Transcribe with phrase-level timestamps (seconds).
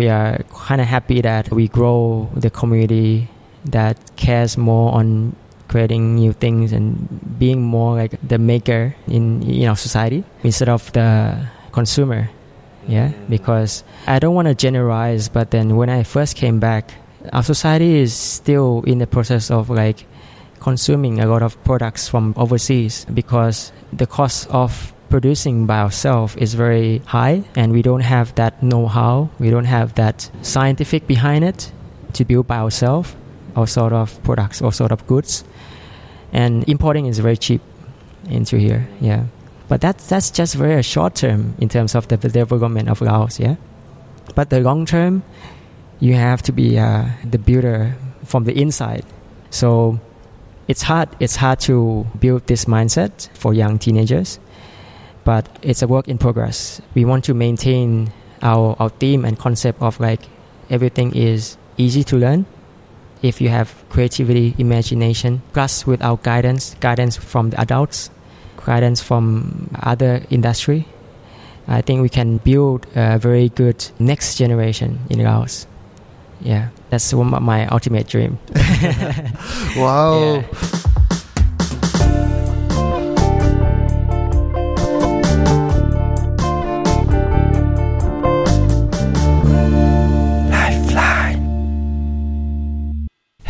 [0.00, 3.28] we are kind of happy that we grow the community
[3.66, 5.36] that cares more on
[5.68, 6.88] creating new things and
[7.38, 11.36] being more like the maker in in our society instead of the
[11.72, 12.30] consumer.
[12.88, 13.28] Yeah, mm.
[13.28, 16.96] because I don't want to generalize, but then when I first came back,
[17.36, 20.08] our society is still in the process of like
[20.64, 26.54] consuming a lot of products from overseas because the cost of producing by ourselves is
[26.54, 31.72] very high and we don't have that know-how we don't have that scientific behind it
[32.12, 33.14] to build by ourselves
[33.56, 35.44] our sort of products or sort of goods.
[36.32, 37.60] And importing is very cheap
[38.28, 39.24] into here yeah.
[39.68, 43.56] But that's that's just very short term in terms of the development of Laos yeah.
[44.34, 45.22] But the long term
[45.98, 49.04] you have to be uh, the builder from the inside.
[49.50, 49.98] So
[50.68, 54.38] it's hard it's hard to build this mindset for young teenagers
[55.30, 56.82] but it's a work in progress.
[56.92, 58.10] We want to maintain
[58.42, 60.22] our, our theme and concept of like
[60.70, 62.46] everything is easy to learn
[63.22, 68.10] if you have creativity imagination plus with our guidance guidance from the adults
[68.66, 70.88] guidance from other industry.
[71.68, 75.68] I think we can build a very good next generation in laos.
[76.40, 78.38] Yeah that's one of my ultimate dream.
[79.76, 80.42] Wow.
[80.52, 80.89] Yeah.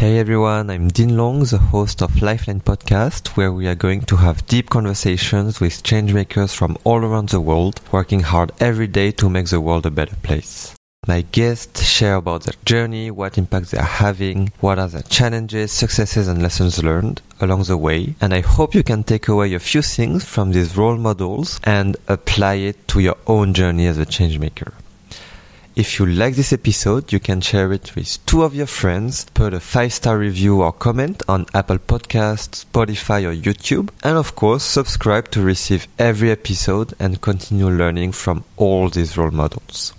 [0.00, 4.16] Hey everyone, I'm Dean Long, the host of Lifeline Podcast, where we are going to
[4.16, 9.28] have deep conversations with changemakers from all around the world, working hard every day to
[9.28, 10.74] make the world a better place.
[11.06, 15.70] My guests share about their journey, what impact they are having, what are their challenges,
[15.70, 18.14] successes, and lessons learned along the way.
[18.22, 21.98] And I hope you can take away a few things from these role models and
[22.08, 24.72] apply it to your own journey as a changemaker.
[25.80, 29.54] If you like this episode, you can share it with two of your friends, put
[29.54, 34.62] a five star review or comment on Apple Podcasts, Spotify, or YouTube, and of course,
[34.62, 39.94] subscribe to receive every episode and continue learning from all these role models.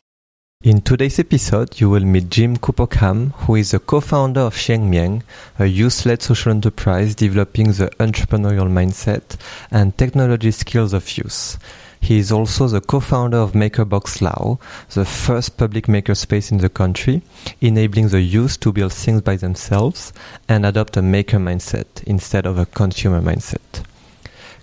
[0.63, 5.23] In today's episode, you will meet Jim Kupokam, who is the co-founder of Xiangmiang,
[5.57, 9.35] a youth-led social enterprise developing the entrepreneurial mindset
[9.71, 11.57] and technology skills of youth.
[12.01, 17.21] He is also the co-founder of MakerBox Lao, the first public makerspace in the country,
[17.61, 20.11] enabling the youth to build things by themselves
[20.49, 23.85] and adopt a maker mindset instead of a consumer mindset.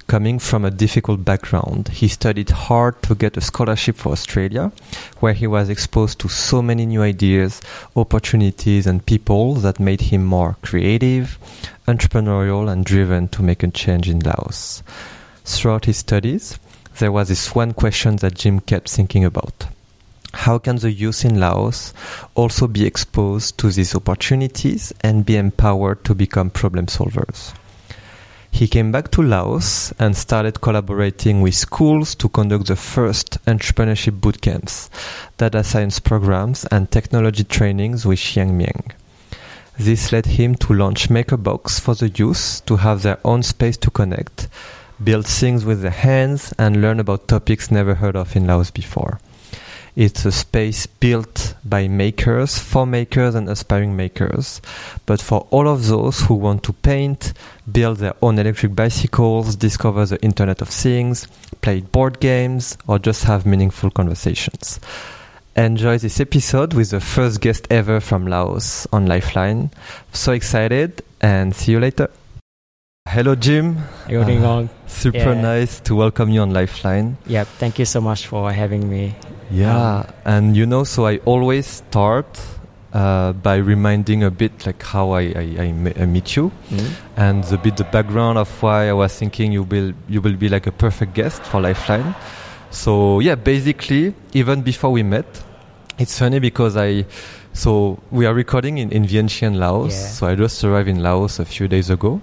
[0.09, 4.73] Coming from a difficult background, he studied hard to get a scholarship for Australia,
[5.21, 7.61] where he was exposed to so many new ideas,
[7.95, 11.39] opportunities, and people that made him more creative,
[11.87, 14.83] entrepreneurial, and driven to make a change in Laos.
[15.45, 16.59] Throughout his studies,
[16.99, 19.67] there was this one question that Jim kept thinking about.
[20.35, 21.95] How can the youth in Laos
[22.35, 27.55] also be exposed to these opportunities and be empowered to become problem solvers?
[28.51, 34.21] He came back to Laos and started collaborating with schools to conduct the first entrepreneurship
[34.21, 34.89] bootcamps,
[35.37, 38.93] data science programs, and technology trainings with Xiangmiang.
[39.79, 43.91] This led him to launch MakerBox for the youth to have their own space to
[43.91, 44.49] connect,
[45.03, 49.21] build things with their hands, and learn about topics never heard of in Laos before.
[49.97, 54.61] It's a space built by makers, for makers and aspiring makers,
[55.07, 57.33] but for all of those who want to paint,
[57.71, 61.27] build their own electric bicycles, discover the Internet of Things,
[61.63, 64.79] play board games, or just have meaningful conversations.
[65.57, 69.73] Enjoy this episode with the first guest ever from Laos on Lifeline.
[70.13, 72.09] So excited and see you later.
[73.11, 73.77] Hello, Jim.
[74.09, 74.69] You're doing Uh.
[74.87, 75.43] Super Yeah.
[75.43, 77.17] nice to welcome you on Lifeline.
[77.27, 79.15] Yeah, thank you so much for having me.
[79.51, 82.39] Yeah, and you know, so I always start
[82.93, 86.91] uh, by reminding a bit like how I, I, I, me- I meet you Mm.
[87.17, 90.49] and the bit the background of why I was thinking you will you will be
[90.49, 92.15] like a perfect guest for Lifeline.
[92.71, 95.27] So yeah, basically, even before we met,
[95.99, 97.05] it's funny because I
[97.53, 99.93] so we are recording in, in Vientiane, Laos.
[99.95, 100.09] Yeah.
[100.09, 102.21] So I just arrived in Laos a few days ago.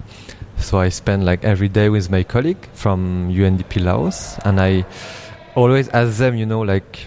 [0.65, 4.83] So I spend like every day with my colleague from UNDP Laos, and I
[5.53, 7.06] always ask them, you know, like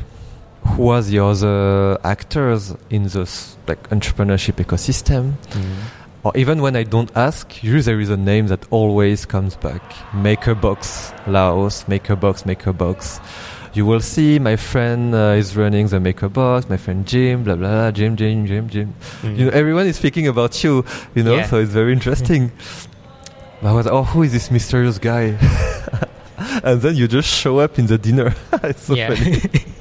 [0.76, 5.76] who are the other actors in this like entrepreneurship ecosystem Mm.
[6.25, 9.82] or even when I don't ask, usually there is a name that always comes back.
[10.12, 13.20] Makerbox Laos, Makerbox, Makerbox.
[13.75, 17.69] You will see my friend uh, is running the Makerbox, my friend Jim, blah blah
[17.70, 18.94] blah, Jim, Jim, Jim, Jim.
[19.22, 19.37] Mm.
[19.38, 20.84] You know, everyone is speaking about you,
[21.16, 21.46] you know, Yeah.
[21.50, 22.52] so it's very interesting.
[23.62, 25.37] But I was, oh, who is this mysterious guy?
[26.62, 28.34] and then you just show up in the dinner.
[28.62, 29.14] it's so yeah.
[29.14, 29.40] funny.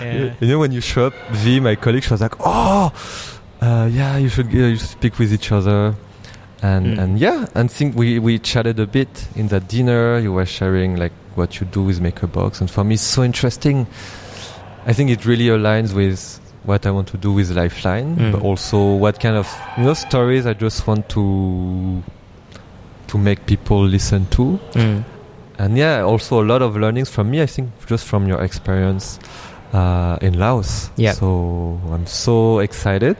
[0.00, 0.32] Yeah.
[0.40, 2.92] You know, when you show up, V, my colleague, she was like, "Oh,
[3.60, 5.96] uh, yeah, you should, uh, you should speak with each other."
[6.62, 6.98] And Mm.
[7.02, 10.18] and yeah, and think we we chatted a bit in that dinner.
[10.20, 13.88] You were sharing like what you do with MakerBox, and for me, it's so interesting.
[14.86, 18.32] I think it really aligns with what I want to do with Lifeline, Mm.
[18.32, 22.02] but also what kind of you know stories I just want to
[23.08, 24.58] to make people listen to.
[24.74, 25.04] Mm.
[25.58, 29.18] And yeah, also a lot of learnings from me, I think, just from your experience
[29.72, 30.90] uh, in Laos.
[30.96, 31.12] Yeah.
[31.12, 33.16] So I'm so excited.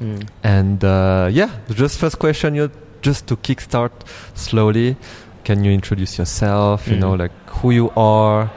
[0.00, 0.26] Mm.
[0.44, 2.70] And uh, yeah, just first question, you
[3.02, 3.90] just to kickstart
[4.34, 4.96] slowly.
[5.44, 6.86] Can you introduce yourself?
[6.86, 7.00] You Mm.
[7.00, 8.50] know, like who you are,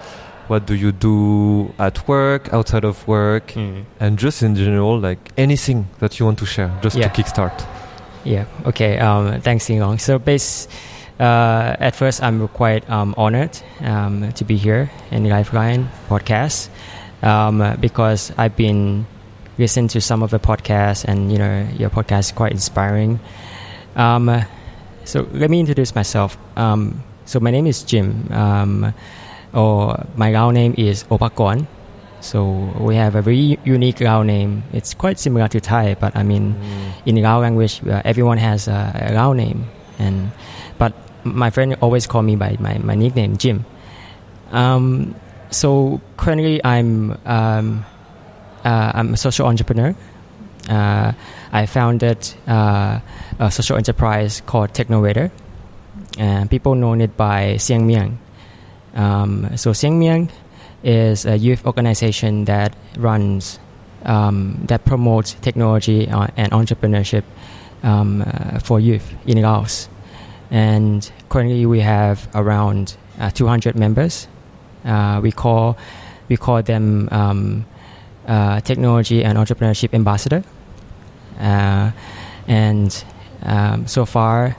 [0.47, 3.85] what do you do at work, outside of work, Mm.
[3.99, 7.07] and just in general, like anything that you want to share, just Yeah.
[7.07, 7.65] to kickstart.
[8.23, 8.45] Yeah.
[8.65, 8.97] Okay.
[8.99, 9.99] Um, thanks, Sing Long.
[9.99, 10.67] So, base,
[11.19, 16.69] uh, at first, I'm quite um, honored um, to be here in the Lifeline podcast
[17.21, 19.05] um, because I've been
[19.57, 23.19] listening to some of the podcasts, and you know, your podcast is quite inspiring.
[23.95, 24.43] Um,
[25.03, 26.37] so, let me introduce myself.
[26.55, 28.27] Um, so, my name is Jim,
[29.53, 31.67] or my Lao name is Opakon.
[32.23, 34.63] So we have a very unique Lao name.
[34.71, 36.55] It's quite similar to Thai, but I mean,
[37.05, 39.65] in Lao language, uh, everyone has a, a Lao name,
[39.99, 40.31] and
[40.77, 40.93] but
[41.25, 43.65] my friend always call me by my, my nickname Jim.
[44.51, 45.15] Um,
[45.51, 47.85] so currently, I'm um,
[48.63, 49.93] uh, I'm a social entrepreneur.
[50.69, 51.11] Uh,
[51.51, 53.01] I founded uh,
[53.37, 55.29] a social enterprise called Technovator,
[56.17, 58.15] and people know it by Siang Miang.
[58.95, 60.29] Um, so Siang Miang
[60.83, 63.59] is a youth organization that runs
[64.05, 67.23] um, that promotes technology uh, and entrepreneurship
[67.83, 69.89] um, uh, for youth in Laos.
[70.51, 74.27] And currently, we have around uh, 200 members.
[74.85, 75.77] Uh, we call
[76.29, 77.65] we call them um,
[78.27, 80.43] uh, technology and entrepreneurship ambassador.
[81.39, 81.91] Uh,
[82.47, 83.03] and
[83.43, 84.55] um, so far,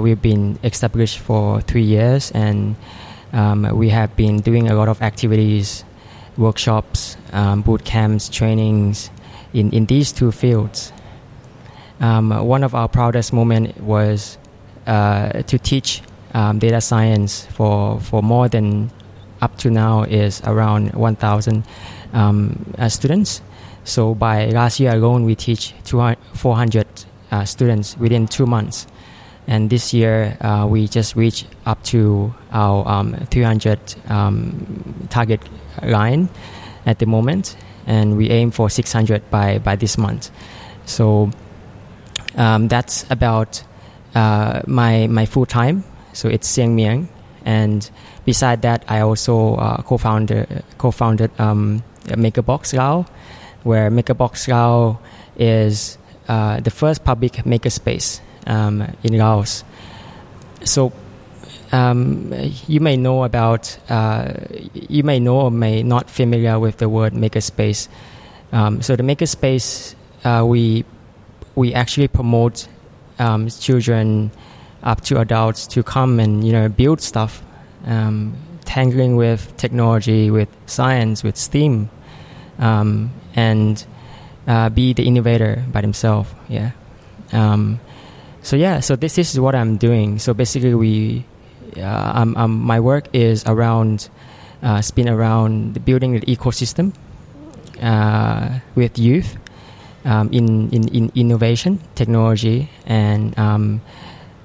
[0.00, 2.76] we've been established for three years, and
[3.36, 5.84] um, we have been doing a lot of activities,
[6.38, 9.10] workshops, um, boot camps, trainings
[9.52, 10.90] in, in these two fields.
[12.00, 14.38] Um, one of our proudest moments was
[14.86, 16.02] uh, to teach
[16.32, 18.90] um, data science for, for more than
[19.42, 21.62] up to now is around 1,000
[22.14, 23.42] um, uh, students.
[23.84, 26.86] So by last year alone, we teach 200, 400
[27.30, 28.86] uh, students within two months.
[29.46, 33.78] And this year, uh, we just reached up to our um, 300
[34.08, 35.40] um, target
[35.82, 36.28] line
[36.84, 37.56] at the moment,
[37.86, 40.30] and we aim for 600 by, by this month.
[40.84, 41.30] So
[42.36, 43.62] um, that's about
[44.14, 45.84] uh, my my full time.
[46.12, 47.08] So it's Siang Miang,
[47.44, 47.88] and
[48.24, 53.06] beside that, I also uh, co-founded co-founded um, MakerBox Lao,
[53.62, 54.98] where MakerBox Lao
[55.36, 59.64] is uh, the first public makerspace um, in Laos.
[60.64, 60.92] So
[61.72, 62.32] um,
[62.66, 64.34] you may know about, uh,
[64.72, 67.88] you may know or may not familiar with the word makerspace.
[68.52, 69.94] Um, so the makerspace,
[70.24, 70.84] uh, we
[71.54, 72.68] we actually promote
[73.18, 74.30] um, children
[74.82, 77.42] up to adults to come and you know build stuff,
[77.86, 81.90] um, tangling with technology, with science, with STEAM,
[82.58, 83.84] um, and
[84.46, 86.30] uh, be the innovator by themselves.
[86.48, 86.70] Yeah.
[87.32, 87.80] Um,
[88.46, 90.20] so yeah, so this is what I'm doing.
[90.20, 91.24] So basically, we,
[91.76, 94.08] uh, um, um, my work is around,
[94.62, 96.94] uh, spin around building the ecosystem
[97.82, 99.36] uh, with youth
[100.04, 103.82] um, in, in in innovation, technology, and um,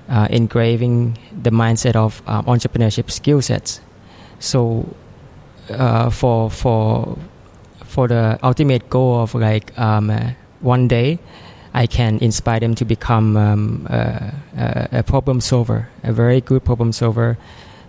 [0.10, 3.82] uh, engraving the mindset of um, entrepreneurship skill sets.
[4.40, 4.90] So
[5.70, 7.20] uh, for for
[7.86, 10.32] for the ultimate goal of like um, uh,
[10.62, 11.20] one day
[11.74, 14.34] I can inspire them to become um, a,
[14.92, 17.38] a, problem solver, a very good problem solver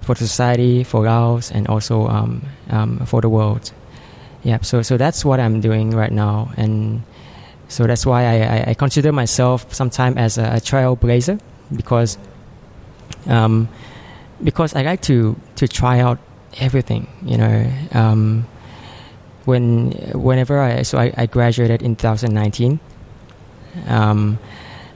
[0.00, 3.72] for society, for Laos, and also um, um, for the world.
[4.44, 7.02] Yeah, so so that's what I'm doing right now, and
[7.68, 11.40] so that's why I, I, I consider myself sometimes as a, a trailblazer
[11.74, 12.18] because
[13.26, 13.68] um,
[14.42, 16.18] because I like to to try out
[16.58, 17.72] everything, you know.
[17.92, 18.46] Um,
[19.44, 22.78] when whenever I so I, I graduated in 2019
[23.86, 24.38] um,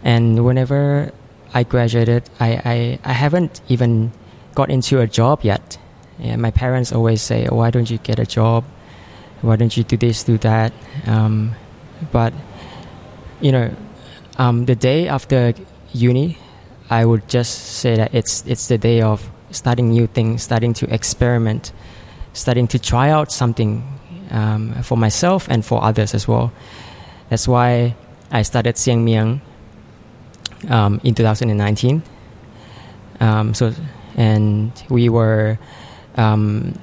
[0.03, 1.13] and whenever
[1.55, 4.13] I graduated, I, I, I haven't even
[4.55, 5.79] got into a job yet.
[6.19, 8.65] Yeah, my parents always say, "Why don't you get a job?
[9.43, 10.73] Why don't you do this, do that?"
[11.07, 11.55] Um,
[12.11, 12.33] but
[13.41, 13.75] you know,
[14.39, 15.53] um, the day after
[15.93, 16.39] uni,
[16.89, 20.93] I would just say that it's it's the day of starting new things, starting to
[20.93, 21.73] experiment,
[22.33, 23.83] starting to try out something
[24.31, 26.53] um, for myself and for others as well.
[27.29, 27.95] That's why
[28.31, 29.41] I started Siang Miang
[30.69, 32.03] um, in 2019.
[33.21, 33.73] Um, so,
[34.17, 35.59] and we were
[36.17, 36.79] um,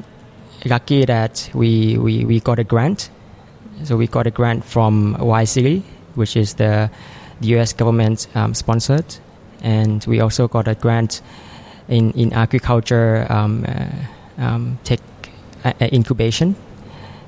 [0.65, 3.09] lucky that we, we, we got a grant.
[3.83, 5.45] So we got a grant from Y
[6.15, 6.89] which is the,
[7.41, 7.73] the U.S.
[7.73, 9.15] government um, sponsored,
[9.61, 11.21] and we also got a grant
[11.87, 14.99] in in agriculture um, uh, um, tech
[15.65, 16.55] uh, incubation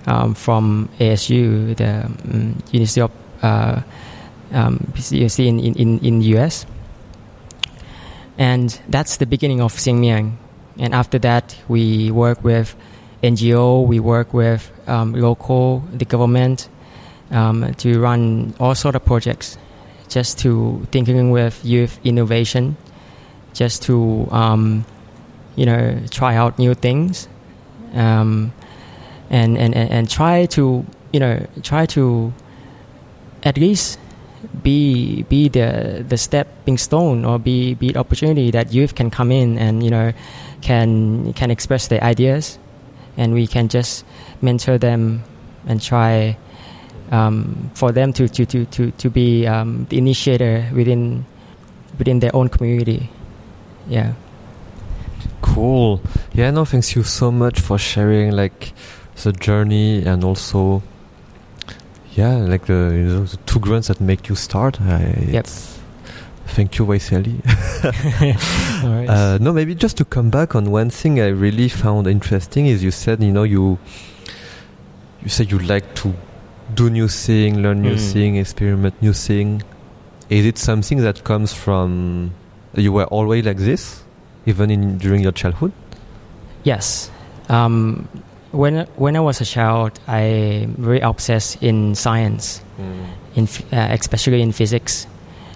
[0.07, 3.81] um, from ASU, the um, University of uh,
[4.51, 6.65] um, in, in, in the US.
[8.37, 10.35] And that's the beginning of Siang Miang.
[10.77, 12.75] And after that, we work with
[13.23, 16.69] NGO, we work with um, local, the government,
[17.31, 19.57] um, to run all sort of projects,
[20.09, 22.77] just to thinking with youth innovation,
[23.53, 24.85] just to um,
[25.55, 27.27] you know try out new things,
[27.93, 28.51] um,
[29.29, 32.33] and, and and try to you know try to
[33.43, 33.97] at least
[34.63, 39.31] be be the the stepping stone or be be the opportunity that youth can come
[39.31, 40.13] in and you know
[40.61, 42.59] can can express their ideas
[43.17, 44.05] and we can just
[44.41, 45.23] mentor them
[45.67, 46.37] and try
[47.11, 51.25] um, for them to, to, to, to, to be um, the initiator within
[51.97, 53.09] within their own community.
[53.87, 54.13] Yeah.
[55.41, 56.01] Cool.
[56.33, 58.73] Yeah, no, thanks you so much for sharing like
[59.23, 60.83] the journey and also
[62.15, 64.81] yeah, like the, you know, the two grants that make you start.
[64.81, 65.47] I, yep.
[66.47, 67.41] Thank you, YSEALI.
[69.09, 72.83] uh, no, maybe just to come back on one thing I really found interesting is
[72.83, 73.77] you said, you know, you
[75.21, 76.13] you said you like to
[76.73, 78.13] do new thing, learn new mm.
[78.13, 79.63] thing, experiment new thing.
[80.29, 82.33] Is it something that comes from
[82.75, 84.03] you were always like this,
[84.45, 85.73] even in during your childhood?
[86.63, 87.11] Yes.
[87.49, 88.07] Um,
[88.55, 93.07] when when I was a child, I very obsessed in science, mm.
[93.35, 95.07] in uh, especially in physics,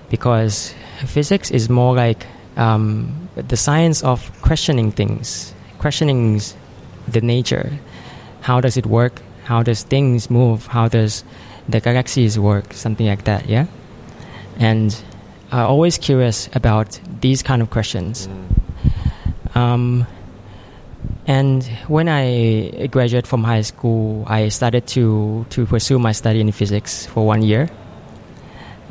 [0.10, 0.74] because
[1.06, 2.26] physics is more like
[2.58, 6.42] um, the science of questioning things, questioning
[7.08, 7.72] the nature.
[8.42, 9.22] How does it work?
[9.46, 10.68] How does things move?
[10.68, 11.24] How does
[11.68, 12.74] the galaxies work?
[12.74, 13.66] Something like that, yeah.
[14.60, 14.96] And
[15.52, 18.28] I'm always curious about these kind of questions.
[18.28, 19.56] Mm.
[19.56, 20.08] Um,
[21.26, 26.52] and when I graduated from high school, I started to, to pursue my study in
[26.52, 27.70] physics for one year.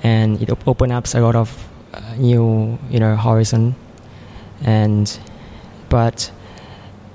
[0.02, 3.74] And it op- opened up a lot of uh, new, you know, horizon.
[4.62, 5.18] And,
[5.88, 6.30] but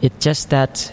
[0.02, 0.92] it's just that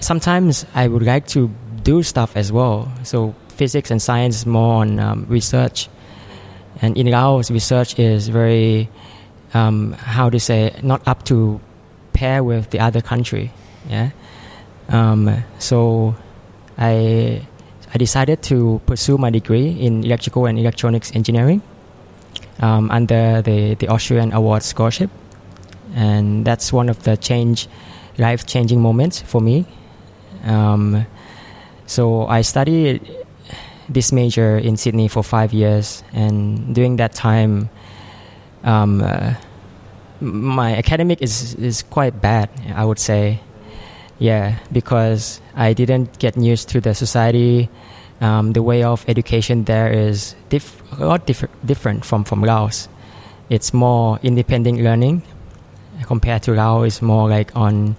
[0.00, 1.50] sometimes I would like to
[1.82, 2.92] do stuff as well.
[3.04, 5.88] So physics and science is more on um, research.
[6.82, 8.90] And in Laos, research is very,
[9.54, 11.60] um, how to say, not up to
[12.14, 13.52] pair with the other country.
[13.90, 14.10] Yeah.
[14.88, 16.14] Um, so
[16.78, 17.42] I
[17.92, 21.60] I decided to pursue my degree in electrical and electronics engineering
[22.60, 25.10] um, under the the Australian Award Scholarship,
[25.94, 27.68] and that's one of the change
[28.16, 29.66] life changing moments for me.
[30.44, 31.06] Um,
[31.86, 33.04] so I studied
[33.88, 37.68] this major in Sydney for five years, and during that time.
[38.64, 39.34] Um, uh,
[40.24, 42.48] my academic is is quite bad.
[42.74, 43.40] I would say,
[44.18, 47.68] yeah, because I didn't get used to the society.
[48.20, 52.88] Um, the way of education there is diff- a lot diff- different from from Laos.
[53.50, 55.22] It's more independent learning
[56.06, 56.86] compared to Laos.
[56.86, 57.96] It's more like on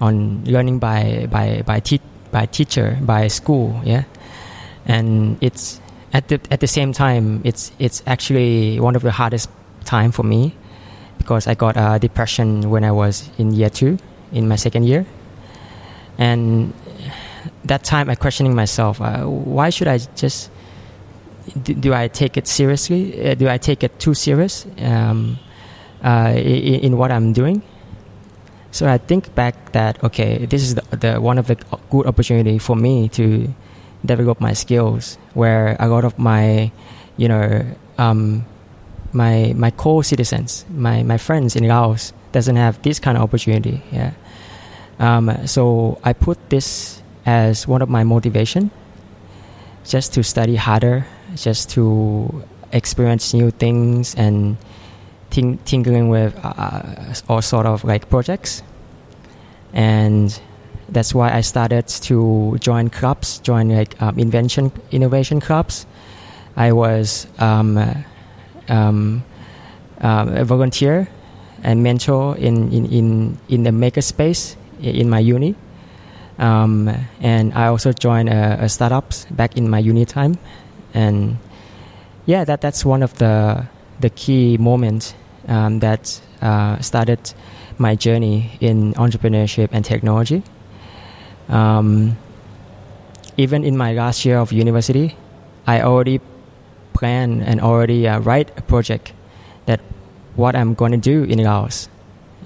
[0.00, 3.80] on learning by by by, te- by teacher by school.
[3.84, 4.04] Yeah,
[4.86, 5.80] and it's
[6.12, 9.50] at the at the same time it's it's actually one of the hardest
[9.84, 10.54] time for me
[11.26, 13.98] because I got a depression when I was in year two,
[14.30, 15.04] in my second year.
[16.18, 16.72] And
[17.64, 20.50] that time I questioning myself, uh, why should I just,
[21.64, 23.02] do, do, I take it seriously?
[23.18, 25.36] Uh, do I take it too serious um,
[26.04, 27.60] uh, in, in, what I'm doing?
[28.70, 31.56] So I think back that, okay, this is the, the one of the
[31.90, 33.52] good opportunity for me to
[34.04, 36.70] develop my skills where a lot of my,
[37.16, 37.66] you know,
[37.98, 38.46] um,
[39.16, 43.82] my my co-citizens, my my friends in Laos doesn't have this kind of opportunity.
[43.90, 44.12] Yeah.
[44.98, 48.70] Um, so I put this as one of my motivation,
[49.84, 54.56] just to study harder, just to experience new things and
[55.30, 58.62] think, tinkering with uh, all sort of like projects,
[59.72, 60.40] and
[60.88, 65.86] that's why I started to join clubs, join like um, invention innovation clubs.
[66.56, 67.76] I was um,
[68.68, 69.24] um,
[70.00, 71.08] uh, a volunteer
[71.62, 75.54] and mentor in, in, in, in the makerspace in my uni.
[76.38, 80.36] Um, and I also joined a, a startups back in my uni time,
[80.92, 81.38] and
[82.26, 83.66] yeah, that that's one of the
[84.00, 85.14] the key moments
[85.48, 87.32] um, that uh, started
[87.78, 90.42] my journey in entrepreneurship and technology.
[91.48, 92.18] Um,
[93.38, 95.16] even in my last year of university,
[95.66, 96.20] I already
[96.96, 99.12] plan and already uh, write a project
[99.66, 99.80] that
[100.36, 101.88] what I'm going to do in Laos.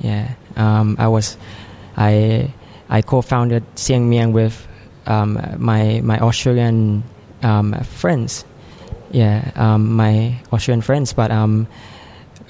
[0.01, 1.37] Yeah, um, I was
[1.97, 2.51] I
[2.89, 4.67] I co-founded Sieng Mieng with
[5.07, 7.03] um, my my Australian
[7.43, 8.45] um, friends.
[9.13, 11.67] Yeah, um, my Australian friends, but um,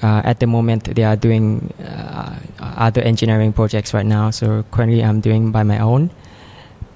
[0.01, 4.29] uh, at the moment they are doing uh, other engineering projects right now.
[4.29, 6.09] So currently I'm doing by my own.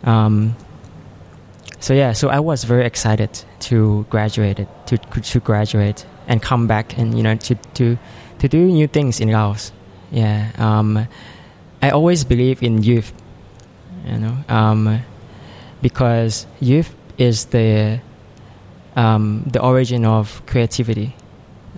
[0.03, 0.55] Um,
[1.85, 3.29] so yeah, so I was very excited
[3.69, 7.95] to graduate to to graduate and come back and you know to to
[8.39, 9.71] to do new things in Laos.
[10.09, 11.07] Yeah, um,
[11.83, 13.13] I always believe in youth,
[14.03, 15.01] you know, um,
[15.83, 16.89] because youth
[17.19, 18.01] is the
[18.95, 21.15] um, the origin of creativity.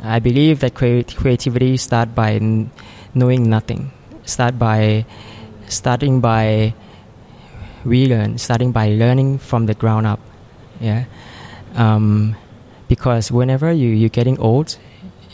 [0.04, 2.72] I believe that creativity start by n-
[3.14, 3.92] knowing nothing,
[4.24, 5.06] start by
[5.68, 6.74] starting by
[7.88, 10.20] relearn, starting by learning from the ground up.
[10.80, 11.06] Yeah,
[11.76, 12.36] um,
[12.88, 14.78] because whenever you you're getting old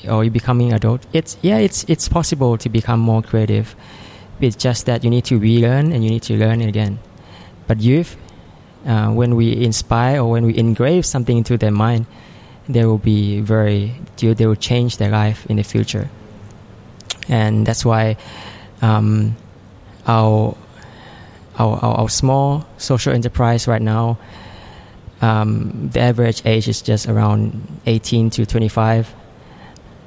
[0.09, 3.75] or you're becoming adult, it's yeah, it's it's possible to become more creative.
[4.39, 6.99] It's just that you need to relearn and you need to learn again.
[7.67, 8.17] But youth,
[8.85, 12.05] uh, when we inspire or when we engrave something into their mind,
[12.67, 16.09] they will be very they will change their life in the future.
[17.29, 18.17] And that's why
[18.81, 19.35] um,
[20.07, 20.57] our
[21.57, 24.17] our, our, our small social enterprise right now,
[25.21, 29.13] um, the average age is just around 18 to 25.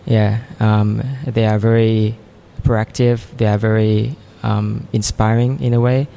[0.04, 2.16] Yeah, um, they are very
[2.62, 3.20] proactive.
[3.36, 6.08] They are very um, inspiring in a way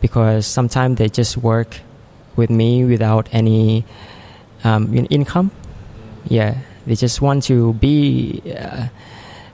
[0.00, 1.80] because sometimes they just work
[2.34, 3.84] with me without any
[4.64, 5.50] um, income.
[6.28, 8.88] Yeah, they just want to be uh,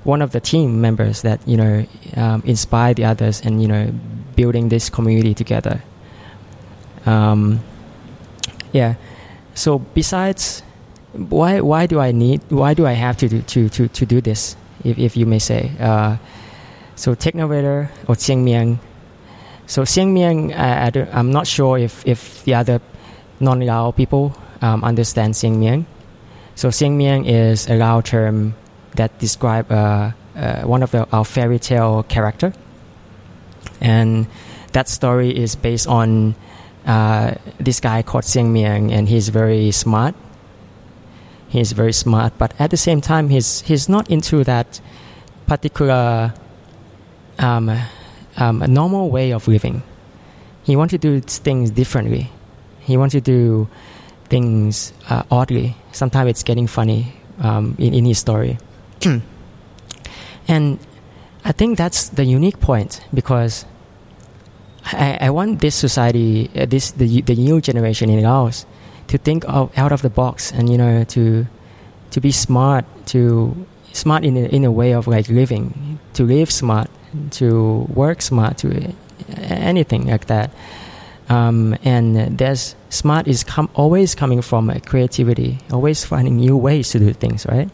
[0.05, 3.93] one of the team members that you know um, inspire the others and you know
[4.35, 5.83] building this community together.
[7.07, 7.61] Um,
[8.73, 8.95] yeah.
[9.55, 10.63] So besides,
[11.13, 14.21] why why do I need why do I have to do, to to to do
[14.21, 14.57] this?
[14.85, 15.73] If if you may say.
[15.79, 16.17] Uh,
[16.97, 18.79] so Technovator or Sieng
[19.67, 22.81] So Sieng Mieng, I, I am not sure if if the other
[23.41, 25.85] non-Lao people um, understand Sieng Mieng.
[26.55, 28.55] So Sieng Mieng is a Lao term
[28.97, 32.53] that describe uh, uh, one of the, our fairy tale character
[33.81, 34.27] and
[34.73, 36.35] that story is based on
[36.87, 40.15] uh, this guy called Sieng Mieng, and he's very smart.
[41.49, 44.81] He's very smart, but at the same time, he's he's not into that
[45.47, 46.33] particular
[47.39, 47.71] um,
[48.37, 49.83] um, normal way of living.
[50.63, 52.31] He wants to do things differently.
[52.81, 53.69] He wants to do
[54.31, 55.77] things uh, oddly.
[55.93, 58.59] Sometimes it's getting funny um, in, in his story.
[60.49, 60.79] and
[61.45, 63.65] I think that's the unique point because
[64.85, 68.67] I, I want this society, uh, this the the new generation in Laos,
[69.09, 71.47] to think of out of the box and you know to
[72.11, 76.51] to be smart, to smart in a, in a way of like living, to live
[76.51, 76.91] smart,
[77.31, 78.93] to work smart, to
[79.39, 80.51] anything like that.
[81.29, 86.99] Um, and there's smart is com- always coming from creativity, always finding new ways to
[86.99, 87.71] do things, right?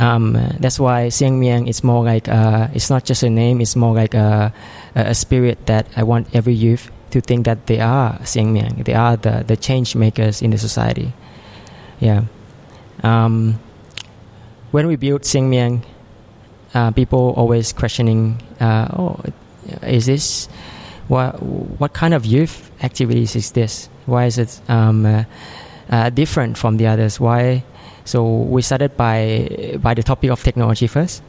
[0.00, 3.76] Um, that's why Sieng Mieng is more like uh, it's not just a name; it's
[3.76, 4.50] more like a,
[4.94, 8.82] a, spirit that I want every youth to think that they are Sieng Mieng.
[8.82, 11.12] They are the the change makers in the society.
[12.00, 12.24] Yeah.
[13.02, 13.60] Um,
[14.72, 15.84] when we built Sieng Mieng,
[16.72, 19.20] uh, people always questioning, uh, "Oh,
[19.84, 20.48] is this
[21.08, 21.42] what
[21.76, 23.90] what kind of youth activities is this?
[24.06, 27.20] Why is it um, uh different from the others?
[27.20, 27.64] Why?"
[28.10, 31.22] So we started by by the topic of technology first,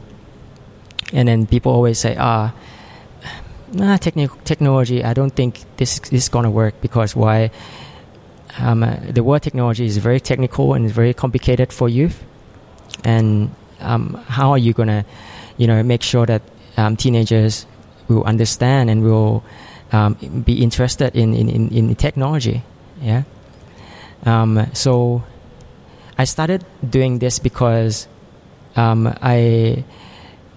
[1.12, 2.50] and then people always say, "Ah,
[3.70, 5.04] nah, techni- technology.
[5.04, 7.54] I don't think this, this is gonna work because why?
[8.58, 12.18] Um, the word technology is very technical and very complicated for youth,
[13.04, 15.06] and um, how are you gonna,
[15.58, 16.42] you know, make sure that
[16.76, 17.64] um, teenagers
[18.08, 19.44] will understand and will
[19.92, 22.64] um, be interested in, in, in, in technology?
[23.00, 23.22] Yeah.
[24.26, 25.22] Um, so
[26.18, 28.08] I started doing this because
[28.76, 29.84] um, I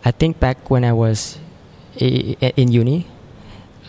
[0.04, 1.40] I think back when I was
[1.98, 3.08] in uni,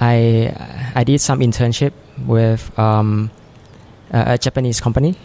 [0.00, 0.52] I
[0.94, 1.92] I did some internship
[2.26, 3.30] with um,
[4.10, 5.16] a, Japanese company,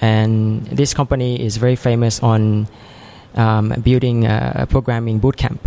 [0.00, 2.68] and this company is very famous on
[3.34, 5.58] um, building a, programming bootcamp.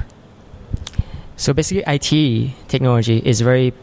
[1.38, 3.73] So basically, IT technology is very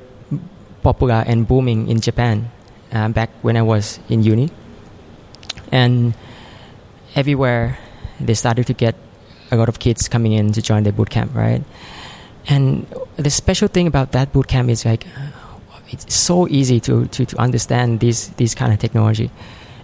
[0.83, 2.51] popular and booming in Japan
[2.92, 4.51] uh, back when I was in uni.
[5.73, 6.15] And
[7.17, 7.79] everywhere
[8.21, 8.95] they started to get
[9.51, 11.63] a lot of kids coming in to join the boot camp, right?
[12.49, 15.07] And the special thing about that boot camp is like
[15.89, 19.31] it's so easy to, to, to understand this this kind of technology.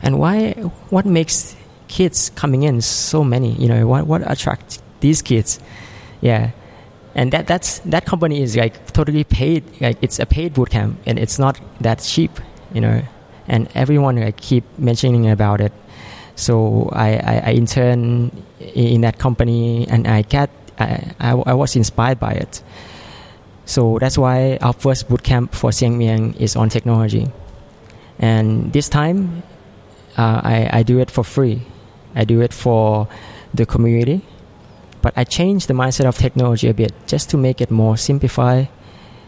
[0.02, 0.52] And why
[0.90, 1.56] what makes
[1.88, 5.60] kids coming in so many, you know, what what attracts these kids?
[6.20, 6.50] Yeah.
[7.14, 10.98] And that that's that company is like totally paid like it's a paid boot camp
[11.06, 12.40] and it's not that cheap,
[12.72, 13.02] you know.
[13.48, 15.72] And everyone I keep mentioning about it
[16.38, 18.30] so I, I, I interned
[18.60, 22.62] in that company and I get I, I, I, was inspired by it.
[23.64, 27.26] So that's why our first bootcamp for Siang Miang is on technology.
[28.20, 29.42] And this time,
[30.16, 31.62] uh, I, I do it for free.
[32.14, 33.08] I do it for
[33.52, 34.22] the community.
[35.02, 38.68] But I changed the mindset of technology a bit just to make it more simplified,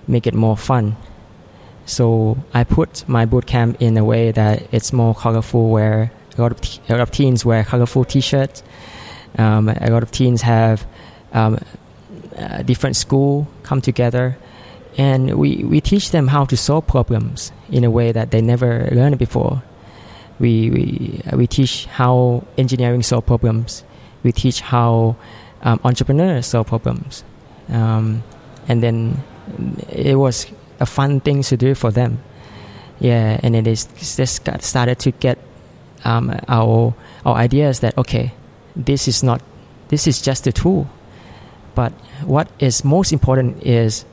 [0.06, 0.96] make it more fun.
[1.90, 6.52] So I put my bootcamp in a way that it's more colorful, where a lot
[6.52, 8.62] of, lot of teens wear colorful T-shirts.
[9.36, 10.86] Um, a lot of teens have
[11.32, 11.58] um,
[12.38, 14.38] uh, different school come together,
[14.96, 18.88] and we, we teach them how to solve problems in a way that they never
[18.92, 19.60] learned before.
[20.38, 23.82] We, we, we teach how engineering solve problems.
[24.22, 25.16] We teach how
[25.62, 27.24] um, entrepreneurs solve problems.
[27.68, 28.22] Um,
[28.68, 29.24] and then
[29.88, 30.46] it was
[30.80, 32.22] a fun thing to do for them.
[32.98, 35.38] Yeah, and it is just got started to get
[36.04, 38.32] um, our our idea is that okay,
[38.76, 39.42] this is not
[39.88, 40.88] this is just a tool,
[41.74, 41.92] but
[42.24, 44.04] what is most important is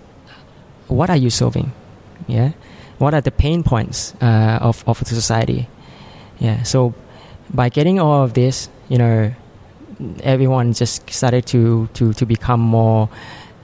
[0.88, 1.72] what are you solving?
[2.28, 2.52] Yeah,
[2.98, 5.68] what are the pain points uh, of of the society?
[6.40, 6.94] Yeah, so
[7.54, 9.34] by getting all of this, you know,
[10.24, 13.10] everyone just started to to to become more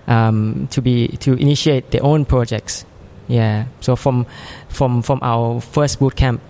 [0.08, 2.86] um, to be to initiate their own projects.
[3.28, 4.26] Yeah, so from
[4.70, 6.42] from from our first boot camp,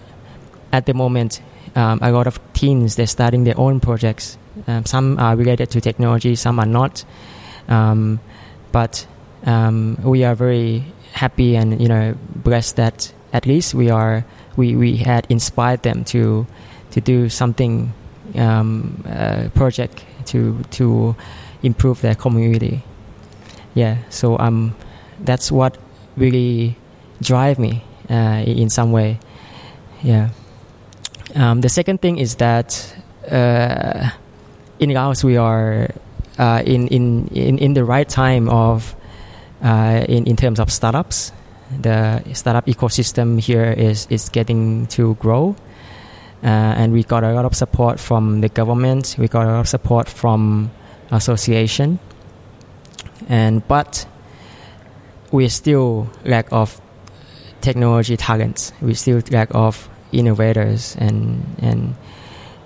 [0.72, 1.42] at the moment
[1.76, 4.38] um, a lot of teens they're starting their own projects.
[4.68, 7.06] Um, some are related to technology, some are not.
[7.68, 8.20] Um,
[8.72, 9.08] but
[9.46, 10.84] um, we are very
[11.14, 14.26] happy and you know blessed that at least we are
[14.58, 16.46] we, we had inspired them to
[16.92, 17.94] to do something
[18.36, 21.16] uh, project to to
[21.62, 22.84] improve their community.
[23.74, 24.76] Yeah, so um,
[25.20, 25.78] that's what
[26.16, 26.76] really
[27.22, 29.20] drive me uh, in some way.
[30.02, 30.30] Yeah.
[31.36, 32.96] Um, the second thing is that
[33.30, 34.10] uh,
[34.80, 35.90] in Laos we are
[36.38, 38.96] uh, in, in, in, in the right time of
[39.64, 41.32] uh, in, in terms of startups.
[41.82, 45.56] The startup ecosystem here is, is getting to grow.
[46.44, 49.16] Uh, and we got a lot of support from the government.
[49.18, 50.72] We got a lot of support from
[51.10, 52.00] association.
[53.30, 54.06] And but
[55.34, 56.80] we still lack of
[57.60, 58.72] technology talents.
[58.82, 61.96] We still lack of innovators and and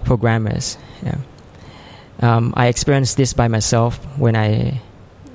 [0.04, 0.78] programmers.
[1.02, 1.18] Yeah.
[2.20, 4.82] Um, I experienced this by myself when I,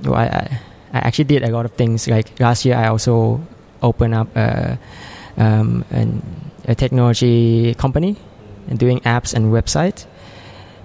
[0.03, 0.59] well, I,
[0.92, 2.09] I actually did a lot of things.
[2.09, 3.40] Like last year, I also
[3.83, 4.79] opened up a,
[5.37, 6.23] um, an,
[6.66, 8.16] a technology company
[8.68, 10.07] and doing apps and website.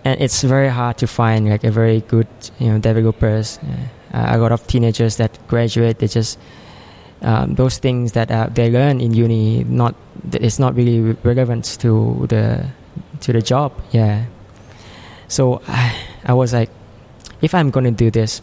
[0.05, 2.27] And it's very hard to find like a very good
[2.59, 3.59] you know developers.
[4.13, 6.39] Uh, a lot of teenagers that graduate, they just
[7.21, 9.95] um, those things that uh, they learn in uni not
[10.33, 12.65] it's not really relevant to the
[13.21, 14.25] to the job yeah.
[15.27, 16.69] So I, I was like
[17.41, 18.41] if i'm gonna do this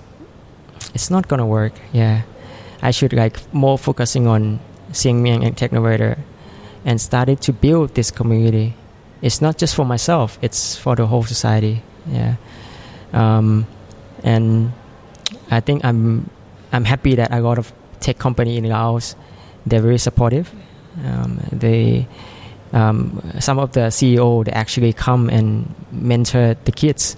[0.94, 2.22] it's not gonna work yeah.
[2.82, 4.60] I should like more focusing on
[4.92, 6.18] Siang Miang and Technovator
[6.84, 8.74] and started to build this community.
[9.22, 12.36] It's not just for myself it's for the whole society yeah.
[13.12, 13.66] Um,
[14.24, 14.72] and
[15.50, 16.28] i think i'm
[16.72, 17.72] i'm happy that a lot of
[18.04, 19.16] tech company in Laos,
[19.66, 20.52] they're very supportive.
[21.04, 22.06] Um, they
[22.72, 27.16] um, some of the CEO they actually come and mentor the kids,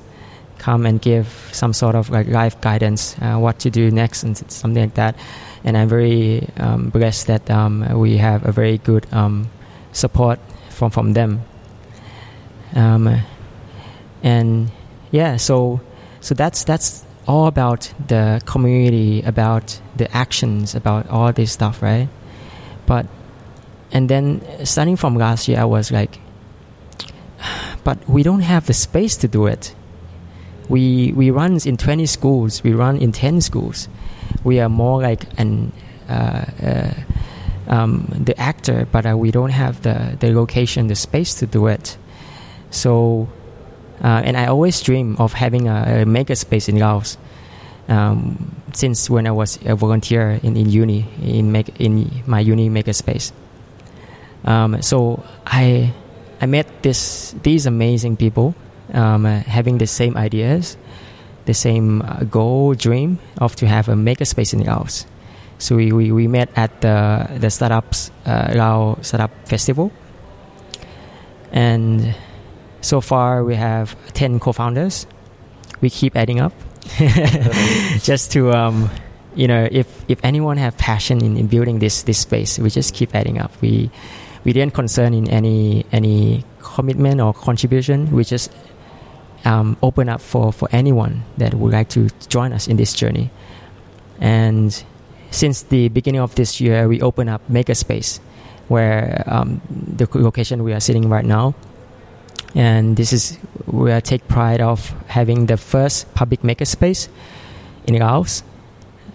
[0.58, 4.36] come and give some sort of like life guidance, uh, what to do next and
[4.50, 5.16] something like that.
[5.64, 9.50] And I'm very um, blessed that um, we have a very good um,
[9.92, 10.38] support
[10.70, 11.42] from from them.
[12.74, 13.22] Um,
[14.22, 14.70] and
[15.10, 15.80] yeah, so
[16.20, 22.08] so that's that's all about the community, about the actions, about all this stuff, right?
[22.86, 23.06] But
[23.92, 26.18] and then starting from last year, I was like,
[27.84, 29.74] but we don't have the space to do it.
[30.68, 32.62] We we run in twenty schools.
[32.62, 33.88] We run in ten schools.
[34.44, 35.72] We are more like an
[36.08, 36.94] uh, uh,
[37.68, 41.66] um, the actor, but uh, we don't have the the location, the space to do
[41.66, 41.96] it.
[42.70, 43.28] So
[44.02, 47.18] uh, and I always dream of having a, a maker space in Laos.
[47.88, 52.68] um, since when I was a volunteer in, in uni in make in my uni
[52.68, 53.32] makerspace.
[54.44, 55.92] Um, so I
[56.40, 58.54] I met this these amazing people
[58.92, 60.76] um, uh, having the same ideas,
[61.46, 65.06] the same uh, goal, dream of to have a makerspace in Laos.
[65.58, 69.90] So we, we, we met at the the startups uh, Lao Startup Festival,
[71.50, 72.14] and
[72.86, 75.06] so far we have ten co-founders.
[75.80, 76.52] We keep adding up,
[78.00, 78.90] just to um,
[79.34, 82.94] you know if if anyone have passion in, in building this this space, we just
[82.94, 83.50] keep adding up.
[83.60, 83.90] We
[84.44, 88.10] we didn't concern in any any commitment or contribution.
[88.12, 88.52] We just
[89.46, 93.30] um, open up for, for anyone that would like to join us in this journey.
[94.20, 94.70] And
[95.30, 98.18] since the beginning of this year, we open up Makerspace,
[98.68, 101.54] where um, the location we are sitting right now.
[102.56, 107.08] And this is we I take pride of having the first public makerspace
[107.86, 108.42] in Laos,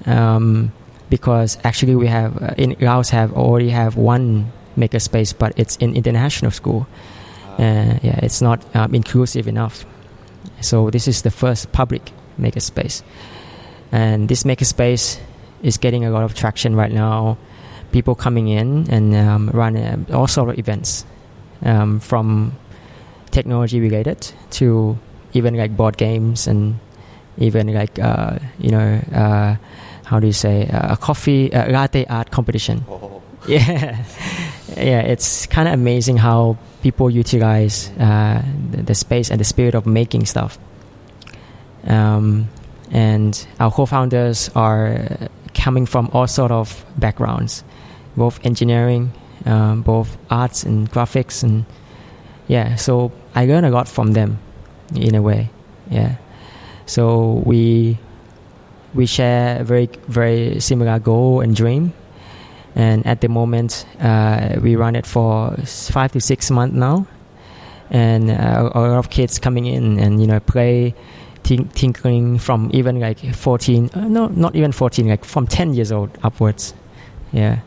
[0.06, 0.72] um,
[1.10, 5.96] because actually we have uh, in Laos have already have one makerspace, but it's in
[5.96, 6.86] international school.
[7.58, 9.86] Uh, yeah, it's not um, inclusive enough.
[10.62, 13.02] So this is the first public makerspace,
[13.92, 15.20] and this makerspace
[15.64, 17.38] is getting a lot of traction right now.
[17.92, 21.06] People coming in and um, run uh, all sort of events,
[21.66, 22.54] um, from
[23.32, 24.98] technology related to
[25.34, 26.80] even like board games and
[27.38, 29.56] even like uh, you know uh,
[30.06, 32.84] how do you say uh, a coffee uh, latte art competition.
[32.90, 33.22] Oh.
[33.48, 34.06] Yeah,
[34.78, 39.74] yeah, it's kind of amazing how people utilize uh, the, the, space and the spirit
[39.74, 40.60] of making stuff.
[41.88, 42.50] Um,
[42.92, 45.18] and our co-founders are
[45.56, 47.64] coming from all sort of backgrounds,
[48.16, 49.12] both engineering,
[49.46, 51.66] um, both arts and graphics, and
[52.52, 52.76] yeah.
[52.76, 54.38] So I learn a lot from them,
[54.94, 55.50] in a way.
[55.90, 56.16] Yeah.
[56.86, 57.98] So we
[58.94, 61.94] we share a very very similar goal and dream
[62.76, 67.08] and at the moment uh, we run it for five to six months now
[67.90, 70.94] and uh, a lot of kids coming in and you know play
[71.44, 75.92] tink- tinkering from even like 14 uh, no not even 14 like from 10 years
[75.92, 76.74] old upwards
[77.32, 77.60] yeah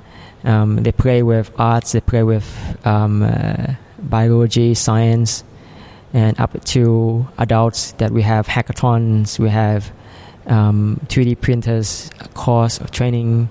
[0.44, 2.47] um, they play with arts they play with
[2.85, 3.75] um, uh,
[4.09, 5.45] biology science
[6.12, 9.93] and up to adults that we have hackathons we have
[10.47, 13.49] um, 3d printers course of training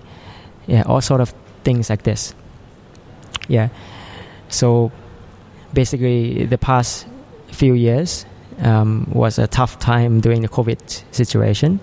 [0.68, 2.36] yeah all sort of things like this.
[3.48, 3.70] Yeah.
[4.50, 4.92] So
[5.74, 7.08] basically, the past
[7.52, 8.26] few years
[8.60, 11.80] um, was a tough time during the COVID situation.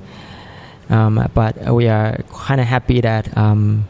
[0.88, 3.86] Um, but we are kind of happy that um,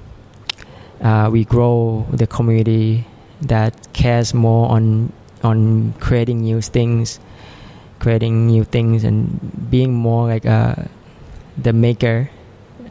[1.01, 3.07] uh, we grow the community
[3.42, 7.18] that cares more on on creating new things,
[7.98, 10.74] creating new things, and being more like uh,
[11.57, 12.31] the maker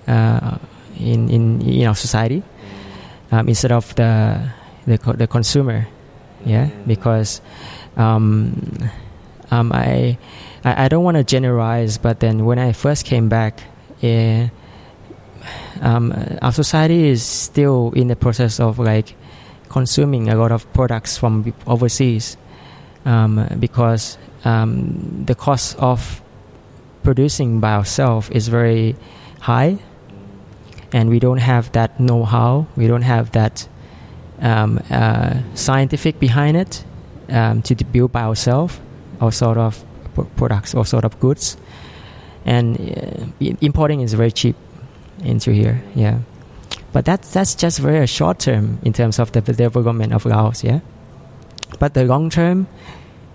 [0.08, 0.58] uh,
[0.98, 2.44] in in you know society
[3.32, 4.50] um, instead of the
[4.86, 5.88] the, the consumer
[6.46, 6.88] yeah mm-hmm.
[6.88, 7.42] because
[7.98, 8.90] um,
[9.52, 10.18] um, I,
[10.64, 13.62] I, I don't want to generalize but then when I first came back
[14.04, 14.48] uh,
[15.82, 19.16] um, our society is still in the process of like
[19.70, 22.38] consuming a lot of products from overseas
[23.06, 26.22] um, because um, the cost of
[27.04, 28.96] producing by ourselves is very
[29.40, 29.78] high
[30.92, 32.68] and we don't have that know-how.
[32.76, 33.68] We don't have that
[34.42, 36.84] um, uh, scientific behind it
[37.30, 38.80] um, to build by ourselves
[39.22, 39.84] or sort of
[40.36, 41.58] products or sort of goods.
[42.46, 44.56] And uh, importing is very cheap
[45.24, 45.84] into here.
[45.96, 46.20] Yeah,
[46.94, 50.64] but that's that's just very short term in terms of the, development of Laos.
[50.64, 50.80] Yeah,
[51.80, 52.68] but the long term,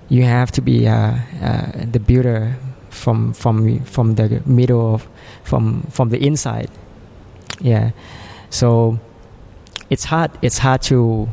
[0.09, 2.57] you have to be uh, uh, the builder
[2.91, 5.09] from from from the middle of
[5.43, 6.71] from from the inside
[7.61, 7.91] yeah?
[8.51, 8.99] So
[9.91, 11.29] it's hard it's hard to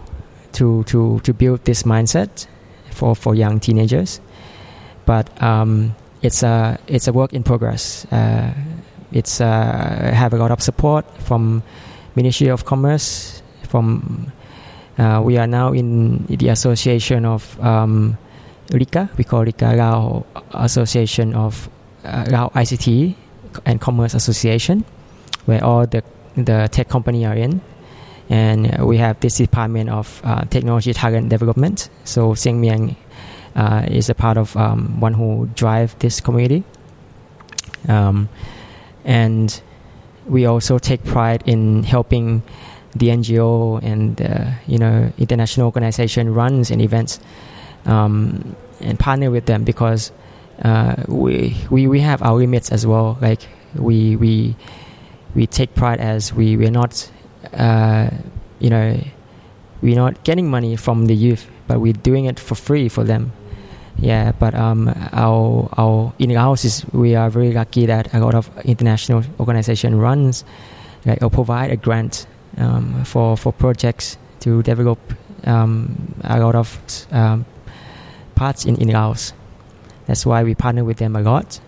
[0.53, 2.47] to to to build this mindset
[2.91, 4.19] for for young teenagers.
[5.05, 8.05] But um, it's a it's a work in progress.
[8.11, 8.53] Uh,
[9.11, 11.63] it's uh, have a lot of support from
[12.15, 14.31] Ministry of Commerce from
[14.97, 18.17] uh, we are now in the association of um,
[18.71, 21.69] we call RICA Lao Association of
[22.03, 23.15] uh, Lao ICT
[23.65, 24.85] and Commerce Association
[25.45, 26.03] where all the
[26.35, 27.61] the tech company are in.
[28.29, 31.89] And we have this department of uh, technology talent development.
[32.05, 32.95] So Seng Miang
[33.55, 36.63] uh, is a part of um, one who drive this community.
[37.89, 38.29] Um,
[39.03, 39.61] and
[40.27, 42.43] we also take pride in helping
[42.95, 47.19] the NGO and uh, you know international organization runs and events
[47.85, 50.11] um, and partner with them because
[50.63, 53.17] uh, we, we we have our limits as well.
[53.21, 54.55] Like we we
[55.35, 57.09] we take pride as we we're not
[57.53, 58.09] uh,
[58.59, 58.99] you know
[59.81, 63.31] we're not getting money from the youth, but we're doing it for free for them.
[63.97, 68.33] Yeah, but um, our our in house is we are very lucky that a lot
[68.33, 70.43] of international organization runs
[71.05, 72.25] like or provide a grant
[72.57, 74.99] um, for for projects to develop
[75.45, 76.79] um, a lot of
[77.11, 77.45] um,
[78.35, 79.33] parts in in house.
[80.07, 81.59] That's why we partner with them a lot.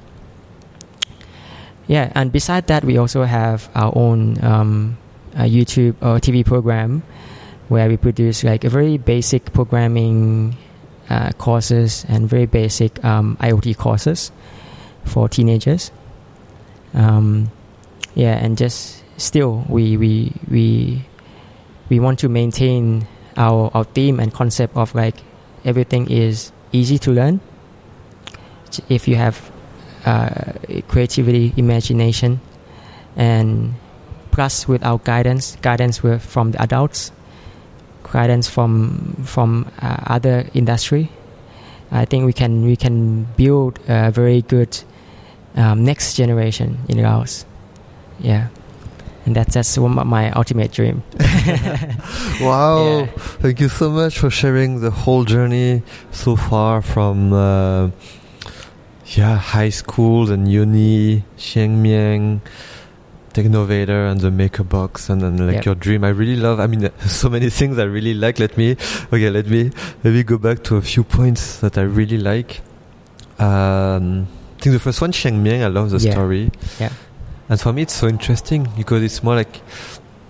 [1.88, 4.97] Yeah, and beside that, we also have our own um,
[5.36, 7.03] YouTube or TV program
[7.67, 10.55] where we produce like a very basic programming
[11.10, 14.32] uh, courses and very basic um, IoT courses
[15.06, 15.92] for teenagers.
[16.94, 17.52] Um,
[18.16, 21.06] yeah, and just still we we we
[21.89, 25.16] we want to maintain our our theme and concept of like
[25.66, 27.39] everything is easy to learn.
[28.89, 29.52] If you have
[30.06, 30.54] uh,
[30.88, 32.42] creativity, imagination,
[33.16, 33.76] and
[34.32, 37.12] plus with our guidance, guidance with, from the adults
[38.13, 41.10] guidance from from uh, other industry,
[41.91, 44.78] I think we can we can build a very good
[45.58, 47.45] um, next generation in Laos.
[48.19, 48.47] Yeah.
[49.26, 51.02] And that's that's one of my ultimate dream.
[52.41, 52.78] wow!
[52.84, 53.06] Yeah.
[53.39, 57.89] Thank you so much for sharing the whole journey so far from uh,
[59.15, 62.41] yeah high school and uni, Siang Miang,
[63.34, 65.65] Technovator and the Maker Box and then like yep.
[65.65, 66.04] your dream.
[66.04, 66.60] I really love.
[66.60, 68.39] I mean, so many things I really like.
[68.39, 68.72] Let me
[69.12, 69.30] okay.
[69.30, 69.72] Let me
[70.04, 72.62] maybe go back to a few points that I really like.
[73.39, 75.63] Um, I think the first one, Siang Miang.
[75.63, 76.12] I love the yeah.
[76.12, 76.52] story.
[76.80, 76.91] Yeah.
[77.50, 79.62] And for me, it's so interesting because it's more like,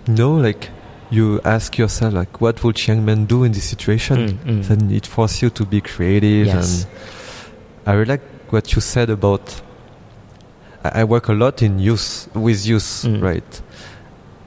[0.06, 0.70] you know, like
[1.10, 4.16] you ask yourself, like, what would Siang Miang do in this situation?
[4.16, 4.64] Mm, mm.
[4.66, 6.48] Then it forces you to be creative.
[6.48, 6.84] Yes.
[6.84, 6.92] And
[7.86, 9.62] I really like what you said about
[10.84, 13.22] I work a lot in youth with youth, mm.
[13.22, 13.62] right?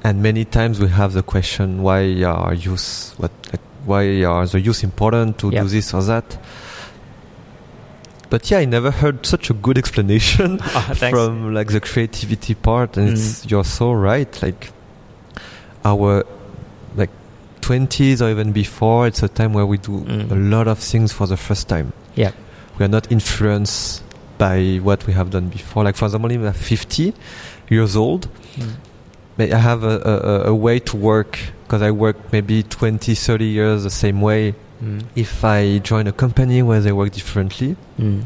[0.04, 3.15] And many times we have the question, why are youth?
[3.17, 3.32] What?
[3.52, 5.63] Like, why are the youth important to yep.
[5.63, 6.38] do this or that?
[8.30, 12.97] But yeah, I never heard such a good explanation oh, from like the creativity part,
[12.97, 13.13] and mm.
[13.13, 14.41] it's you're so right.
[14.43, 14.71] Like
[15.84, 16.23] our
[16.95, 17.10] like
[17.62, 20.32] twenties or even before, it's a time where we do mm.
[20.32, 21.93] a lot of things for the first time.
[22.15, 22.32] Yeah,
[22.78, 24.04] we are not influenced
[24.38, 25.84] by what we have done before.
[25.84, 27.13] Like for example, I'm 50
[27.69, 28.28] years old.
[28.56, 28.76] Mm.
[29.39, 33.84] I have a, a, a, way to work because I work maybe 20, 30 years
[33.84, 34.56] the same way.
[34.82, 35.06] Mm.
[35.15, 38.23] If I join a company where they work differently, mm.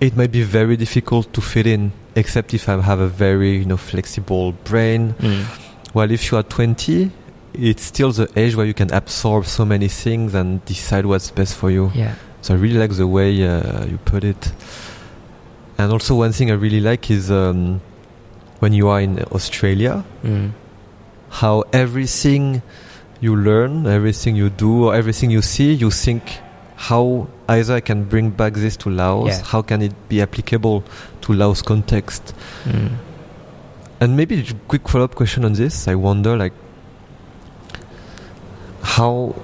[0.00, 3.64] it might be very difficult to fit in, except if I have a very you
[3.64, 5.14] know flexible brain.
[5.14, 5.94] Mm.
[5.94, 7.10] Well, if you are 20,
[7.54, 11.56] it's still the age where you can absorb so many things and decide what's best
[11.56, 11.90] for you.
[11.94, 12.14] Yeah.
[12.42, 14.52] So I really like the way uh, you put it.
[15.78, 17.80] And also one thing I really like is um,
[18.60, 20.52] when you are in Australia, mm.
[21.30, 22.62] how everything
[23.20, 26.38] you learn, everything you do, or everything you see, you think
[26.76, 29.42] how either I can bring back this to Laos, yeah.
[29.44, 30.82] how can it be applicable
[31.22, 32.34] to Laos context.
[32.64, 32.96] Mm.
[34.00, 35.86] And maybe a quick follow-up question on this.
[35.86, 36.54] I wonder, like,
[38.82, 39.34] how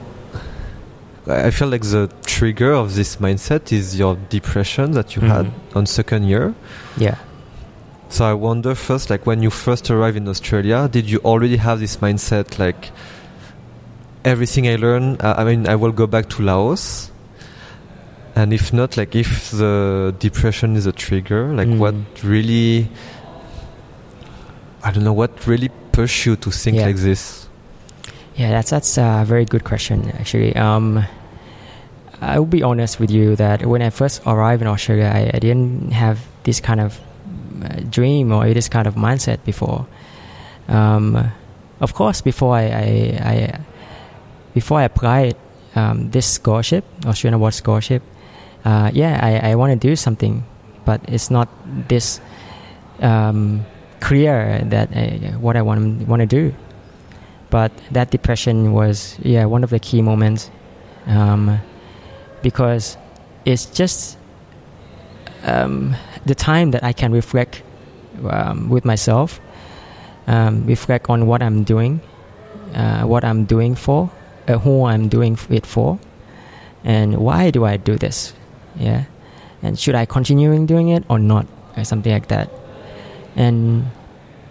[1.29, 5.31] I feel like the trigger of this mindset is your depression that you mm-hmm.
[5.31, 6.55] had on second year.
[6.97, 7.19] Yeah.
[8.09, 11.81] So I wonder first, like when you first arrived in Australia, did you already have
[11.81, 12.93] this mindset, like
[14.25, 15.17] everything I learn?
[15.21, 17.11] Uh, I mean, I will go back to Laos.
[18.37, 21.79] And if not, like if the depression is a trigger, like mm.
[21.79, 22.89] what really,
[24.85, 26.87] I don't know, what really pushed you to think yeah.
[26.87, 27.46] like this?
[28.37, 30.55] Yeah, that's that's a very good question actually.
[30.57, 31.05] Um,
[32.21, 35.39] I will be honest with you that when I first arrived in Australia, I, I
[35.39, 37.01] didn't have this kind of
[37.65, 39.87] uh, dream or this kind of mindset before.
[40.69, 41.33] Um,
[41.81, 42.85] of course, before I, I,
[43.33, 43.61] I
[44.53, 45.37] before I applied
[45.75, 48.03] um, this scholarship, Australian Award scholarship,
[48.65, 50.45] uh, yeah, I, I want to do something,
[50.85, 51.49] but it's not
[51.89, 52.21] this
[53.01, 53.65] um,
[54.01, 54.89] clear that
[55.41, 56.55] what I want want to do.
[57.51, 60.51] But that depression was yeah one of the key moments
[61.07, 61.61] um,
[62.43, 62.97] because
[63.45, 64.19] it's just
[65.45, 67.63] um, the time that I can reflect
[68.29, 69.41] um, with myself,
[70.27, 72.01] um, reflect on what I'm doing,
[72.75, 74.11] uh, what I'm doing for,
[74.49, 75.99] uh, who I'm doing it for,
[76.85, 78.35] and why do I do this?
[78.77, 79.05] Yeah,
[79.63, 82.51] and should I continue doing it or not, or something like that.
[83.37, 83.91] And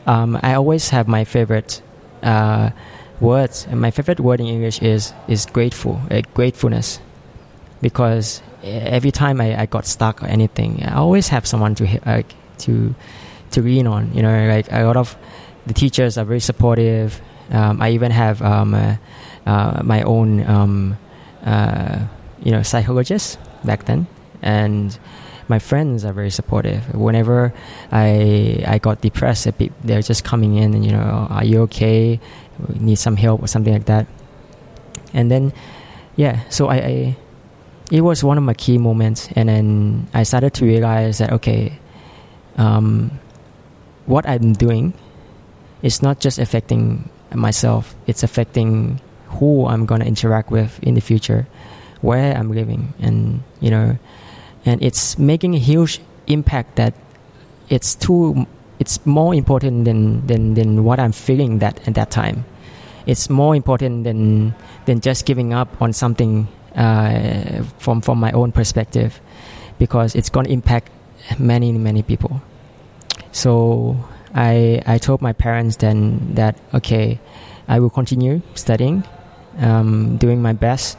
[0.06, 1.82] um, I always have my favorite
[2.24, 2.70] uh,
[3.20, 3.68] words.
[3.70, 7.00] And my favorite word in English is is grateful, uh, gratefulness,
[7.82, 12.24] because every time I, I got stuck or anything, I always have someone to uh,
[12.60, 12.96] to
[13.52, 14.14] to lean on.
[14.14, 15.16] You know, like a lot of
[15.66, 17.22] the teachers are very supportive.
[17.52, 18.96] Um, I even have um, uh,
[19.46, 20.98] uh, my own um,
[21.46, 22.00] uh,
[22.44, 24.08] you know psychologist back then,
[24.42, 24.98] and
[25.48, 26.94] my friends are very supportive.
[26.94, 27.54] Whenever
[27.92, 29.48] I I got depressed,
[29.84, 32.20] they're just coming in and you know, are you okay?
[32.80, 34.08] Need some help or something like that.
[35.14, 35.54] And then,
[36.16, 37.18] yeah, so I, I
[37.92, 41.78] it was one of my key moments, and then I started to realize that okay,
[42.58, 43.20] um,
[44.06, 44.94] what I'm doing
[45.82, 49.00] is not just affecting myself; it's affecting
[49.38, 51.46] who I'm gonna interact with in the future,
[52.02, 53.98] where I'm living, and you know,
[54.66, 56.94] and it's making a huge impact that
[57.70, 58.48] it's too
[58.80, 62.44] it's more important than, than, than what I'm feeling that at that time.
[63.06, 64.56] It's more important than
[64.86, 69.22] than just giving up on something uh, from from my own perspective,
[69.78, 70.90] because it's going to impact
[71.38, 72.42] many many people.
[73.32, 73.96] So
[74.34, 77.20] I I told my parents then that okay,
[77.68, 79.04] I will continue studying,
[79.60, 80.98] um, doing my best,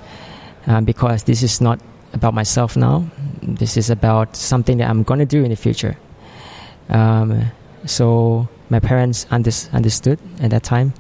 [0.69, 1.81] uh, because this is not
[2.13, 3.05] about myself now.
[3.47, 5.97] This is about something that I'm going to do in the future.
[6.89, 7.53] Um,
[7.85, 10.93] so my parents under- understood at that time,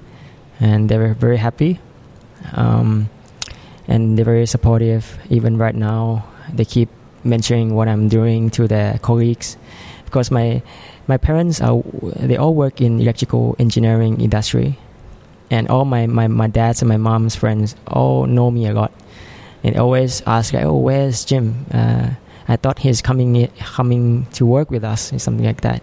[0.60, 1.80] and they were very happy.
[2.52, 3.10] Um,
[3.88, 5.18] and they're very supportive.
[5.30, 6.88] Even right now, they keep
[7.24, 9.56] mentioning what I'm doing to their colleagues,
[10.04, 10.62] because my
[11.08, 11.82] my parents are
[12.16, 14.78] they all work in electrical engineering industry,
[15.50, 18.92] and all my, my, my dad's and my mom's friends all know me a lot
[19.62, 21.66] and always ask like, "Oh, where's Jim?
[21.72, 22.10] Uh,
[22.48, 25.82] I thought he's coming coming to work with us," or something like that.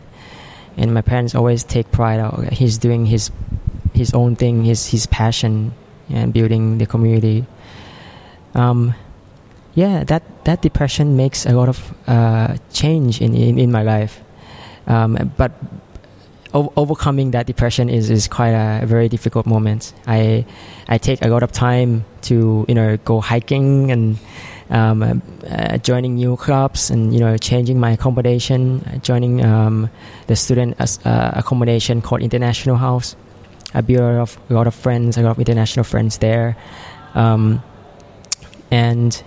[0.78, 2.53] And my parents always take pride out.
[2.53, 3.32] He's doing his
[3.93, 5.74] his own thing, his his passion,
[6.09, 7.45] and building the community.
[8.55, 8.93] Um,
[9.76, 14.22] yeah, that that depression makes a lot of uh, change in, in in my life.
[14.88, 15.51] Um, but
[16.54, 19.93] overcoming that depression is, is quite a very difficult moment.
[20.08, 20.45] I
[20.88, 24.18] I take a lot of time to you know go hiking and
[24.70, 29.89] um, uh, joining new clubs and you know changing my accommodation, joining um,
[30.28, 33.16] the student uh, accommodation called International House.
[33.74, 36.56] I built a lot of, friends, a lot of international friends there,
[37.16, 37.64] um,
[38.70, 39.24] and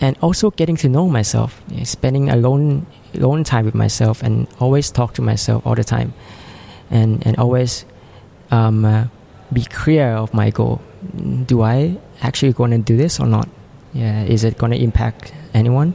[0.00, 5.12] and also getting to know myself, spending alone alone time with myself, and always talk
[5.14, 6.14] to myself all the time
[6.92, 7.84] and and always
[8.50, 9.06] um, uh,
[9.52, 10.80] be clear of my goal.
[11.46, 13.48] Do I actually going to do this or not?
[13.92, 15.94] Yeah, is it going to impact anyone?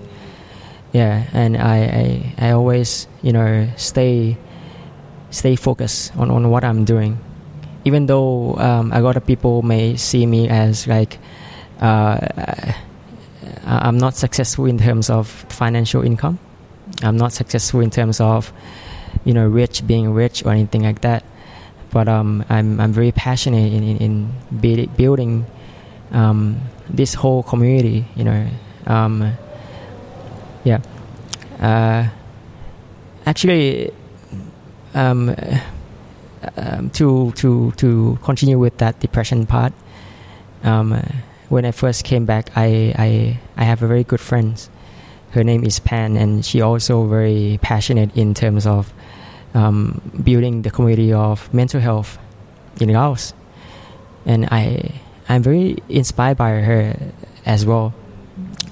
[0.91, 4.37] Yeah, and I, I I always you know stay
[5.29, 7.19] stay focused on, on what I'm doing,
[7.85, 11.19] even though um, a lot of people may see me as like
[11.79, 12.73] uh,
[13.65, 16.39] I'm not successful in terms of financial income.
[17.03, 18.51] I'm not successful in terms of
[19.27, 21.23] you know rich being rich or anything like that.
[21.91, 25.45] But um, I'm I'm very passionate in in, in building
[26.11, 28.47] um, this whole community you know.
[28.87, 29.33] Um,
[30.63, 30.79] yeah.
[31.59, 32.07] Uh,
[33.25, 33.91] actually
[34.93, 35.35] um,
[36.55, 39.73] um, to to to continue with that depression part
[40.63, 41.01] um,
[41.49, 44.55] when I first came back I, I I have a very good friend
[45.31, 48.93] her name is Pan and she also very passionate in terms of
[49.53, 52.17] um, building the community of mental health
[52.79, 53.33] in Laos,
[54.25, 56.95] and I I'm very inspired by her
[57.45, 57.93] as well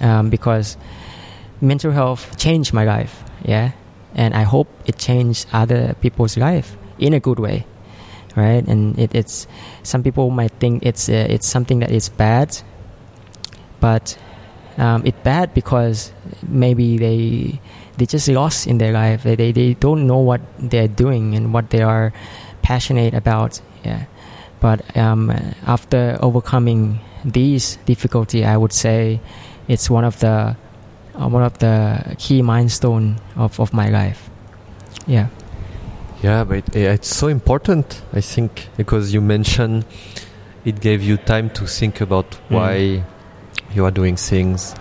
[0.01, 0.77] um, because
[1.61, 3.23] mental health changed my life.
[3.43, 3.71] Yeah,
[4.15, 7.65] and I hope it changed other people's life in a good way,
[8.35, 8.65] right?
[8.67, 9.47] And it, it's
[9.83, 12.57] some people might think it's uh, it's something that is bad,
[13.79, 14.17] but
[14.77, 16.11] um, it's bad because
[16.47, 17.59] maybe they
[17.97, 19.23] they just lost in their life.
[19.23, 22.13] They, they, don't know what they're doing and what they are
[22.61, 23.61] passionate about.
[23.83, 24.05] Yeah.
[24.59, 25.31] But um,
[25.65, 29.19] after overcoming these difficulty, I would say
[29.67, 30.55] it's one of the
[31.15, 34.29] uh, one of the key milestone of, of my life.
[35.07, 35.27] Yeah.
[36.21, 39.85] Yeah, but it's so important, I think, because you mentioned
[40.65, 43.03] it gave you time to think about why mm.
[43.73, 44.73] you are doing things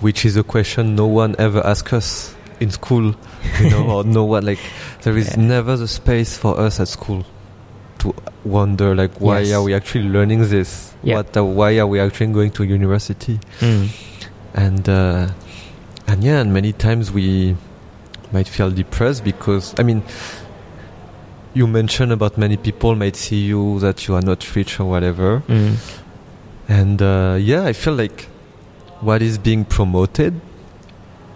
[0.00, 3.14] which is a question no one ever asks us in school,
[3.60, 4.58] you know, or no one like
[5.02, 5.42] there is yeah.
[5.42, 7.24] never the space for us at school
[7.98, 9.52] to wonder like why yes.
[9.52, 10.92] are we actually learning this?
[11.02, 11.36] What?
[11.36, 13.38] Uh, why are we actually going to university?
[13.60, 13.88] Mm.
[14.54, 15.30] And uh,
[16.06, 17.56] and yeah, and many times we
[18.32, 20.02] might feel depressed because I mean
[21.52, 25.42] you mentioned about many people might see you that you are not rich or whatever.
[25.48, 26.00] Mm.
[26.68, 28.28] And uh, yeah, I feel like
[29.00, 30.40] what is being promoted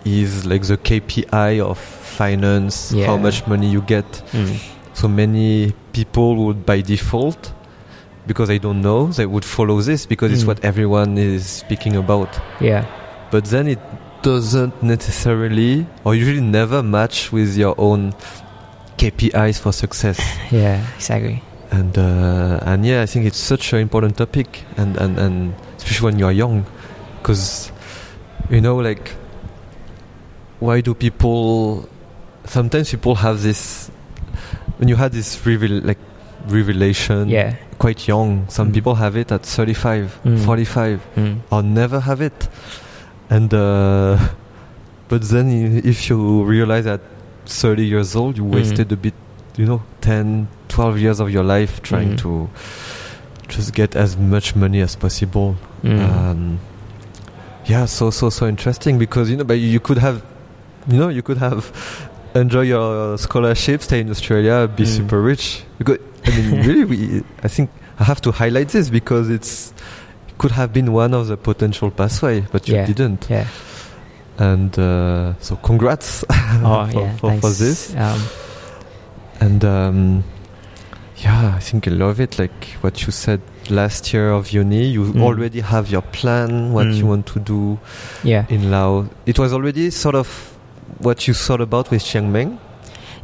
[0.05, 3.07] is like the KPI of finance, Yeah.
[3.07, 4.05] how much money you get.
[4.33, 4.59] Mm.
[4.93, 7.53] So many people would by default,
[8.27, 10.49] because they don't know, they would follow this because it's Mm.
[10.49, 12.29] what everyone is speaking about.
[12.61, 12.85] Yeah.
[13.31, 13.81] But then it
[14.23, 18.13] doesn't necessarily, or usually never match with your own
[18.99, 20.19] KPIs for success.
[20.51, 20.81] Yeah.
[20.97, 21.43] Exactly.
[21.71, 26.05] And uh, and yeah, I think it's such an important topic, and and, and especially
[26.05, 26.65] when you are young,
[27.25, 27.73] because
[28.51, 29.13] you know, like,
[30.61, 31.89] why do people?
[32.45, 33.91] Sometimes people have this.
[34.77, 35.99] When you had this revel, like
[36.47, 37.55] revelation, Yeah.
[37.79, 38.45] quite young.
[38.49, 38.75] Some Mm.
[38.75, 40.39] people have it at 35, Mm.
[40.45, 41.37] 45, Mm.
[41.51, 42.49] or never have it.
[43.31, 44.19] And uh,
[45.09, 47.01] but then if you realize at
[47.47, 48.55] 30 years old, you Mm.
[48.55, 49.15] wasted a bit,
[49.57, 52.19] you know, 10, 12 years of your life trying Mm.
[52.19, 52.51] to
[53.49, 55.57] just get as much money as possible.
[55.83, 56.01] Mm.
[56.01, 56.59] Um,
[57.67, 60.23] yeah, so so so interesting because you know, but you could have,
[60.89, 61.71] you know, you could have
[62.35, 64.97] enjoy your scholarship, stay in Australia, be Mm.
[64.97, 65.65] super rich.
[65.79, 69.73] Because I mean, really, we, I think I have to highlight this because it's
[70.29, 72.87] it could have been one of the potential pathway, but you Yeah.
[72.87, 73.27] didn't.
[73.31, 73.47] yeah.
[74.37, 77.17] And uh, so, congrats Oh for, yeah.
[77.19, 77.95] for, for this.
[77.95, 78.21] Um,
[79.41, 80.25] And um,
[81.19, 82.39] yeah, I think I love it.
[82.39, 83.41] Like what you said
[83.71, 85.23] last year of uni, you Mm.
[85.23, 86.97] already have your plan, what Mm.
[86.99, 87.79] you want to do
[88.23, 88.45] yeah.
[88.49, 89.07] in Laos.
[89.27, 90.29] It was already sort of
[90.99, 92.49] what you thought about with Chiang Mai.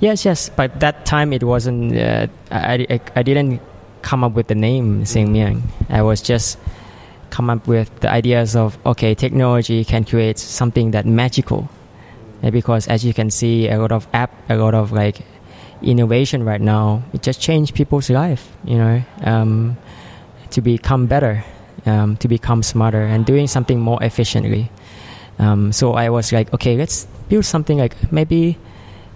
[0.01, 0.51] Yes, yes.
[0.57, 1.93] But that time it wasn't.
[1.97, 3.61] Uh, I, I I didn't
[4.03, 5.61] come up with the name Siang Miang.
[5.91, 6.57] I was just
[7.31, 11.69] come up with the ideas of okay, technology can create something that magical.
[12.41, 15.21] Because as you can see, a lot of app, a lot of like
[15.83, 18.49] innovation right now, it just changed people's life.
[18.65, 19.77] You know, um,
[20.51, 21.45] to become better,
[21.87, 24.71] um, to become smarter, and doing something more efficiently.
[25.39, 28.59] Um, so I was like, okay, let's build something like maybe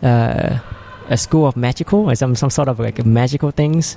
[0.02, 0.58] uh,
[1.08, 3.96] a school of magical or some, some sort of like magical things.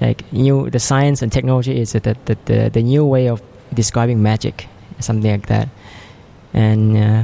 [0.00, 3.40] Like new, the science and technology is the, the, the, the new way of
[3.72, 4.66] describing magic,
[4.98, 5.68] something like that.
[6.52, 7.22] And uh,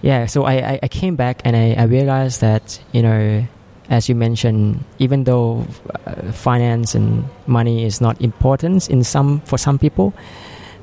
[0.00, 3.46] yeah, so I, I, I came back and I, I realized that, you know,
[3.90, 5.66] as you mentioned, even though
[6.06, 10.14] uh, finance and money is not important in some for some people,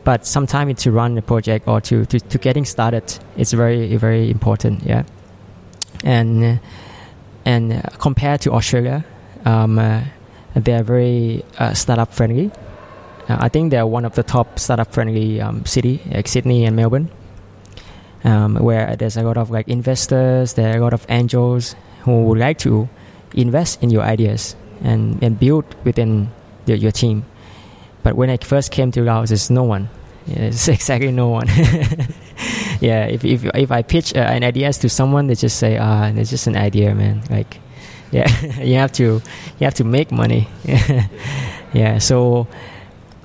[0.04, 3.04] but sometimes to run a project or to, to, to getting started,
[3.38, 4.84] it's very very important.
[4.84, 5.04] Yeah,
[6.04, 6.60] and
[7.46, 9.04] and compared to Australia,
[9.46, 10.04] um, uh,
[10.56, 12.52] they are very uh, startup friendly.
[13.28, 16.66] Uh, I think they are one of the top startup friendly um, city, like Sydney
[16.66, 17.10] and Melbourne,
[18.24, 22.24] um, where there's a lot of like investors, there are a lot of angels who
[22.24, 22.90] would like to
[23.34, 26.32] invest in your ideas and, and build within
[26.66, 27.26] the, your team.
[28.04, 29.90] But when I first came to Laos, there's no one.
[30.28, 31.48] It's exactly no one.
[32.82, 36.08] yeah, if, if if I pitch uh, an idea to someone, they just say, "Ah,
[36.08, 37.60] it's just an idea, man." Like,
[38.12, 38.28] yeah,
[38.62, 39.04] you have to
[39.60, 40.48] you have to make money.
[41.74, 42.48] yeah, so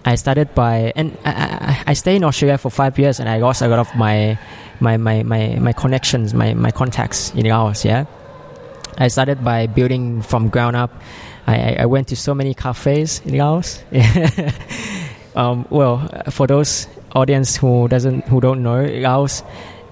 [0.05, 3.39] I started by and I, I, I stayed in Australia for five years, and I
[3.39, 4.39] lost a lot of my
[4.81, 7.85] my my my, my connections, my my contacts in Laos.
[7.85, 8.05] Yeah,
[8.99, 10.91] I started by building from ground up.
[11.47, 13.83] I, I- went to so many cafes in Laos.
[15.37, 19.43] um, well, for those audience who doesn't who don't know Laos,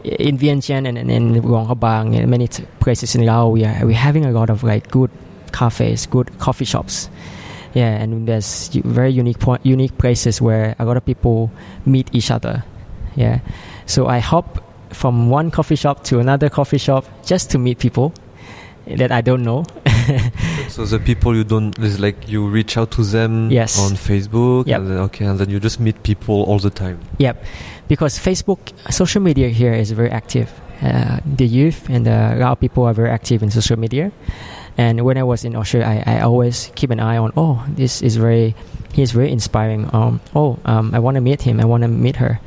[0.05, 3.87] in Vientiane and, and in Luang Prabang and many t- places in Laos, we are
[3.87, 5.11] we having a lot of like good
[5.53, 7.09] cafes, good coffee shops.
[7.75, 11.51] Yeah, and there's very unique point, unique places where a lot of people
[11.85, 12.65] meet each other.
[13.17, 13.41] Yeah,
[13.87, 18.13] so I hop from one coffee shop to another coffee shop just to meet people
[18.87, 19.65] that I don't know.
[20.69, 23.79] So the people you don't, is like you reach out to them Yes.
[23.79, 24.81] on Facebook, Yep.
[24.81, 26.99] and then, okay, and then you just meet people all the time.
[27.19, 27.43] Yep,
[27.89, 28.59] because Facebook,
[28.91, 30.51] social media here is very active.
[30.83, 34.11] Uh, the youth and uh, a lot of people are very active in social media.
[34.77, 37.33] And when I was in Australia, I, I always keep an eye on.
[37.37, 38.55] Oh, this is very,
[38.93, 39.89] he's very inspiring.
[39.95, 41.61] Um, oh, um, I want to meet him.
[41.61, 42.41] I want to meet her.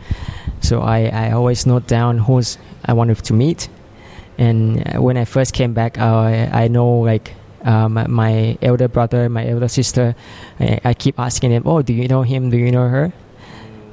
[0.60, 3.70] So I, I always note down who's I wanted to meet.
[4.38, 7.34] And uh, when I first came back, I, know like
[7.64, 10.16] um, my elder brother, my elder sister,
[10.60, 12.50] I, I keep asking them, oh, do you know him?
[12.50, 13.12] Do you know her?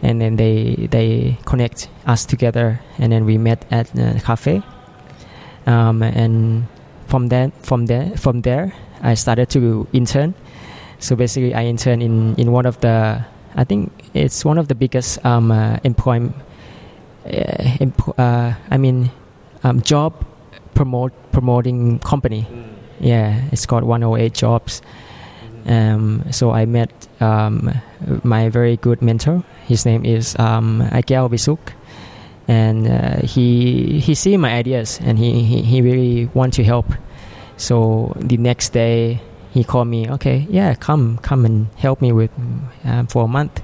[0.05, 4.62] and then they they connect us together and then we met at a cafe
[5.66, 6.66] um, and
[7.07, 8.72] from then from there from there
[9.03, 10.34] I started to intern
[10.99, 13.24] so basically I interned in in one of the
[13.57, 16.36] I think it's one of the biggest um, uh, employment
[17.24, 19.11] uh, empl- uh, I mean
[19.62, 20.12] um, job
[20.75, 22.47] promote promoting company
[23.01, 24.83] yeah it's called 108 jobs
[25.66, 27.72] um, so I met um,
[28.22, 29.43] my very good mentor.
[29.66, 31.72] His name is um, Akel Visuk,
[32.47, 36.93] and uh, he he see my ideas and he, he, he really want to help.
[37.57, 39.22] So the next day
[39.53, 40.11] he called me.
[40.11, 42.31] Okay, yeah, come come and help me with
[42.85, 43.62] um, for a month.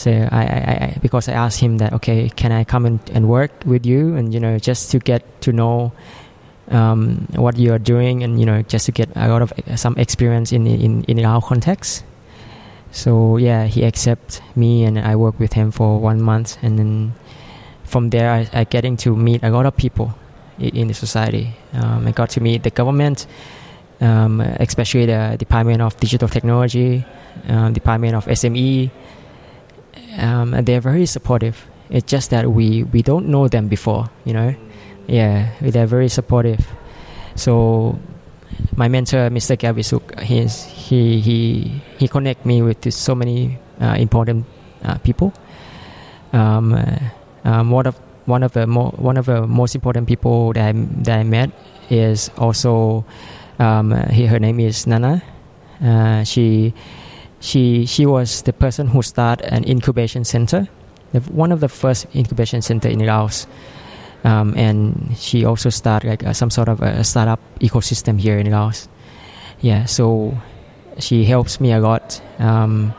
[0.00, 3.28] So I, I, I, because I asked him that okay, can I come and, and
[3.28, 5.92] work with you and you know just to get to know
[6.70, 9.94] um, what you are doing and you know just to get a lot of some
[9.98, 12.02] experience in in in our context.
[12.92, 17.12] So yeah, he accept me and I work with him for one month and then
[17.84, 20.14] from there I, I getting to meet a lot of people
[20.58, 21.52] in the society.
[21.74, 23.26] Um, I got to meet the government,
[24.00, 27.04] um, especially the Department of Digital Technology,
[27.48, 28.90] um, Department of SME,
[30.20, 31.66] um, and they're very supportive.
[31.88, 34.54] It's just that we, we don't know them before, you know.
[35.08, 36.66] Yeah, they're very supportive.
[37.34, 37.98] So
[38.76, 39.56] my mentor, Mr.
[39.56, 44.46] Gavisuk, he he he connect me with so many uh, important
[44.84, 45.32] uh, people.
[46.32, 46.98] Um, uh,
[47.44, 47.96] um, one of
[48.26, 51.50] one of the mo- one of the most important people that I, that I met
[51.88, 53.04] is also
[53.58, 55.22] um, he, her name is Nana.
[55.82, 56.74] Uh, she
[57.40, 60.68] she she was the person who started an incubation center,
[61.28, 63.46] one of the first incubation center in Laos.
[64.22, 68.50] Um, and she also started like uh, some sort of a startup ecosystem here in
[68.50, 68.86] Laos.
[69.62, 70.36] Yeah, so
[70.98, 72.92] she helps me a lot, um,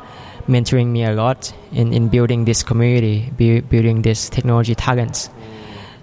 [0.47, 5.29] mentoring me a lot in, in building this community, bu- building this technology talents.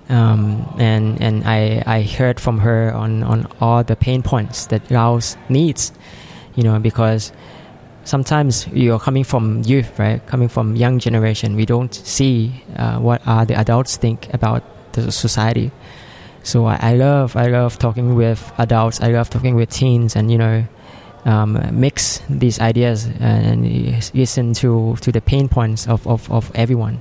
[0.08, 4.88] Um, and and I, I heard from her on, on all the pain points that
[4.90, 5.92] Laos needs,
[6.54, 7.32] you know, because
[8.08, 10.24] sometimes you're coming from youth, right?
[10.26, 15.12] Coming from young generation, we don't see uh, what are the adults think about the
[15.12, 15.70] society.
[16.42, 19.00] So I, I love I love talking with adults.
[19.02, 20.64] I love talking with teens, and you know,
[21.26, 23.62] um, mix these ideas and
[24.14, 27.00] listen to, to the pain points of, of, of everyone.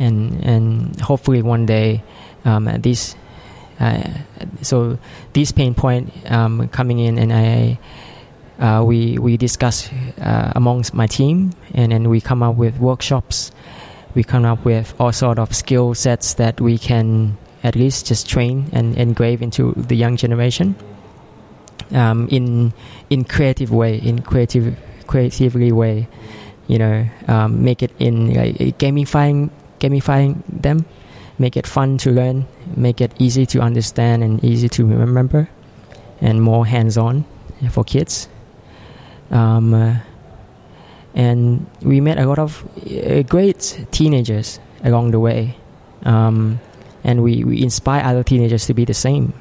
[0.00, 2.02] And and hopefully one day,
[2.44, 3.14] um, this
[3.78, 4.02] uh,
[4.62, 4.98] so
[5.32, 7.78] this pain point um, coming in, and I
[8.62, 9.90] uh, we we discuss
[10.20, 13.50] uh, amongst my team, and then we come up with workshops.
[14.14, 18.28] We come up with all sort of skill sets that we can at least just
[18.28, 20.76] train and engrave into the young generation
[21.90, 22.72] um, in
[23.10, 26.06] in creative way, in creative creatively way.
[26.68, 29.50] You know, um, make it in like, gamifying
[29.80, 30.86] gamifying them,
[31.38, 32.46] make it fun to learn,
[32.76, 35.48] make it easy to understand and easy to remember,
[36.20, 37.24] and more hands-on
[37.70, 38.28] for kids.
[39.32, 39.96] Um, uh,
[41.14, 45.56] and we met a lot of uh, great teenagers along the way,
[46.04, 46.60] um,
[47.04, 49.34] and we, we inspire other teenagers to be the same.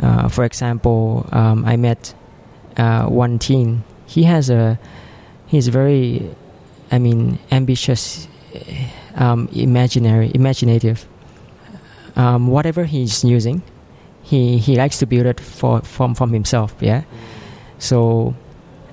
[0.00, 2.14] Uh, for example, um, I met
[2.76, 3.84] uh, one teen.
[4.06, 4.78] He has a
[5.46, 6.34] he's very,
[6.90, 8.26] I mean, ambitious,
[9.14, 11.06] um, imaginary, imaginative.
[12.16, 13.62] Um, whatever he's using,
[14.22, 16.74] he he likes to build it for from from himself.
[16.80, 17.02] Yeah,
[17.78, 18.34] so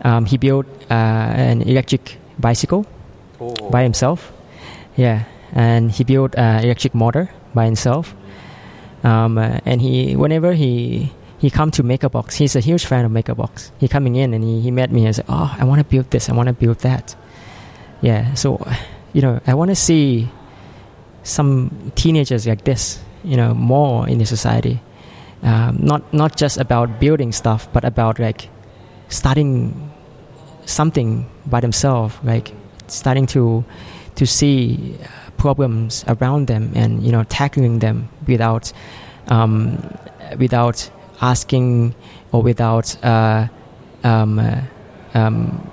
[0.04, 2.86] um, he built uh, an electric bicycle
[3.39, 3.54] oh.
[3.70, 4.32] by himself.
[4.97, 5.24] Yeah,
[5.54, 8.16] and he built an electric motor by himself
[9.04, 13.12] um, uh, and he, whenever he he come to MakerBox, he's a huge fan of
[13.12, 13.72] MakerBox.
[13.80, 16.12] He coming in and he, he met me and said, "Oh, I want to build
[16.12, 16.30] this.
[16.30, 17.16] I want to build that."
[18.02, 18.34] Yeah.
[18.36, 18.66] So,
[19.14, 20.30] you know, I want to see
[21.24, 24.80] some teenagers like this, you know, more in the society.
[25.41, 28.49] Um, not not just about building stuff, but about like
[29.10, 29.91] starting
[30.72, 32.54] something by themselves, like
[32.88, 33.64] starting to
[34.16, 34.96] to see
[35.38, 38.72] problems around them and you know tackling them without
[39.28, 39.78] um,
[40.38, 40.90] without
[41.22, 41.96] asking
[42.32, 43.48] or without uh,
[44.04, 44.62] um, uh,
[45.14, 45.72] um,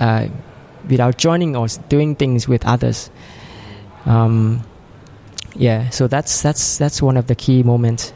[0.00, 0.26] uh,
[0.88, 3.10] without joining or doing things with others.
[4.06, 4.62] Um,
[5.54, 8.12] yeah, so that's that's that's one of the key moments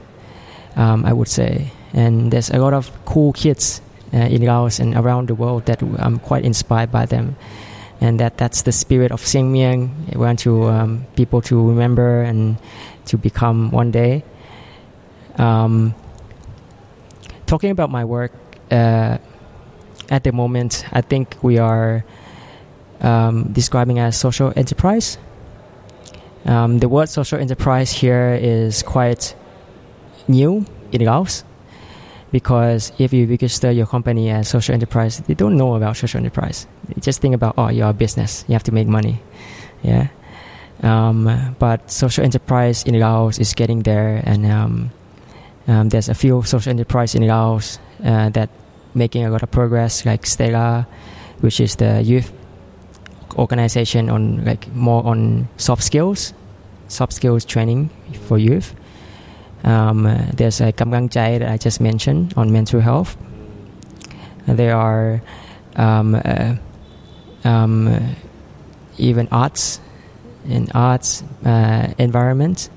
[0.77, 4.95] um, I would say, and there's a lot of cool kids uh, in Laos and
[4.95, 7.37] around the world that I'm quite inspired by them
[8.03, 10.13] and that that's the spirit of Siang Miang.
[10.13, 12.59] We want to um, people to remember and
[13.07, 14.25] to become one day.
[15.39, 15.95] Um,
[17.47, 18.33] talking about my work,
[18.73, 19.19] uh,
[20.11, 22.05] at the moment, I think we are
[23.01, 25.17] um, describing as social enterprise.
[26.45, 29.37] Um, the word social enterprise here is quite
[30.27, 31.45] new in Laos
[32.33, 36.67] because if you register your company as social enterprise, they don't know about social enterprise.
[36.89, 39.21] They just think about oh, you're a business, you have to make money,
[39.83, 40.09] yeah.
[40.83, 44.91] Um, but social enterprise in Laos is getting there, and um,
[45.69, 48.51] um, there's a few social enterprise in Laos uh, that
[48.95, 50.87] making a lot of progress, like Stella,
[51.41, 52.33] which is the youth
[53.37, 56.35] organization on like more on soft skills,
[56.89, 57.91] soft skills training
[58.27, 58.75] for youth.
[59.65, 60.05] Um,
[60.35, 63.17] there's a Kamgang Jai that I just mentioned on mental health.
[64.47, 65.23] There are
[65.77, 66.57] um, uh,
[67.45, 68.17] um,
[68.99, 69.81] even arts
[70.49, 72.71] in arts uh, environment,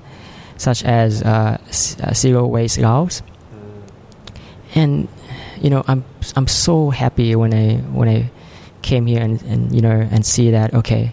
[0.56, 3.22] such as uh, uh zero waste Laos.
[4.74, 5.08] And
[5.60, 6.04] you know, I'm
[6.36, 8.30] I'm so happy when I when I
[8.82, 11.12] came here and, and you know and see that okay,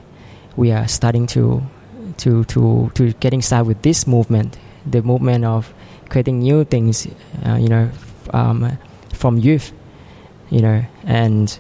[0.56, 1.64] we are starting to
[2.18, 5.74] to to to getting started with this movement, the movement of
[6.10, 7.08] creating new things,
[7.46, 7.90] uh, you know,
[8.32, 8.78] um,
[9.14, 9.72] from youth,
[10.50, 11.60] you know, and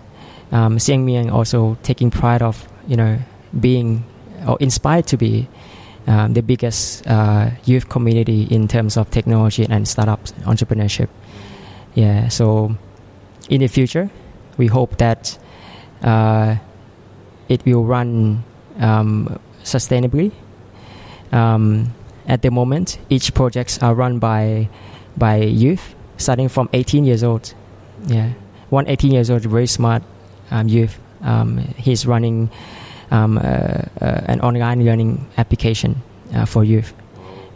[0.52, 3.20] um, Siang Miang also taking pride of you know
[3.60, 4.04] being
[4.48, 5.48] or inspired to be
[6.08, 11.10] um, the biggest uh, youth community in terms of technology and startup entrepreneurship.
[11.96, 12.76] Yeah, so
[13.50, 14.10] in the future,
[14.58, 15.38] we hope that
[16.02, 16.56] uh,
[17.50, 18.44] it will run
[18.80, 20.32] um, sustainably.
[21.32, 21.94] Um,
[22.28, 24.70] at the moment, each projects are run by
[25.18, 27.54] by youth, starting from 18 years old.
[28.08, 28.34] Yeah,
[28.70, 30.04] one 18 years old, very smart
[30.52, 31.00] um, youth.
[31.22, 32.50] Um, he's running
[33.12, 33.42] um, uh,
[34.02, 36.02] uh, an online learning application
[36.34, 36.94] uh, for youth.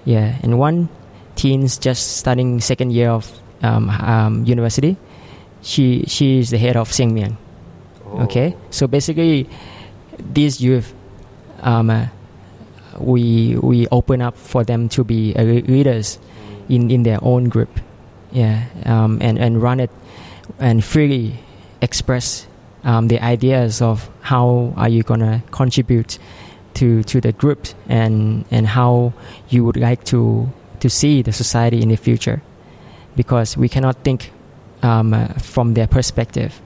[0.06, 0.90] Yeah, and one
[1.36, 3.32] teen's just starting second year of
[3.64, 4.98] um, um, university.
[5.62, 7.36] She she is the head of Siang Miang.
[8.06, 8.24] Oh.
[8.24, 9.50] Okay, so basically,
[10.18, 10.94] these youth,
[11.62, 12.08] um, uh,
[12.98, 16.20] we we open up for them to be uh, leaders
[16.70, 17.70] in, in their own group,
[18.32, 19.92] yeah, um, and and run it
[20.60, 21.40] and freely
[21.82, 22.48] express
[22.84, 26.20] um, the ideas of how are you gonna contribute
[26.74, 29.14] to to the group and and how
[29.50, 32.42] you would like to to see the society in the future,
[33.16, 34.32] because we cannot think
[34.84, 36.62] um, uh, from their perspective.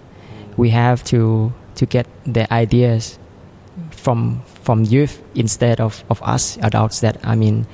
[0.58, 3.18] We have to to get the ideas
[4.02, 7.68] from from youth instead of, of us adults that I mean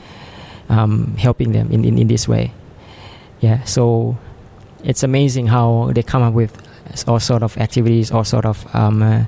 [0.69, 2.51] um, helping them in, in, in this way.
[3.39, 4.17] Yeah, so
[4.83, 6.51] it's amazing how they come up with
[7.07, 9.25] all sort of activities, all sort of um, uh,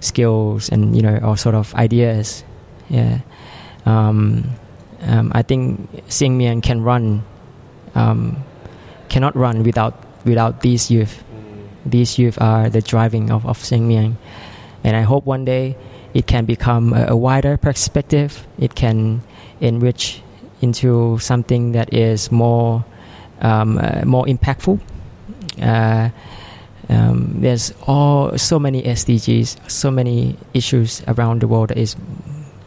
[0.00, 2.44] skills, and you know all sort of ideas.
[2.88, 3.20] Yeah,
[3.86, 4.50] um,
[5.02, 7.24] um, I think Siang Miang can run,
[7.94, 8.36] um,
[9.08, 11.22] cannot run without without these youth.
[11.86, 14.16] These youth are the driving of of Siang Miang,
[14.84, 15.76] and I hope one day
[16.16, 18.46] it can become a, a wider perspective.
[18.58, 19.20] It can
[19.60, 20.22] enrich
[20.62, 22.86] into something that is more
[23.42, 24.80] um, uh, more impactful.
[25.60, 26.08] Uh,
[26.88, 31.96] um, there's all so many SDGs, so many issues around the world that is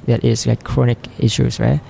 [0.06, 1.82] that is like chronic issues, right?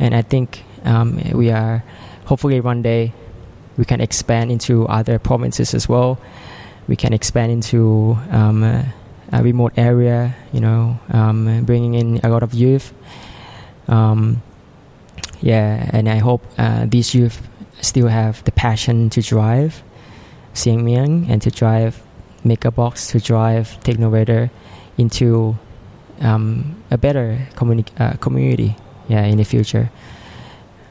[0.00, 1.84] And I think um, we are
[2.24, 3.12] hopefully one day
[3.78, 6.18] we can expand into other provinces as well.
[6.88, 8.86] We can expand into um,
[9.32, 12.92] a remote area, you know, um, bringing in a lot of youth.
[13.88, 14.42] Um,
[15.40, 17.46] yeah, and I hope uh, these youth
[17.80, 19.82] still have the passion to drive
[20.54, 22.02] Siang Miang and to drive
[22.44, 24.50] MakerBox, to drive Technovator
[24.96, 25.56] into
[26.20, 28.76] um, a better communi- uh, community
[29.08, 29.90] yeah, in the future.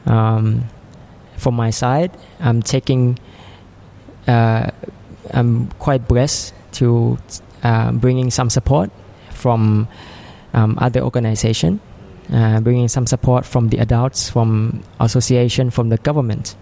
[0.06, 0.64] Um,
[1.36, 3.18] from my side, I'm taking,
[4.28, 4.70] uh,
[5.32, 7.18] I'm quite blessed to
[7.62, 8.90] uh, bringing some support
[9.30, 9.88] from
[10.54, 11.80] um, other organization,
[12.32, 16.56] uh, bringing some support from the adults, from association, from the government.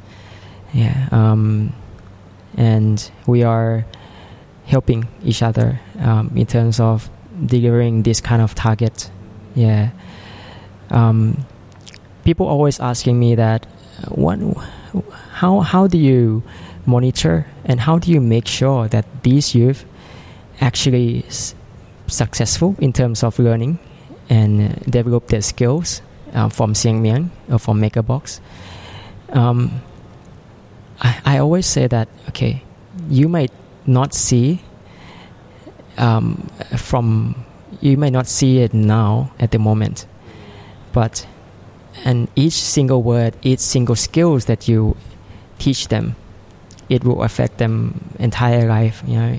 [0.72, 1.72] Yeah, um,
[2.56, 3.86] and we are
[4.66, 7.10] helping each other um, in terms of
[7.46, 9.10] delivering this kind of target.
[9.54, 9.90] Yeah.
[10.90, 11.44] Um,
[12.24, 13.66] people always asking me that,
[14.08, 14.38] what,
[15.32, 16.42] how how do you
[16.86, 19.84] monitor and how do you make sure that these youth
[20.60, 21.54] actually s-
[22.06, 23.78] successful in terms of learning
[24.28, 26.02] and develop their skills
[26.34, 28.40] uh, from Siang Miang or from MakerBox?
[29.30, 29.80] Um,
[31.00, 32.62] I, I always say that okay,
[33.08, 33.52] you might
[33.86, 34.60] not see
[35.98, 37.44] um, from
[37.80, 40.06] you might not see it now at the moment,
[40.92, 41.26] but
[42.04, 44.96] and each single word, each single skills that you
[45.58, 46.16] teach them,
[46.88, 49.02] it will affect them entire life.
[49.06, 49.38] You know,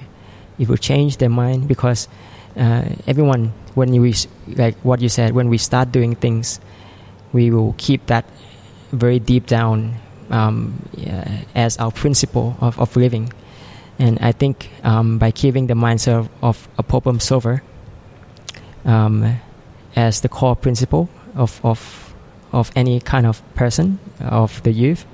[0.60, 2.08] it will change their mind because
[2.58, 4.16] uh, everyone when we
[4.48, 6.60] like what you said when we start doing things,
[7.34, 8.26] we will keep that
[8.92, 9.96] very deep down
[10.30, 10.82] um,
[11.54, 13.32] as our principle of, of living.
[14.00, 17.62] And I think um, by keeping the mindset of, of a problem solver
[18.84, 19.40] um,
[19.96, 22.14] as the core principle of, of,
[22.52, 25.06] of any kind of person, of the youth,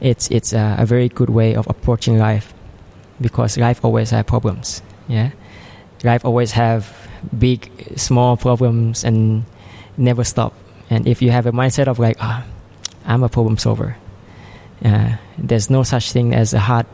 [0.00, 2.54] it's, it's a, a very good way of approaching life
[3.20, 4.82] because life always has problems.
[5.08, 5.30] Yeah,
[6.04, 6.94] life always have
[7.38, 9.44] big, small problems and
[9.96, 10.54] never stop.
[10.88, 12.44] And if you have a mindset of like, ah,
[13.06, 13.96] I'm a problem solver,
[14.84, 16.86] uh, there's no such thing as a hard,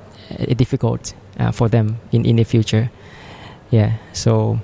[0.57, 2.91] difficult uh, for them in, in the future.
[3.71, 3.93] Yeah.
[4.13, 4.61] So,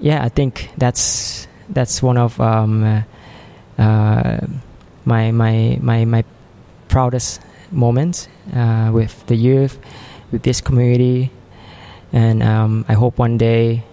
[0.00, 3.02] yeah, I think that's that's one of um, uh,
[3.82, 4.46] uh,
[5.04, 6.24] my my my my
[6.88, 9.78] proudest moments uh, with the youth,
[10.32, 11.30] with this community,
[12.12, 13.84] and um, I hope one day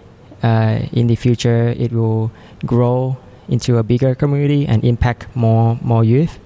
[0.42, 2.32] uh, in the future it will
[2.66, 3.16] grow
[3.48, 6.38] into a bigger community and impact more more youth.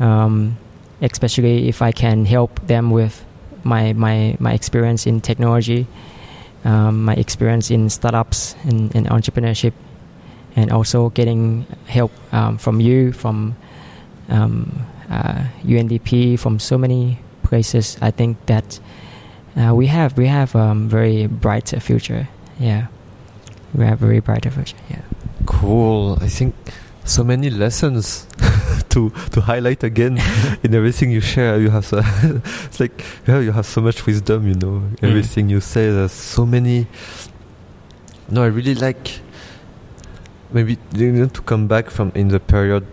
[0.00, 0.56] Um,
[1.00, 3.24] especially if I can help them with
[3.64, 5.86] my my my experience in technology,
[6.64, 9.72] um, my experience in startups and, and, entrepreneurship,
[10.56, 13.56] and also getting help um, from you from
[14.28, 17.18] um, uh, UNDP from so many
[17.48, 17.96] places.
[18.00, 18.78] I think that
[19.56, 22.28] uh, we have we have um, very bright future.
[22.60, 22.86] Yeah,
[23.74, 24.76] we have very bright future.
[24.90, 25.02] Yeah.
[25.46, 26.18] Cool.
[26.20, 26.54] I think
[27.04, 28.26] so many lessons
[28.90, 30.18] to to highlight again
[30.62, 31.58] in everything you share.
[31.58, 32.02] You have so
[32.64, 34.46] it's like yeah, you have so much wisdom.
[34.46, 35.08] You know mm.
[35.08, 35.52] everything mm.
[35.52, 35.90] you say.
[35.90, 36.86] There's so many.
[38.28, 39.20] No, I really like.
[40.50, 42.86] Maybe you know, to come back from in the period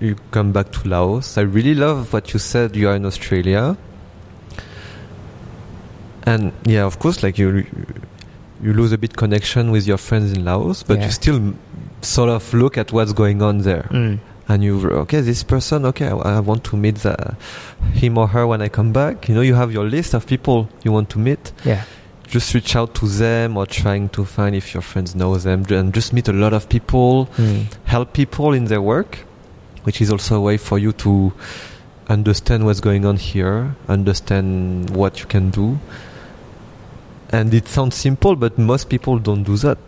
[0.00, 1.38] you come back to Laos.
[1.38, 2.76] I really love what you said.
[2.76, 3.76] You are in Australia,
[6.24, 7.66] and yeah, of course, like you,
[8.62, 11.06] you lose a bit connection with your friends in Laos, but yeah.
[11.06, 11.54] you still
[12.02, 13.88] sort of look at what's going on there.
[13.90, 14.18] Mm.
[14.50, 17.36] And you okay, this person, okay, I, I want to meet the,
[17.92, 19.28] him or her when I come back.
[19.28, 21.52] You know, you have your list of people you want to meet.
[21.64, 21.84] Yeah
[22.28, 25.94] just reach out to them or trying to find if your friends know them and
[25.94, 27.64] just meet a lot of people mm.
[27.84, 29.24] help people in their work
[29.88, 31.32] which is also a way for you to
[32.10, 35.78] understand what's going on here, understand what you can do.
[37.30, 39.78] And it sounds simple, but most people don't do that.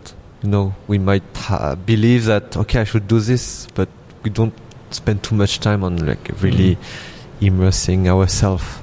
[0.41, 3.89] You know, we might ha- believe that okay, I should do this, but
[4.23, 4.55] we don't
[4.89, 6.79] spend too much time on like really mm.
[7.41, 8.79] immersing ourselves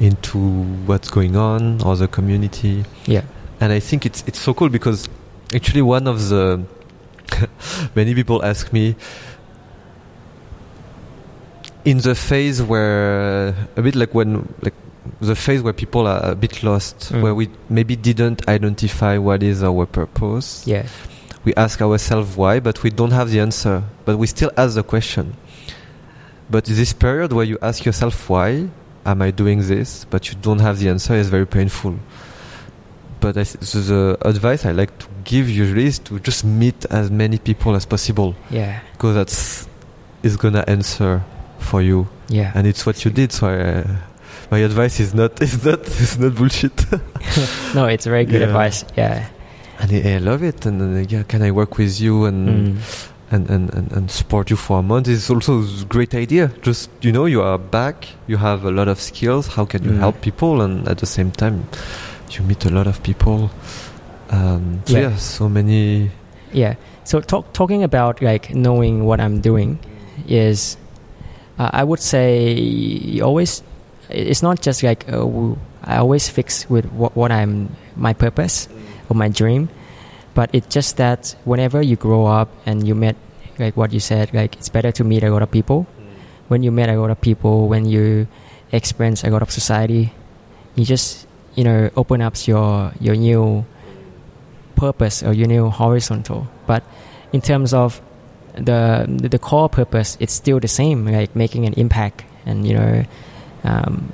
[0.00, 0.38] into
[0.86, 2.84] what's going on or the community.
[3.06, 3.22] Yeah.
[3.60, 5.08] And I think it's it's so cool because
[5.54, 6.64] actually one of the
[7.94, 8.96] many people ask me
[11.88, 14.74] in the phase where a bit like when like
[15.20, 17.22] the phase where people are a bit lost, mm.
[17.22, 20.66] where we maybe didn't identify what is our purpose.
[20.66, 20.86] Yeah.
[21.44, 23.84] We ask ourselves why, but we don't have the answer.
[24.04, 25.34] But we still ask the question.
[26.50, 28.68] But this period where you ask yourself why
[29.06, 31.96] am I doing this, but you don't have the answer is very painful.
[33.20, 37.10] But I, so the advice I like to give usually is to just meet as
[37.10, 38.34] many people as possible.
[38.50, 38.80] Yeah.
[38.92, 39.68] Because that's
[40.22, 41.24] is gonna answer
[41.68, 42.08] for you.
[42.28, 42.52] Yeah.
[42.54, 43.32] And it's what you did.
[43.32, 43.96] So I, uh,
[44.50, 46.76] my advice is not is not is not bullshit.
[47.74, 48.48] no, it's very good yeah.
[48.48, 48.84] advice.
[48.96, 49.28] Yeah.
[49.78, 50.66] And I, I love it.
[50.66, 53.08] And uh, yeah, can I work with you and, mm.
[53.30, 55.08] and, and, and and support you for a month?
[55.08, 56.50] It's also a great idea.
[56.62, 58.08] Just you know, you are back.
[58.26, 59.46] You have a lot of skills.
[59.46, 59.98] How can you mm.
[59.98, 60.62] help people?
[60.62, 61.68] And at the same time,
[62.30, 63.50] you meet a lot of people.
[64.30, 65.08] Um, so yeah.
[65.10, 66.10] yeah, so many.
[66.52, 66.74] Yeah.
[67.04, 69.78] So talk, talking about like knowing what I'm doing
[70.26, 70.76] is
[71.58, 73.62] uh, I would say always
[74.08, 75.26] it's not just like uh,
[75.84, 78.68] I always fix with what, what I'm my purpose
[79.08, 79.68] or my dream,
[80.34, 83.16] but it's just that whenever you grow up and you met
[83.58, 85.86] like what you said, like it's better to meet a lot of people.
[86.48, 88.28] When you meet a lot of people, when you
[88.72, 90.12] experience a lot of society,
[90.76, 93.66] you just you know open up your your new
[94.76, 96.46] purpose or your new horizontal.
[96.66, 96.84] But
[97.32, 98.00] in terms of
[98.60, 103.04] the the core purpose it's still the same, like making an impact and you know
[103.64, 104.10] um,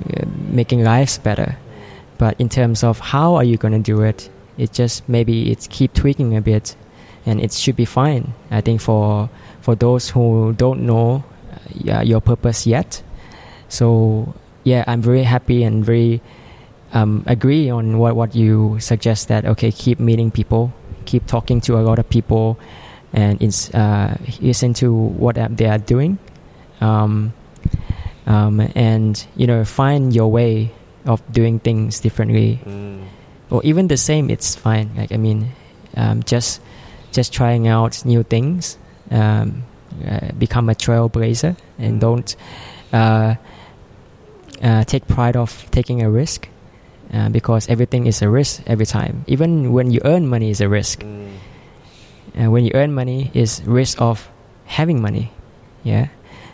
[0.49, 1.57] making lives better.
[2.17, 5.67] But in terms of how are you going to do it, it just maybe it's
[5.67, 6.75] keep tweaking a bit,
[7.25, 8.33] and it should be fine.
[8.51, 9.29] I think for
[9.61, 11.23] for those who don't know
[11.89, 13.03] uh, your purpose yet,
[13.67, 14.33] so
[14.63, 16.21] yeah, I'm very happy and very
[16.93, 20.71] um, agree on what what you suggest that okay, keep meeting people,
[21.05, 22.57] keep talking to a lot of people
[23.15, 26.19] and it's, uh, listen to what they are doing,
[26.81, 27.33] um,
[28.27, 30.71] um, and you know find your way
[31.05, 33.01] of doing things differently, mm.
[33.49, 34.29] or even the same.
[34.29, 34.91] It's fine.
[34.97, 35.53] Like I mean,
[35.95, 36.61] um, just
[37.13, 38.77] just trying out new things,
[39.11, 39.63] um,
[40.05, 41.99] uh, become a trailblazer, and mm.
[42.01, 42.35] don't
[42.91, 43.35] uh,
[44.61, 46.49] uh, take pride of taking a risk.
[47.13, 49.23] Uh, because everything is a risk every time.
[49.27, 51.01] Even when you earn money, is a risk.
[51.01, 51.29] Mm
[52.35, 54.29] and when you earn money is risk of
[54.65, 55.31] having money
[55.83, 56.07] yeah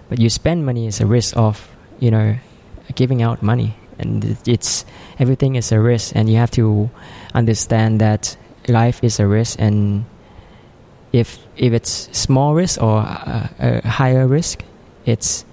[0.09, 1.69] but you spend money is a risk of
[1.99, 2.35] you know
[2.95, 4.85] giving out money and it's
[5.19, 6.89] everything is a risk and you have to
[7.33, 8.35] understand that
[8.67, 10.05] life is a risk and
[11.11, 14.63] if if it's small risk or a, a higher risk,
[15.05, 15.45] it's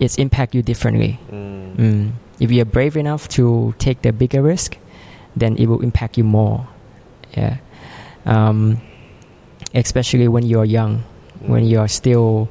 [0.00, 1.20] it's impact you differently.
[1.30, 1.76] Mm.
[1.76, 2.10] Mm.
[2.40, 4.78] If you're brave enough to take the bigger risk,
[5.36, 6.66] then it will impact you more.
[7.36, 7.58] Yeah.
[8.24, 8.80] Um,
[9.74, 11.04] especially when you're young,
[11.40, 12.48] when you're still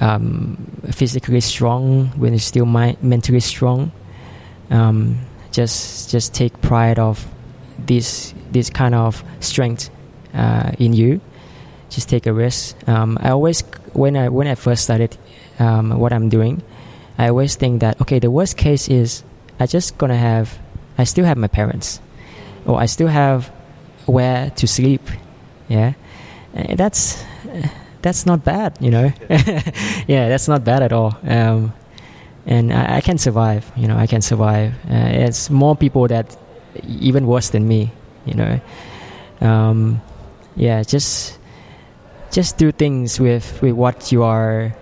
[0.00, 0.56] um,
[0.90, 3.92] physically strong, when you're still mentally strong.
[4.70, 5.18] Um,
[5.50, 7.26] just just take pride of
[7.78, 9.90] this this kind of strength
[10.34, 11.20] uh, in you.
[11.90, 12.76] Just take a risk.
[12.88, 13.60] Um, I always
[13.92, 15.16] when I when I first started
[15.58, 16.62] um, what I'm doing,
[17.18, 19.24] I always think that okay, the worst case is
[19.60, 20.58] I just gonna have
[20.96, 22.00] I still have my parents,
[22.66, 23.48] or I still have
[24.06, 25.02] where to sleep.
[25.68, 25.92] Yeah,
[26.56, 27.24] Uh, that's
[28.02, 29.12] that's not bad, you know.
[30.06, 31.16] yeah, that's not bad at all.
[31.22, 31.72] Um,
[32.46, 33.70] and I, I can survive.
[33.76, 34.74] You know, I can survive.
[34.90, 36.36] Uh, it's more people that
[36.86, 37.90] even worse than me.
[38.26, 38.60] You know.
[39.40, 40.02] Um,
[40.56, 41.38] yeah, just
[42.30, 44.74] just do things with with what you are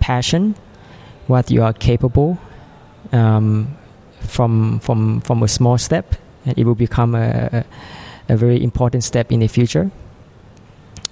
[0.00, 0.54] passion,
[1.26, 2.38] what you are capable.
[3.12, 3.76] Um,
[4.20, 6.14] from from from a small step,
[6.46, 7.64] and it will become a
[8.28, 9.90] a very important step in the future.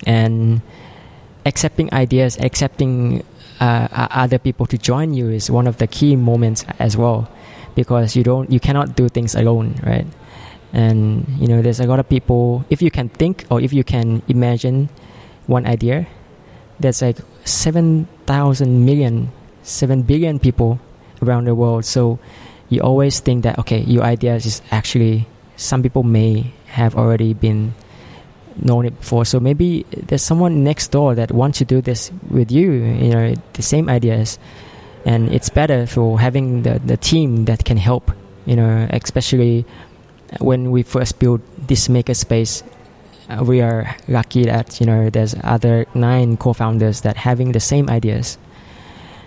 [0.06, 0.62] And
[1.44, 3.24] accepting ideas, accepting
[3.60, 7.30] uh, other people to join you is one of the key moments as well,
[7.74, 10.06] because you don't, you cannot do things alone, right?
[10.72, 12.64] And you know, there's a lot of people.
[12.70, 14.88] If you can think or if you can imagine
[15.46, 16.06] one idea,
[16.80, 19.30] there's like seven thousand million,
[19.62, 20.80] seven billion people
[21.22, 21.84] around the world.
[21.84, 22.18] So
[22.70, 27.74] you always think that okay, your idea is actually some people may have already been
[28.56, 29.24] known it before.
[29.24, 32.72] So maybe there's someone next door that wants to do this with you.
[32.72, 34.38] You know, the same ideas,
[35.04, 38.10] and it's better for having the the team that can help.
[38.46, 39.64] You know, especially
[40.40, 42.62] when we first built this makerspace.
[43.28, 47.88] Uh, we are lucky that you know there's other nine co-founders that having the same
[47.88, 48.36] ideas.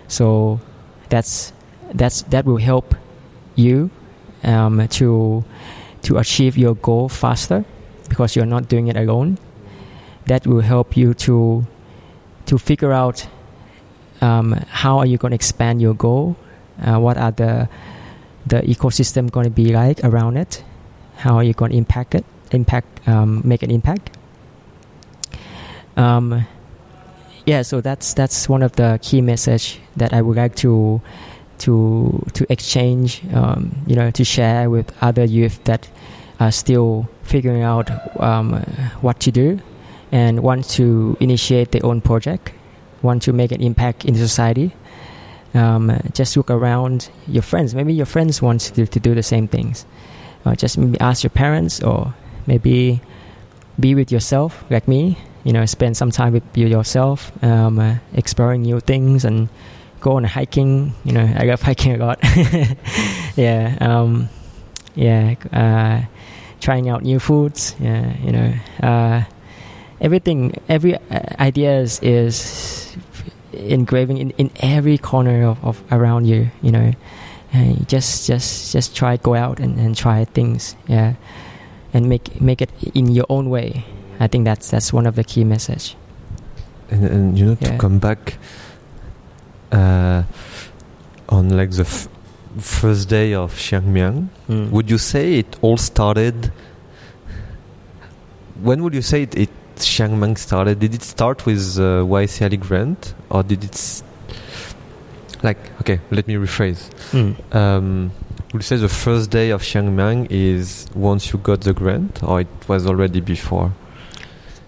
[0.08, 0.60] So
[1.08, 1.52] that's
[1.94, 2.94] that's that will help
[3.54, 3.90] you
[4.44, 5.44] um, to
[6.02, 7.64] to achieve your goal faster
[8.16, 9.36] because you're not doing it alone.
[10.24, 11.66] That will help you to
[12.46, 13.28] to figure out
[14.22, 16.36] um, how are you going to expand your goal.
[16.82, 17.68] Uh, what are the
[18.46, 20.64] the ecosystem going to be like around it?
[21.16, 22.24] How are you going to impact it?
[22.52, 24.16] Impact, um, make an impact.
[25.96, 26.46] Um,
[27.44, 31.02] yeah, so that's that's one of the key message that I would like to
[31.58, 35.88] to to exchange, um, you know, to share with other youth that
[36.40, 38.54] are still figuring out um,
[39.00, 39.60] what to do
[40.12, 42.52] and want to initiate their own project,
[43.02, 44.72] want to make an impact in society.
[45.54, 47.74] Um, just look around your friends.
[47.74, 49.86] Maybe your friends want to, to do the same things.
[50.44, 52.14] Uh, just maybe ask your parents, or
[52.46, 53.00] maybe
[53.80, 55.18] be with yourself, like me.
[55.44, 59.48] You know, spend some time with you yourself, um, uh, exploring new things, and
[60.00, 60.94] go on hiking.
[61.04, 62.18] You know, I love hiking a lot.
[63.36, 64.28] yeah, um,
[64.94, 65.34] yeah.
[65.52, 66.06] Uh,
[66.66, 67.78] trying out new foods.
[67.78, 68.50] Yeah, you know,
[68.82, 69.22] uh,
[70.00, 72.96] everything, every uh, ideas is
[73.52, 76.50] engraving in, in every corner of, of around you.
[76.62, 76.92] You know,
[77.52, 80.74] and just just just try go out and, and try things.
[80.88, 81.14] Yeah,
[81.94, 83.86] and make make it in your own way.
[84.18, 85.94] I think that's that's one of the key message.
[86.90, 88.38] And, and you know, to come back
[89.70, 90.22] uh,
[91.28, 92.08] on like the f-
[92.58, 94.70] first day of Siang Miang, Mm.
[94.70, 96.50] would you say it all started?
[98.62, 100.78] When would you say it, it Siang Miang started?
[100.80, 103.74] Did it start with uh, YSEALI grant, or did it?
[103.74, 104.02] S-
[105.42, 106.88] like, okay, let me rephrase.
[107.12, 107.54] Mm.
[107.54, 108.10] Um,
[108.52, 112.22] would you say the first day of Siang Miang is once you got the grant,
[112.22, 113.72] or it was already before?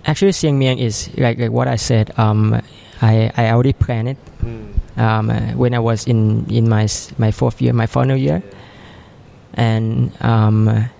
[0.05, 2.12] Actually, Siang Miang is like, like what I said.
[2.18, 2.61] Um,
[3.01, 4.18] I I already planned it
[4.99, 8.42] um, uh, when I was in in my my fourth year, my final year,
[9.55, 10.90] and um,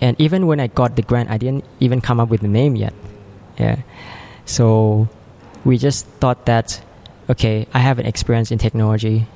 [0.00, 2.76] and even when I got the grant, I didn't even come up with the name
[2.76, 2.94] yet.
[3.58, 3.82] Yeah,
[4.46, 5.08] so
[5.64, 6.80] we just thought that
[7.28, 9.26] okay, I have an experience in technology,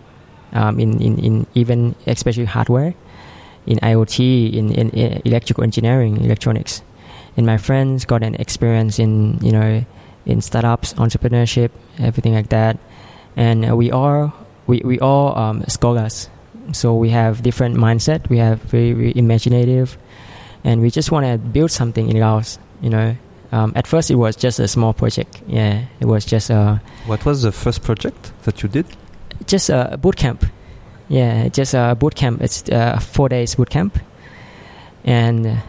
[0.52, 2.94] um, in, in in even especially hardware,
[3.66, 6.82] in IoT, in, in, in electrical engineering, electronics,
[7.36, 9.84] and my friends got an experience in you know
[10.24, 12.78] in startups, entrepreneurship, everything like that
[13.36, 14.32] and uh, we are
[14.66, 16.28] we, we all um, scholars.
[16.72, 18.28] So we have different mindset.
[18.28, 19.96] We have very, very imaginative.
[20.64, 23.16] And we just want to build something in laos you know.
[23.52, 25.40] Um, at first it was just a small project.
[25.46, 28.86] Yeah it was just a What was the first project that you did?
[29.46, 30.44] just a boot camp.
[31.08, 32.42] Yeah just a boot camp.
[32.42, 33.98] It's uh, four days boot camp.
[35.04, 35.62] And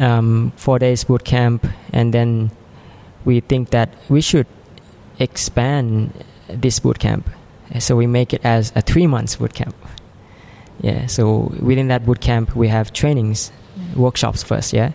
[0.00, 1.66] um, four days boot camp.
[1.92, 2.50] And then
[3.26, 4.46] we think that we should
[5.18, 6.12] expand
[6.48, 7.28] this boot camp.
[7.78, 9.74] So we make it as a three months boot camp.
[10.80, 11.06] Yeah.
[11.06, 13.52] So within that boot camp, we have trainings,
[13.96, 14.72] workshops first.
[14.72, 14.92] Yeah.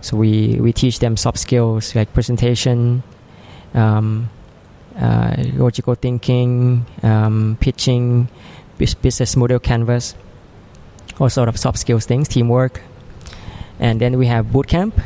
[0.00, 3.02] So we we teach them soft skills like presentation,
[3.74, 4.30] um,
[4.98, 8.28] uh, logical thinking, um, pitching,
[8.78, 10.14] business model canvas,
[11.18, 12.80] all sort of soft skills things, teamwork,
[13.78, 14.98] and then we have boot camp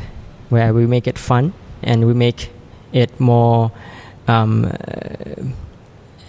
[0.49, 2.51] where we make it fun and we make
[2.93, 3.71] it more
[4.27, 4.69] um, uh,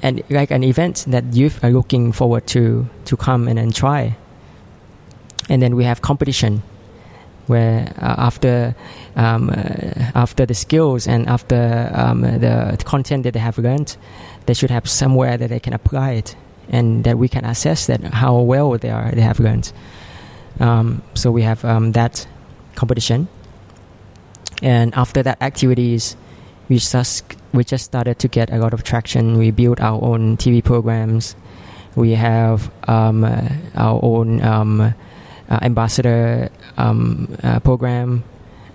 [0.02, 4.16] and like an event that youth are looking forward to to come and, and try.
[5.48, 6.62] And then we have competition
[7.46, 8.74] where uh, after
[9.16, 9.54] um, uh,
[10.14, 13.96] after the skills and after um, the content that they have learned,
[14.46, 16.36] they should have somewhere that they can apply it
[16.68, 19.72] and that we can assess that how well they are they have learned.
[20.60, 22.26] Um, so we have um, that
[22.74, 23.28] competition,
[24.62, 26.16] and after that activities,
[26.68, 26.90] we just
[27.52, 29.38] we just started to get a lot of traction.
[29.38, 31.36] We built our own TV programs.
[31.94, 34.92] We have um, uh, our own um, uh,
[35.60, 36.48] ambassador
[36.78, 38.24] um, uh, program,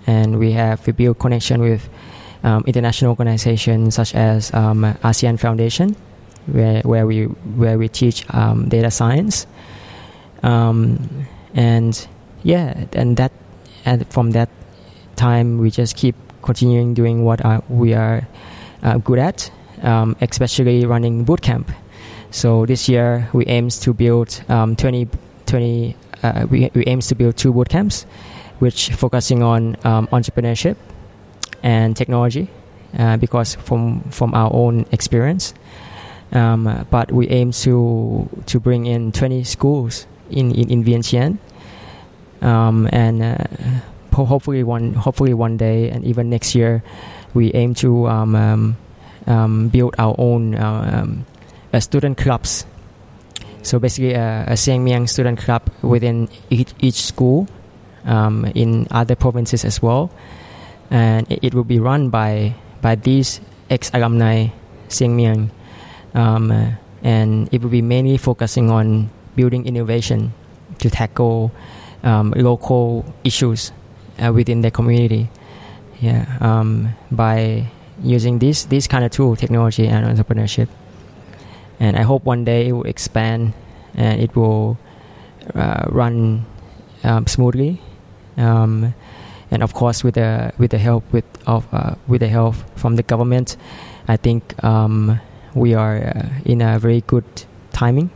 [0.06, 1.88] and we have we built connection with
[2.44, 5.96] um, international organizations such as um, ASEAN Foundation,
[6.46, 7.24] where where we
[7.58, 9.46] where we teach um, data science,
[10.42, 12.06] and
[12.44, 13.32] yeah, and that
[13.84, 14.48] and from that
[15.16, 18.26] time we just keep continuing doing what uh, we are
[18.82, 19.50] uh, good at,
[19.82, 21.74] um, especially running bootcamp.
[22.30, 25.08] So this year we aims to build um, 20,
[25.46, 28.04] 20 uh, we, we aims to build two bootcamps,
[28.58, 30.76] which focusing on um, entrepreneurship
[31.62, 32.48] and technology,
[32.98, 35.54] uh, because from from our own experience.
[36.32, 41.38] Um, but we aim to to bring in 20 schools in in, in Vientiane,
[42.42, 43.44] um, and uh,
[44.12, 46.82] hopefully one hopefully one day and even next year
[47.34, 48.76] we aim to um, um,
[49.26, 51.26] um build our own uh, um,
[51.80, 52.66] student clubs.
[53.62, 57.48] So basically a, a Siang Miang student club within each, each school
[58.04, 60.10] um, in other provinces as well.
[60.90, 64.48] And it, it, will be run by by these ex-alumni
[64.88, 65.50] Siang Miang.
[66.14, 66.72] Uh,
[67.02, 70.32] and it will be mainly focusing on building innovation
[70.78, 71.52] to tackle
[72.02, 73.72] um, local issues
[74.18, 75.28] uh, within the community.
[76.00, 77.66] Yeah, um, by
[78.02, 80.68] using this this kind of tool, technology and entrepreneurship,
[81.80, 83.52] and I hope one day it will expand
[83.94, 84.78] and it will
[85.54, 86.46] uh, run
[87.02, 87.80] um, smoothly,
[88.36, 88.94] um,
[89.50, 92.94] and of course with the with the help with of uh, with the help from
[92.94, 93.56] the government,
[94.06, 95.20] I think um,
[95.54, 97.24] we are uh, in a very good
[97.72, 98.10] timing.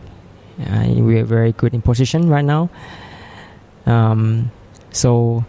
[0.70, 2.70] Uh, we are very good in position right now.
[3.86, 4.52] Um,
[4.92, 5.44] so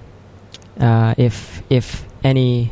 [0.79, 2.71] uh, if if any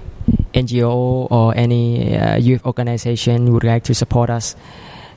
[0.53, 4.55] NGO or any uh, youth organization would like to support us,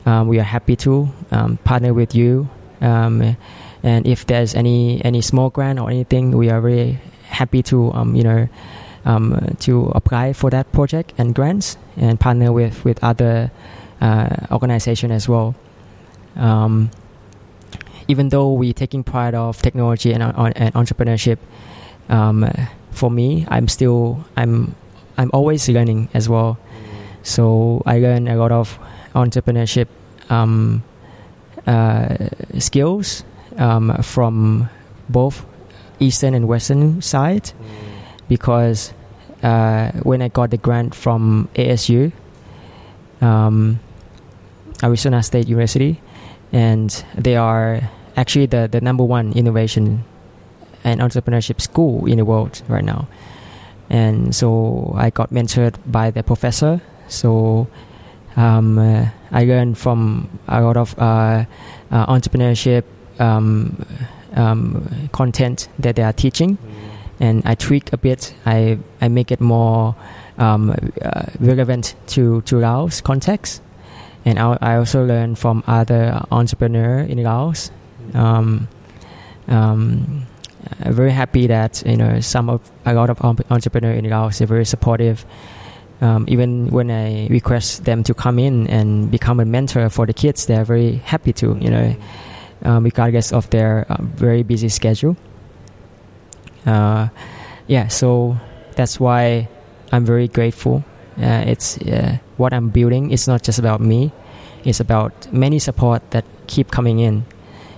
[0.07, 2.49] um, we are happy to um, partner with you.
[2.80, 3.37] Um,
[3.82, 8.14] and if there's any any small grant or anything, we are very happy to um,
[8.14, 8.49] you know
[9.05, 13.51] um, to apply for that project and grants and partner with with other
[14.01, 15.55] uh, organization as well.
[16.37, 16.91] Um,
[18.09, 21.39] even though we're taking pride of technology and, and entrepreneurship,
[22.95, 24.74] for me, I'm still I'm
[25.16, 26.59] I'm always learning as well.
[27.22, 28.78] So I learn a lot of
[29.14, 29.88] entrepreneurship
[30.30, 30.82] um,
[31.66, 32.28] uh,
[32.59, 33.24] skills
[33.56, 34.69] um, from
[35.09, 35.47] both
[36.01, 37.52] eastern and western side
[38.28, 38.93] because
[39.43, 42.12] uh, when I got the grant from ASU,
[43.20, 43.78] um,
[44.82, 46.01] Arizona State University,
[46.52, 47.81] and they are
[48.16, 50.05] actually the, the number one innovation
[50.85, 53.09] and entrepreneurship school in the world right now.
[53.90, 56.81] And so I got mentored by the professor.
[57.09, 57.66] So
[58.36, 61.44] um, uh, I learned from a lot of uh,
[61.90, 62.85] uh, entrepreneurship
[63.19, 63.85] um,
[64.35, 66.59] um, content that they are teaching,
[67.20, 68.35] and I tweak a bit.
[68.47, 69.94] I I make it more
[70.39, 73.62] um, uh, relevant to to Laos context,
[74.24, 77.70] and I, I also learn from other entrepreneur in Laos.
[80.81, 83.20] I'm very happy that you know some of a lot of
[83.51, 85.24] entrepreneurs in Laos are very supportive.
[86.01, 90.12] Um, even when I request them to come in and become a mentor for the
[90.12, 91.57] kids, they're very happy to.
[91.61, 91.97] You know,
[92.65, 95.16] um, regardless of their uh, very busy schedule.
[96.66, 97.09] Uh,
[97.66, 98.36] yeah, so
[98.77, 99.49] that's why
[99.93, 100.85] I'm very grateful.
[101.16, 103.11] Uh, it's uh, what I'm building.
[103.11, 104.12] It's not just about me.
[104.65, 107.24] It's about many support that keep coming in.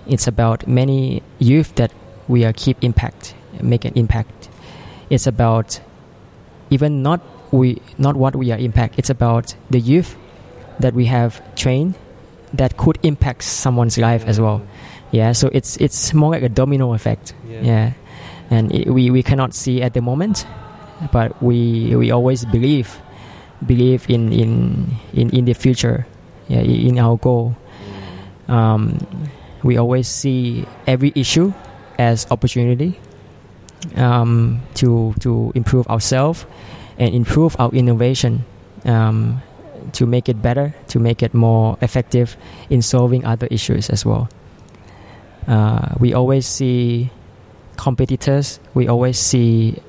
[0.06, 1.92] It's about many youth that
[2.28, 4.48] we are keep impact, make an impact.
[5.10, 5.80] It's about
[6.70, 7.20] even not
[7.52, 8.98] we not what we are impact.
[8.98, 10.16] It's about the youth
[10.80, 11.94] that we have trained
[12.52, 14.62] that could impact someone's life as well.
[15.12, 17.34] Yeah, so it's it's more like a domino effect.
[17.48, 17.60] Yeah.
[17.62, 17.92] Yeah,
[18.50, 20.46] and it, we we cannot see at the moment,
[21.12, 22.98] but we we always believe
[23.64, 26.06] believe in in in, in the future.
[26.48, 27.56] Yeah, in our goal.
[28.46, 29.02] Um,
[29.64, 31.52] we always see every issue
[31.98, 32.98] as opportunity
[33.96, 36.46] um, to to improve ourselves
[36.98, 38.44] and improve our innovation
[38.84, 39.42] um,
[39.92, 42.36] to make it better, to make it more effective
[42.70, 44.28] in solving other issues as well.
[45.46, 47.10] Uh, we always see
[47.76, 48.58] competitors.
[48.74, 49.80] We always see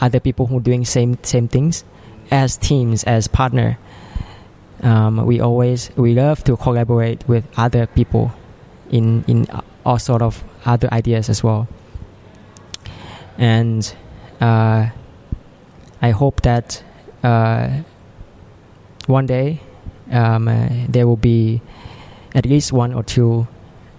[0.00, 1.84] other people who are doing same same things
[2.30, 3.78] as teams, as partner.
[4.82, 8.32] Um, we always we love to collaborate with other people
[8.90, 9.46] in in
[9.84, 11.68] all sort of other ideas as well.
[13.38, 13.94] And
[14.40, 14.90] uh,
[16.02, 16.82] I hope that
[17.22, 17.82] uh,
[19.06, 19.60] one day
[20.10, 21.60] um, uh, there will be
[22.34, 23.46] at least one or two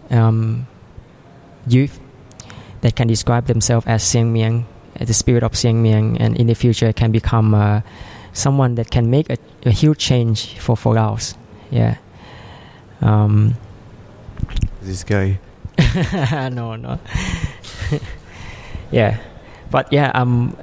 [0.10, 0.68] um,
[1.68, 2.00] youth
[2.82, 4.66] that can describe themselves as Siang Miang,
[5.00, 7.82] uh, the spirit of Siang Miang, and in the future can become uh,
[8.34, 11.36] someone that can make a, a huge change for, for Laos.
[11.70, 11.98] Yeah.
[13.02, 13.56] Um,
[14.82, 15.40] This guy.
[16.52, 17.00] no, no.
[18.92, 19.20] yeah,
[19.70, 20.56] but yeah, I'm,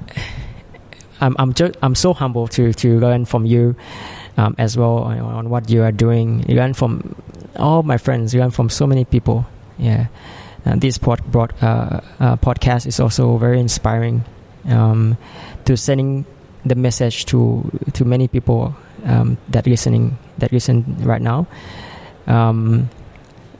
[1.21, 3.77] I'm, I'm just, I'm so humble to to learn from you,
[4.37, 6.43] um, as well on, on what you are doing.
[6.49, 7.15] Learn from
[7.57, 8.35] all my friends.
[8.35, 9.47] You learn from so many people.
[9.79, 10.07] Yeah,
[10.65, 14.25] and this pod, broad, uh, uh, podcast is also very inspiring,
[14.69, 15.17] um,
[15.65, 16.25] to sending
[16.65, 17.65] the message to
[17.95, 18.75] to many people
[19.05, 21.47] um, that listening that listen right now.
[22.27, 22.91] Um,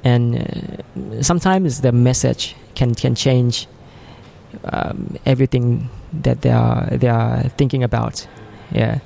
[0.05, 3.67] and uh, sometimes the message can can change
[4.65, 5.89] um, everything
[6.23, 8.27] that they are they are thinking about.
[8.73, 9.01] Yeah.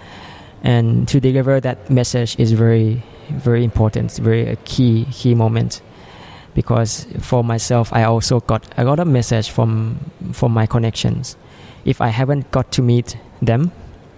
[0.62, 5.82] And to deliver that message is very very important very a key key moment.
[6.54, 9.98] Because for myself I also got a lot of message from
[10.32, 11.36] from my connections.
[11.84, 13.72] If I haven't got to meet them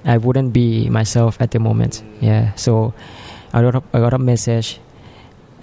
[0.05, 2.03] I wouldn't be myself at the moment.
[2.21, 2.53] Yeah.
[2.57, 2.93] So
[3.53, 4.81] a lot of a lot of message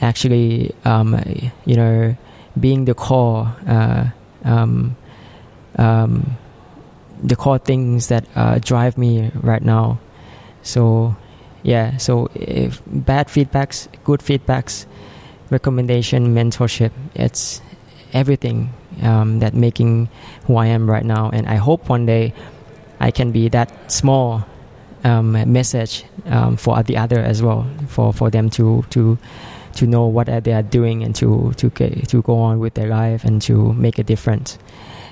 [0.02, 1.20] actually um,
[1.66, 2.16] you know
[2.60, 4.06] being the core uh,
[4.44, 4.96] um,
[5.78, 6.38] um,
[7.24, 10.00] the core things that uh, drive me right now.
[10.64, 11.16] So
[11.64, 14.86] yeah so if bad feedbacks good feedbacks
[15.52, 17.62] recommendation mentorship it's
[18.14, 18.74] everything
[19.04, 20.10] um, that making
[20.46, 21.30] who i am right now.
[21.30, 22.34] And i hope one day
[23.00, 24.44] i can be that small
[25.04, 29.18] um, message um, for the other as well for, for them to to
[29.76, 32.88] to know what they are doing and to to get, to go on with their
[32.88, 34.58] life and to make a difference.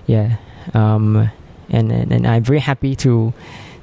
[0.07, 0.38] Yeah,
[0.73, 1.30] um,
[1.69, 3.34] and, and and I'm very happy to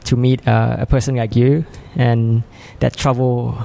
[0.04, 1.66] to meet uh, a person like you
[1.96, 2.42] and
[2.78, 3.58] that travel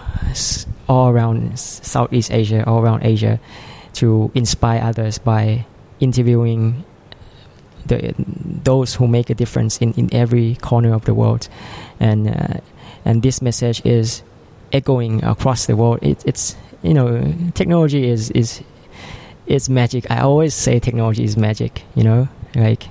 [0.89, 3.39] all around Southeast Asia, all around Asia,
[3.93, 5.65] to inspire others by
[5.99, 6.83] interviewing
[7.85, 8.13] the
[8.63, 11.47] those who make a difference in, in every corner of the world,
[11.99, 12.59] and uh,
[13.05, 14.23] and this message is
[14.73, 15.99] echoing across the world.
[16.01, 18.61] It, it's you know technology is is
[19.47, 20.09] is magic.
[20.09, 21.83] I always say technology is magic.
[21.95, 22.87] You know, like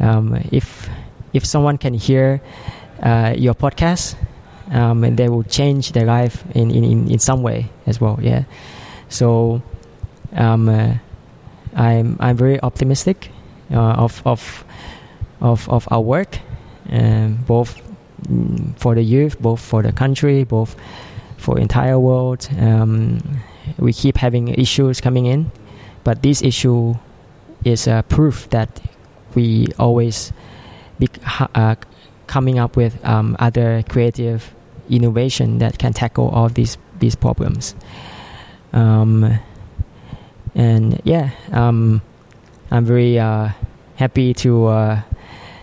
[0.00, 0.88] um, if
[1.32, 2.40] if someone can hear
[3.02, 4.16] uh, your podcast,
[4.70, 8.18] um, and they will change their life in, in, in, some way as well.
[8.22, 8.44] Yeah,
[9.08, 9.62] so
[10.32, 10.94] um, uh,
[11.74, 13.30] I'm I'm very optimistic
[13.70, 14.64] uh, of of
[15.40, 16.38] of of our work,
[16.90, 17.80] um, both
[18.28, 20.76] mm, for the youth, both for the country, both
[21.46, 22.48] for entire world.
[22.58, 23.20] Um,
[23.78, 25.52] we keep having issues coming in,
[26.02, 26.96] but this issue
[27.64, 28.80] is a proof that
[29.36, 30.32] we always
[30.98, 31.06] be,
[31.54, 31.76] uh,
[32.26, 34.52] coming up with um, other creative
[34.90, 37.76] innovation that can tackle all these these problems.
[38.72, 39.38] Um,
[40.56, 42.02] and yeah, um,
[42.72, 43.50] I'm very uh,
[43.94, 45.02] happy to uh,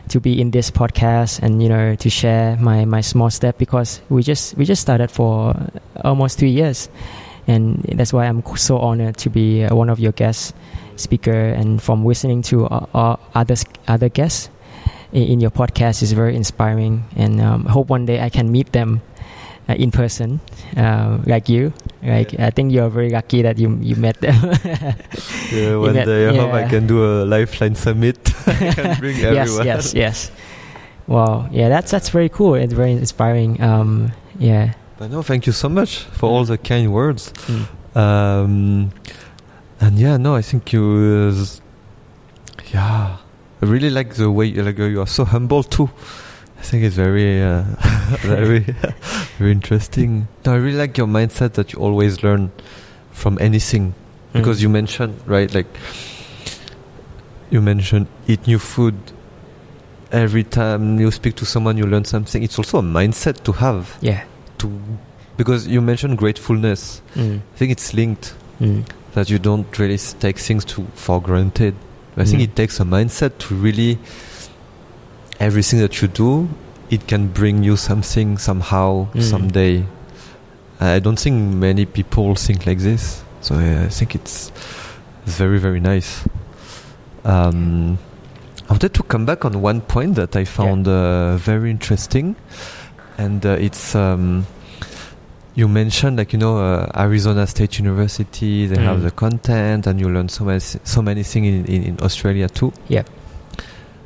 [0.10, 4.02] to be in this podcast and you know to share my, my small step because
[4.10, 5.56] we just we just started for
[6.04, 6.90] almost three years,
[7.48, 10.56] and that's why I'm so honored to be uh, one of your guest
[10.96, 11.32] speaker.
[11.32, 13.56] And from listening to uh, other
[13.88, 14.50] other guests
[15.12, 17.06] in, in your podcast is very inspiring.
[17.16, 19.02] And um, hope one day I can meet them
[19.70, 20.42] uh, in person,
[20.76, 21.74] uh, like you.
[22.04, 24.36] Like I think you're very lucky that you you met them.
[25.52, 28.18] Yeah, one met- day I hope I can do a Lifeline Summit.
[28.48, 29.66] I can bring yes, everyone.
[29.66, 30.32] yes, yes.
[31.08, 32.56] Wow, yeah, that's that's very cool.
[32.56, 33.62] It's very inspiring.
[33.62, 34.74] Um, yeah.
[34.98, 37.32] But no, thank you so much for all the kind words.
[37.48, 37.68] Mm.
[37.96, 38.92] Um,
[39.80, 41.46] and yeah, no, I think you, uh,
[42.74, 43.18] yeah,
[43.62, 45.90] I really like the way like uh, you are so humble too.
[46.64, 47.64] I think it's very, uh,
[48.22, 48.60] very,
[49.38, 50.30] very interesting.
[50.46, 52.52] No, I really like your mindset that you always learn
[53.12, 53.94] from anything,
[54.32, 54.62] because Mm.
[54.62, 55.68] you mentioned right, like
[57.52, 58.96] you mentioned eat new food.
[60.12, 62.42] Every time you speak to someone, you learn something.
[62.42, 64.24] It's also a mindset to have Yeah.
[64.60, 64.72] to,
[65.36, 67.02] because you mentioned gratefulness.
[67.16, 67.40] Mm.
[67.40, 68.86] I think it's linked Mm.
[69.16, 71.76] that you don't really s- take things to for granted.
[72.16, 72.44] I think Mm.
[72.46, 73.98] it takes a mindset to really
[75.44, 76.48] everything that you do,
[76.90, 79.22] it can bring you something somehow Mm.
[79.22, 79.86] someday.
[80.80, 84.52] I don't think many people think like this, so yeah, I think it's,
[85.26, 86.24] it's very very nice.
[87.26, 87.98] Um,
[88.70, 92.36] I wanted to come back on one point that I found uh, very interesting,
[93.18, 93.96] and uh, it's.
[93.96, 94.46] Um,
[95.56, 99.04] you mentioned like you know uh, Arizona State University they have Mm.
[99.04, 102.74] the content and you learn so many so many things in, in, in Australia too
[102.90, 103.04] Yeah.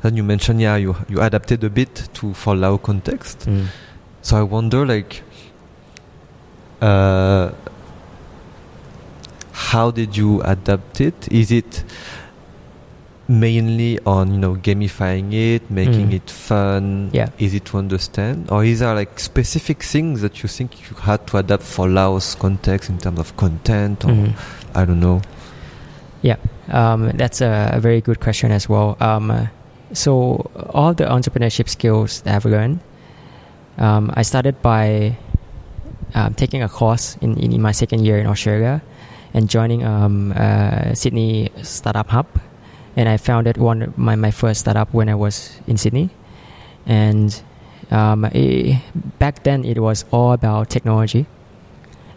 [0.02, 3.66] Then you mentioned yeah you you adapted a bit to for Lao context Mm.
[4.22, 5.24] so I wonder like
[6.82, 7.52] uh,
[9.52, 11.84] how did you adapt it is it
[13.28, 16.14] mainly on you know gamifying it making Mm.
[16.14, 17.28] it fun Yeah.
[17.40, 21.38] easy to understand or is there like specific things that you think you had to
[21.38, 24.34] adapt for Laos context in terms of content or Mm.
[24.76, 25.22] I don't know
[26.24, 26.38] Yeah,
[26.70, 28.98] Um, that's a, a very good question as well.
[29.00, 29.48] Um, uh,
[29.94, 32.80] so all the entrepreneurship skills that I've learned,
[33.78, 35.18] um, I started by
[36.14, 38.82] um, taking a course in, in, in my second year in Australia
[39.34, 40.34] and joining um,
[40.94, 42.28] Sydney Startup Hub.
[42.96, 46.10] And I founded one my, my first startup when I was in Sydney.
[46.88, 47.40] And
[47.92, 48.80] um, eh,
[49.20, 51.26] back then it was all about technology.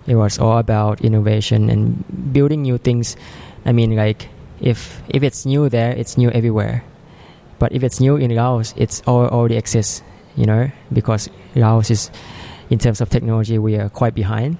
[0.07, 3.17] It was all about innovation and building new things.
[3.67, 4.29] I mean, like
[4.61, 6.83] if if it's new there, it's new everywhere.
[7.61, 10.03] But if it's new in Laos, it's all, already exists.
[10.35, 12.11] You know, because Laos is,
[12.71, 14.57] in terms of technology, we are quite behind.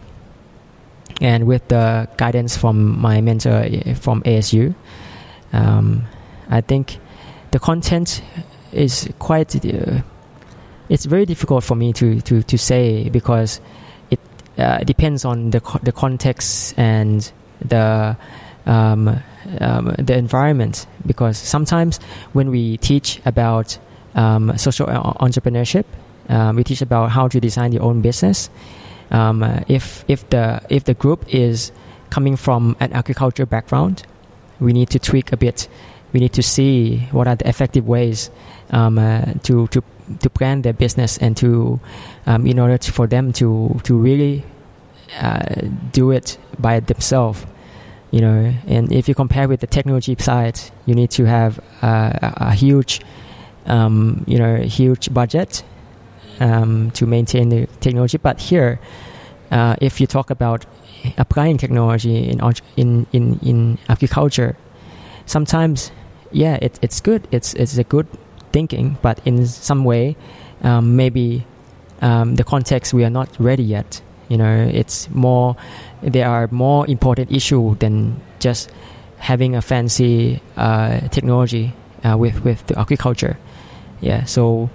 [1.21, 4.75] And with the guidance from my mentor eh, from ASU,
[5.53, 6.05] um,
[6.51, 6.99] I think
[7.51, 8.23] the content
[8.73, 9.57] is quite.
[9.57, 10.03] Uh,
[10.89, 13.61] it's very difficult for me to, to, to say because
[14.11, 14.19] it
[14.59, 17.33] uh, depends on the co- the context and
[17.65, 18.17] the
[18.67, 19.21] um,
[19.61, 20.87] um, the environment.
[21.07, 21.99] Because sometimes
[22.33, 23.79] when we teach about
[24.15, 25.85] um, social entrepreneurship,
[26.29, 28.51] um, we teach about how to design your own business.
[29.11, 31.73] Um, uh, if if the if the group is
[32.11, 34.05] coming from an agriculture background,
[34.61, 35.69] we need to tweak a bit.
[36.13, 38.31] We need to see what are the effective ways
[38.71, 39.83] um, uh, to to
[40.21, 41.81] to plan their business and to
[42.27, 44.45] in order to, for them to to really
[45.21, 45.63] uh,
[45.93, 47.45] do it by themselves
[48.11, 52.11] you know and if you compare with the technology side you need to have uh,
[52.23, 53.01] a, huge
[53.67, 55.63] um, you know huge budget
[56.41, 58.19] um, to maintain the technology.
[58.19, 58.81] But here
[59.51, 60.67] uh, if you talk about
[61.17, 62.41] applying technology in
[62.77, 64.57] in in, in agriculture
[65.27, 65.93] sometimes
[66.33, 67.29] yeah it, it's good.
[67.31, 68.07] It's it's a good
[68.53, 70.17] thinking but in some way
[70.63, 71.47] um, maybe
[72.03, 75.57] um, the context we are not ready yet you know it's more
[76.01, 78.71] there are more important issue than just
[79.19, 81.75] having a fancy uh, technology
[82.05, 83.37] uh, with with the agriculture.
[84.01, 84.71] Yeah so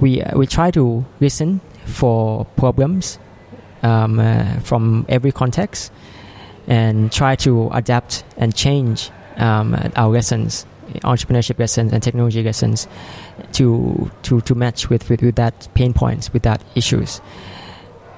[0.00, 3.18] we we try to listen for problems
[3.82, 5.90] um, uh, from every context
[6.66, 10.66] and try to adapt and change um, our lessons
[11.04, 12.88] entrepreneurship lessons and technology lessons
[13.52, 17.20] to to to match with with, with that pain points with that issues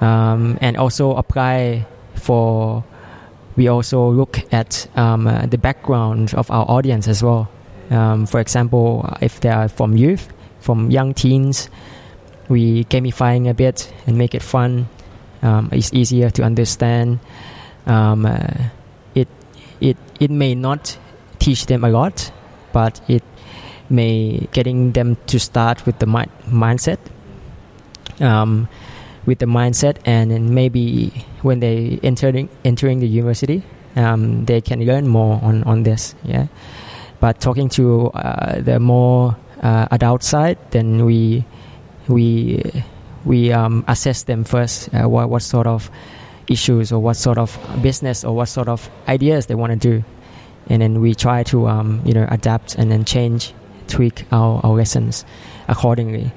[0.01, 2.83] um, and also apply for
[3.55, 7.49] we also look at um, uh, the background of our audience as well.
[7.89, 11.69] Um, for example if they are from youth from young teens
[12.49, 14.87] we gamifying a bit and make it fun.
[15.41, 17.19] Um, it's easier to understand.
[17.85, 18.69] Um, uh,
[19.15, 19.27] it
[19.79, 20.97] it it may not
[21.39, 22.31] teach them a lot
[22.71, 23.23] but it
[23.89, 26.99] may getting them to start with the mi- mindset.
[28.19, 28.67] Um,
[29.25, 31.11] with the mindset and maybe
[31.41, 33.61] when they entering entering the university
[33.95, 36.47] um, they can learn more on, on this yeah.
[37.19, 41.45] But talking to uh, the more uh, adult side then we
[42.07, 42.63] we
[43.25, 45.91] we um, assess them first uh, what, what sort of
[46.47, 50.03] issues or what sort of business or what sort of ideas they want to do.
[50.67, 53.53] And then we try to um, you know adapt and then change
[53.87, 55.25] tweak our, our lessons
[55.67, 56.31] accordingly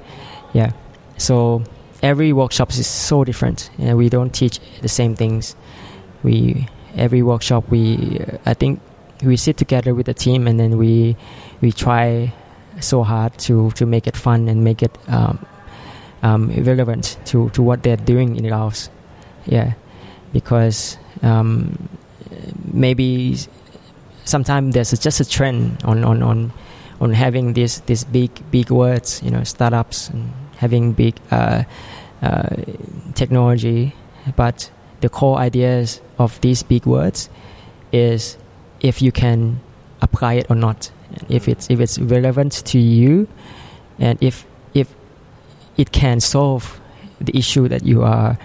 [0.53, 0.71] yeah.
[1.17, 1.63] So
[2.01, 5.55] every workshop is so different and we don't teach the same things
[6.23, 8.79] we every workshop we i think
[9.23, 11.15] we sit together with the team and then we
[11.61, 12.33] we try
[12.79, 15.45] so hard to to make it fun and make it um,
[16.25, 18.89] um, relevant to, to what they're doing in Laos.
[19.45, 19.73] Yeah,
[20.33, 21.87] because um,
[22.73, 23.37] maybe
[24.25, 26.51] sometimes there's just a trend on, on, on,
[26.99, 30.33] on having these these big big words, you know, startups and
[30.65, 31.63] having big uh,
[32.21, 32.55] uh,
[33.13, 33.93] technology,
[34.35, 34.71] but
[35.01, 37.29] the core ideas of these big words
[37.91, 38.37] is
[38.81, 39.59] if you can
[40.01, 40.91] apply it or not,
[41.29, 43.27] if it's if it's relevant to you,
[43.99, 44.87] and if if
[45.77, 46.81] it can solve
[47.21, 48.37] the issue that you are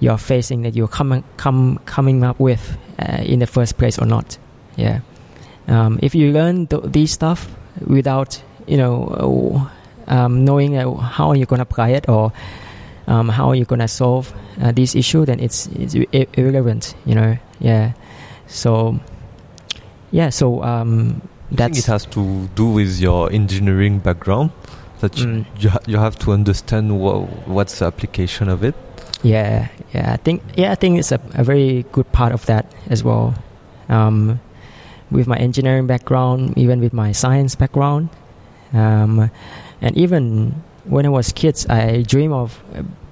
[0.00, 3.98] you are facing that you're coming come coming up with uh, in the first place
[3.98, 4.38] or not.
[4.76, 5.00] Yeah.
[5.66, 7.48] Um, if you learn th- these stuff
[7.86, 9.70] without you know
[10.06, 12.32] um, knowing uh, how you're gonna apply it or
[13.06, 14.32] um, how you're gonna solve
[14.62, 15.94] uh, this issue, then it's it's
[16.34, 16.94] irrelevant.
[17.04, 17.38] You know.
[17.60, 17.92] Yeah.
[18.46, 19.00] So.
[20.10, 20.30] Yeah.
[20.30, 21.60] So um, that's.
[21.60, 24.50] I think it has to do with your engineering background.
[25.00, 25.44] That mm.
[25.58, 28.74] you ha- you have to understand wha- what's the application of it.
[29.22, 30.12] Yeah, yeah.
[30.12, 33.34] I think yeah, I think it's a, a very good part of that as well.
[33.88, 34.40] Um,
[35.10, 38.08] with my engineering background, even with my science background,
[38.72, 39.30] um,
[39.84, 42.58] and even when I was kids, I dream of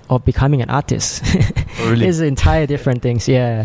[0.09, 1.23] of becoming an artist.
[1.81, 2.07] Oh, really?
[2.07, 3.27] it's entire different things.
[3.27, 3.65] Yeah.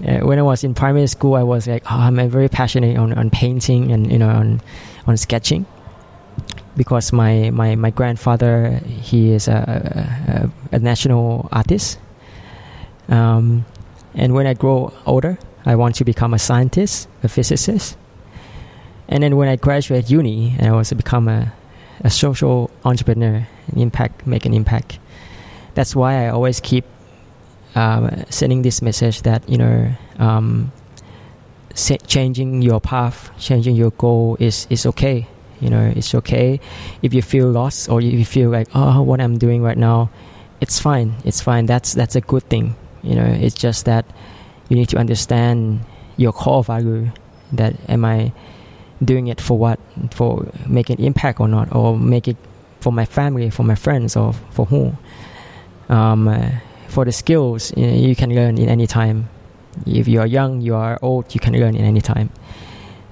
[0.00, 0.24] yeah.
[0.24, 3.28] When I was in primary school, I was like, oh, I'm very passionate on, on
[3.28, 4.62] painting and you know on
[5.06, 5.66] on sketching
[6.76, 11.98] because my, my, my grandfather he is a, a, a national artist.
[13.08, 13.64] Um,
[14.14, 17.96] and when I grow older, I want to become a scientist, a physicist.
[19.08, 21.52] And then when I graduate uni, I want to become a,
[22.00, 24.98] a social entrepreneur, an impact, make an impact.
[25.74, 26.84] That's why I always keep
[27.74, 30.72] um, sending this message that you know um,
[32.06, 35.26] changing your path, changing your goal is is okay.
[35.60, 36.60] You know, it's okay
[37.00, 40.10] if you feel lost or you feel like, oh, what I'm doing right now,
[40.60, 41.14] it's fine.
[41.24, 41.66] It's fine.
[41.66, 42.74] That's that's a good thing.
[43.02, 44.04] You know, it's just that
[44.68, 45.80] you need to understand
[46.16, 47.10] your core value.
[47.52, 48.32] That am I
[49.02, 49.80] doing it for what?
[50.10, 52.36] For making impact or not, or make it
[52.80, 54.92] for my family, for my friends, or for who?
[55.88, 56.50] Um, uh,
[56.88, 59.28] for the skills, you, know, you can learn in any time.
[59.86, 62.30] If you are young, you are old, you can learn in any time.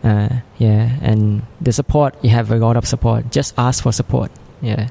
[0.05, 0.29] Uh,
[0.59, 3.31] yeah, and the support you have a lot of support.
[3.31, 4.31] Just ask for support.
[4.61, 4.89] Yeah,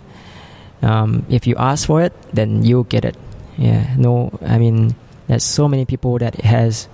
[0.81, 3.15] um, if you ask for it, then you get it.
[3.57, 4.95] Yeah, no, I mean,
[5.27, 6.88] there's so many people that has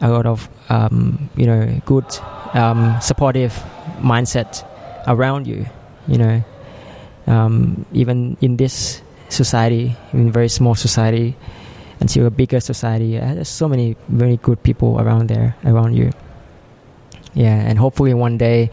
[0.00, 2.04] a lot of um, you know good
[2.54, 3.52] um, supportive
[4.00, 4.64] mindset
[5.06, 5.66] around you.
[6.06, 6.44] You know,
[7.26, 11.36] um, even in this society, in very small society,
[12.00, 16.10] until a bigger society, uh, there's so many very good people around there around you.
[17.34, 18.70] Yeah and hopefully one day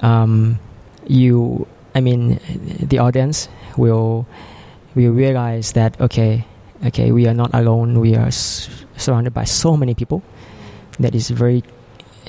[0.00, 0.58] um,
[1.06, 2.38] you i mean
[2.82, 3.48] the audience
[3.78, 4.26] will
[4.94, 6.44] will realize that okay
[6.84, 8.00] okay we are not alone.
[8.00, 10.22] We are s- surrounded by so many people
[11.00, 11.62] that is very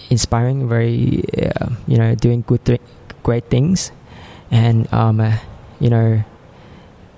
[0.09, 2.81] inspiring very uh, you know doing good th-
[3.23, 3.91] great things
[4.51, 5.35] and um, uh,
[5.79, 6.23] you know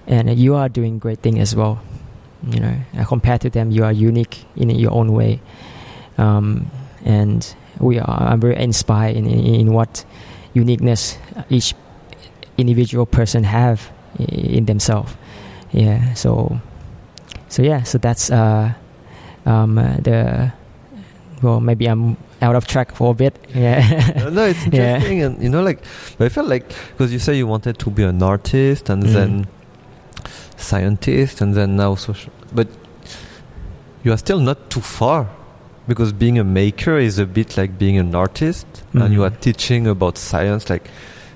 [0.07, 1.81] and you are doing great things as well
[2.47, 5.39] you know uh, compared to them you are unique in your own way
[6.17, 6.69] um,
[7.05, 10.05] and we are I'm very inspired in, in, in what
[10.53, 11.17] uniqueness
[11.49, 11.73] each
[12.57, 15.13] individual person have in themselves.
[15.71, 16.13] Yeah.
[16.13, 16.59] So,
[17.47, 17.83] so yeah.
[17.83, 18.73] So that's uh,
[19.45, 20.51] um, uh, the
[21.41, 21.59] well.
[21.59, 23.35] Maybe I'm out of track for a bit.
[23.53, 24.13] Yeah.
[24.17, 25.25] no, no, it's interesting, yeah.
[25.25, 25.83] and you know, like,
[26.17, 29.13] but I felt like because you say you wanted to be an artist and mm.
[29.13, 29.47] then
[30.57, 32.67] scientist and then now social, but
[34.03, 35.29] you are still not too far
[35.87, 39.01] because being a maker is a bit like being an artist mm-hmm.
[39.01, 40.87] and you are teaching about science like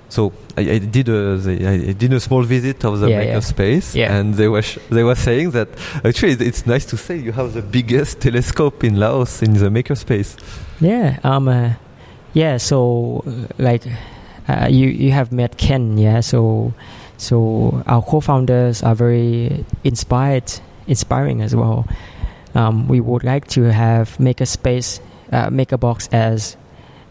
[0.09, 1.39] so I, I did a
[1.87, 3.39] I did a small visit of the yeah, maker yeah.
[3.39, 4.15] space yeah.
[4.15, 5.69] and they were sh- they were saying that
[6.03, 9.95] actually it's nice to say you have the biggest telescope in Laos in the maker
[9.95, 10.37] space
[10.79, 11.73] yeah um uh,
[12.33, 13.23] yeah so
[13.57, 13.83] like
[14.47, 16.73] uh, you you have met Ken yeah so
[17.17, 20.51] so our co-founders are very inspired
[20.87, 21.87] inspiring as well
[22.55, 24.99] um, we would like to have Makerspace,
[25.31, 26.55] uh, Makerbox as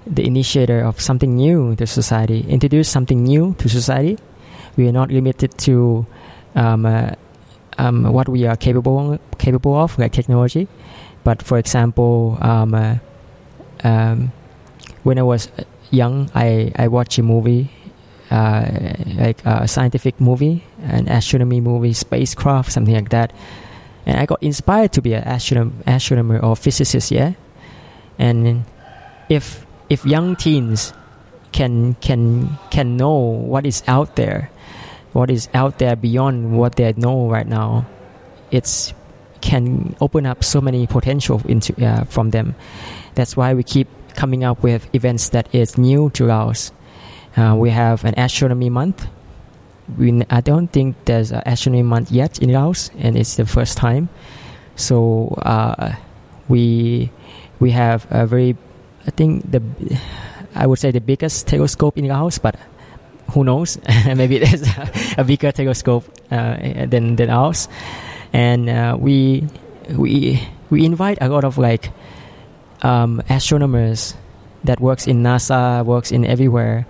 [0.06, 4.18] the initiator of something new to society, introduce something new to society.
[4.76, 6.06] We are not limited to
[6.54, 7.12] um, uh,
[7.78, 10.68] um, what we are capable capable of, like technology.
[11.24, 12.96] But for example, um, uh,
[13.84, 14.32] um,
[15.02, 15.48] when I was
[15.90, 17.70] young, I, I watched a movie,
[18.30, 23.32] uh, like a scientific movie, an astronomy movie, spacecraft, something like that
[24.06, 27.10] and I got inspired to be an astronomer, astronomer or physicist.
[27.10, 27.34] Yeah,
[28.18, 28.64] and
[29.28, 30.94] if if young teens
[31.52, 33.12] can can can know
[33.52, 34.50] what is out there,
[35.12, 37.84] what is out there beyond what they know right now,
[38.50, 38.94] it's
[39.42, 42.54] can open up so many potential into uh, from them.
[43.16, 46.72] That's why we keep coming up with events that is new to Laos.
[47.36, 49.06] Uh, we have an astronomy month.
[49.98, 53.76] We, I don't think there's an astronomy month yet in Laos, and it's the first
[53.76, 54.08] time.
[54.76, 55.96] So uh,
[56.48, 57.10] we
[57.60, 58.56] we have a very,
[59.06, 59.62] I think the,
[60.54, 62.56] I would say the biggest telescope in the house, but
[63.30, 63.78] who knows?
[64.06, 64.62] Maybe there's
[65.18, 67.68] a, bigger telescope uh, than than ours,
[68.32, 69.46] and uh, we
[69.96, 71.90] we we invite a lot of like
[72.82, 74.14] um, astronomers
[74.64, 76.86] that works in NASA, works in everywhere,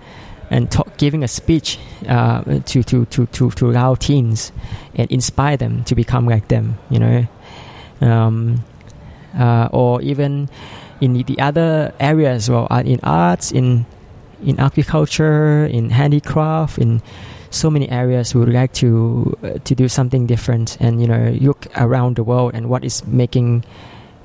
[0.49, 4.51] and talk, giving a speech uh, to, to, to, to, to Lao teens
[4.95, 7.27] and inspire them to become like them, you know.
[8.01, 8.63] Um,
[9.37, 10.49] uh, or even
[11.03, 13.85] in the other areas, well, uh, in arts, in
[14.41, 17.01] in agriculture, in handicraft, in
[17.49, 21.35] so many areas, we would like to uh, to do something different and you know
[21.41, 23.65] look around the world and what is making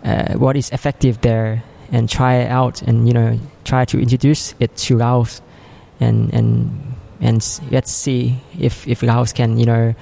[0.05, 4.55] uh, what is effective there and try it out and you know try to introduce
[4.61, 5.43] it to Laos
[5.99, 6.71] and and
[7.21, 9.95] and let's see if if Laos can you know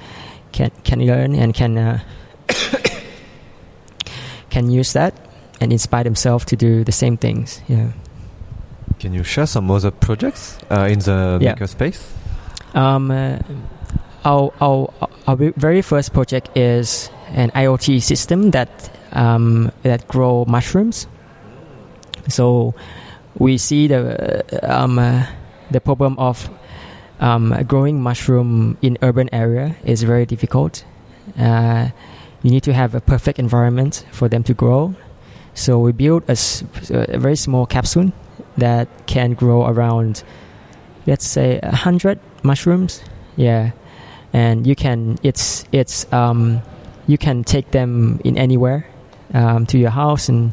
[0.53, 2.01] can can learn and can uh,
[4.51, 5.26] can use that
[5.61, 7.61] and inspire themselves to do the same things.
[7.69, 7.89] Yeah.
[8.99, 11.55] Can you share some other projects uh, in the Yeah.
[11.55, 12.01] makerspace?
[12.75, 13.39] Um, uh,
[14.25, 14.89] our, our
[15.27, 21.07] our very first project is an IoT system that um, that grow mushrooms.
[22.29, 22.75] So
[23.39, 25.27] we see the uh, um, uh,
[25.71, 26.49] the problem of
[27.21, 30.85] um, growing mushroom in urban area is very difficult.
[31.39, 31.89] Uh,
[32.43, 34.95] you need to have a perfect environment for them to grow.
[35.57, 38.13] So we built a very small capsule
[38.59, 40.23] that can grow around,
[41.07, 43.03] let's say, a hundred mushrooms.
[43.37, 43.73] Yeah,
[44.35, 46.61] and you can it's it's um,
[47.07, 48.87] you can take them in anywhere
[49.33, 50.53] um, to your house and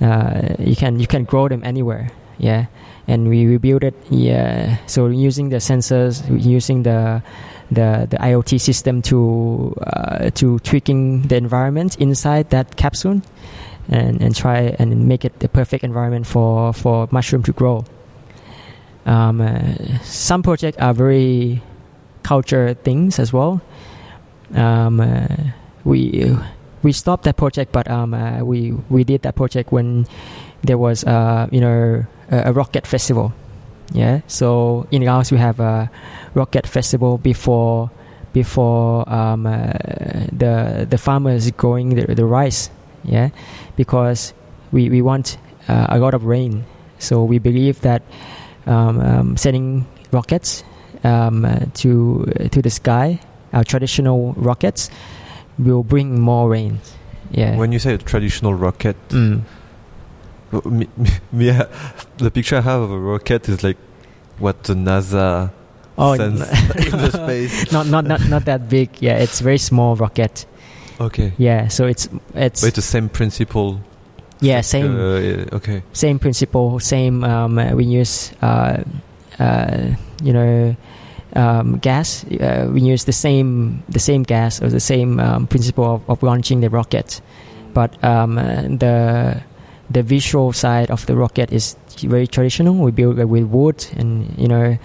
[0.00, 2.10] uh, you can you can grow them anywhere.
[2.38, 2.66] Yeah,
[3.06, 3.94] and we, built it.
[4.10, 7.22] Yeah, so using the sensors, using the
[7.70, 13.22] the the IoT system to uh, to tweaking the environment inside that capsule,
[13.88, 17.84] and and try and make it the perfect environment for for mushroom to grow.
[19.06, 21.62] Um, uh, some projects are very
[22.22, 23.60] culture things as well.
[24.54, 25.26] Um, uh,
[25.84, 26.36] we
[26.82, 30.06] we stopped that project, but um, uh, we we did that project when
[30.62, 33.32] there was uh, you know a, a rocket festival.
[33.92, 35.90] Yeah, so in Laos we have a
[36.34, 37.90] rocket festival before
[38.32, 39.72] before um, uh,
[40.32, 42.70] the the farmers growing the, the rice.
[43.06, 43.30] Yeah,
[43.76, 44.34] because
[44.72, 45.38] we we want
[45.68, 46.64] uh, a lot of rain,
[46.98, 48.02] so we believe that
[48.66, 50.64] um, um, sending rockets
[51.04, 53.20] um, uh, to to the sky,
[53.52, 54.90] our traditional rockets,
[55.58, 56.80] will bring more rain.
[57.30, 57.56] Yeah.
[57.56, 59.42] When you say a traditional rocket, Mm.
[60.64, 60.86] me,
[61.32, 61.64] me, uh,
[62.18, 63.76] the picture I have of a rocket is like
[64.38, 65.50] what the NASA
[65.98, 66.40] Oh, sends
[66.76, 67.72] in the space.
[67.76, 68.90] not not not not that big.
[69.00, 70.46] Yeah, it's very small rocket.
[71.00, 71.32] Okay.
[71.38, 73.80] Yeah, so it's it's But it's the same principle.
[74.40, 75.82] yeah same Uh, okay.
[75.92, 77.24] same principle, same.
[77.24, 78.82] Um, uh, we use uh,
[79.38, 80.76] uh, you know
[81.34, 82.24] um, gas.
[82.24, 86.22] Uh, we use the same the same gas or the same um, principle of, of
[86.22, 87.20] launching the rocket,
[87.74, 89.40] but um, uh, the
[89.90, 91.76] the visual side of the rocket is
[92.08, 92.74] very traditional.
[92.74, 94.78] We build it with wood and you know.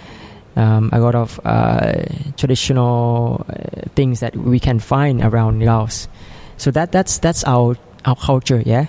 [0.55, 2.03] Um, a lot of uh,
[2.35, 6.09] traditional uh, things that we can find around Laos,
[6.57, 8.87] so that that's that's our our culture, yeah.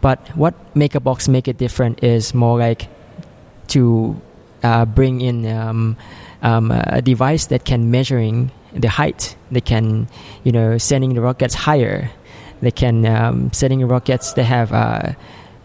[0.00, 2.88] But what Makerbox make it different is more like
[3.68, 4.20] to
[4.62, 5.96] uh, bring in um,
[6.42, 9.36] um, a device that can measuring the height.
[9.50, 10.08] They can,
[10.44, 12.10] you know, sending the rockets higher.
[12.60, 14.32] They can um, sending rockets.
[14.32, 15.12] They have uh,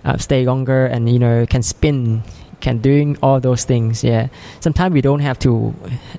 [0.05, 2.23] uh, stay longer and you know can spin.
[2.63, 4.29] Can doing all those things, yeah.
[4.61, 5.75] Sometimes we don't have to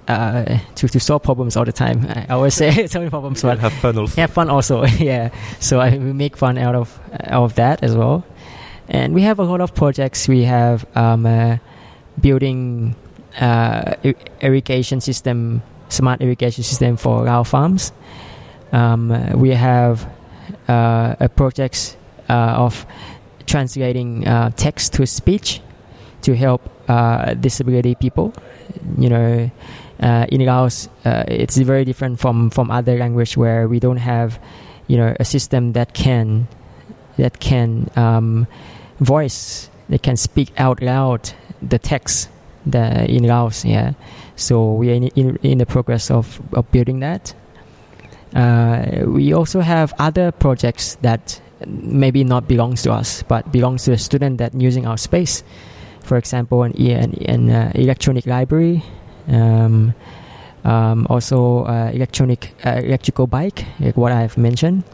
[0.08, 2.04] uh, to to solve problems all the time.
[2.06, 4.20] I always say solving problems, but have fun also.
[4.20, 5.30] have fun also yeah
[5.60, 8.24] so I, we make fun out of out of that as well
[8.88, 11.56] and we have a lot of projects we have um, uh,
[12.20, 12.94] building
[13.40, 13.94] uh,
[14.40, 17.92] irrigation system smart irrigation system for our farms
[18.72, 20.04] um, uh, we have
[20.68, 21.96] uh, a project
[22.28, 22.86] uh, of
[23.46, 25.60] translating uh, text to speech
[26.24, 28.32] to help uh, disability people
[28.98, 29.50] you know
[30.00, 34.40] uh, in Laos, uh, it's very different from, from other language where we don't have,
[34.86, 36.48] you know, a system that can
[37.16, 38.46] that can um,
[38.98, 41.32] voice, that can speak out loud
[41.62, 42.28] the text
[42.66, 43.64] the, in Laos.
[43.64, 43.92] Yeah,
[44.34, 47.32] so we are in, in, in the progress of, of building that.
[48.34, 53.92] Uh, we also have other projects that maybe not belongs to us, but belongs to
[53.92, 55.44] the student that using our space.
[56.04, 58.84] For example, an, an, an uh, electronic library,
[59.26, 59.94] um,
[60.62, 64.84] um, also uh, electronic uh, electrical bike, like what I've mentioned,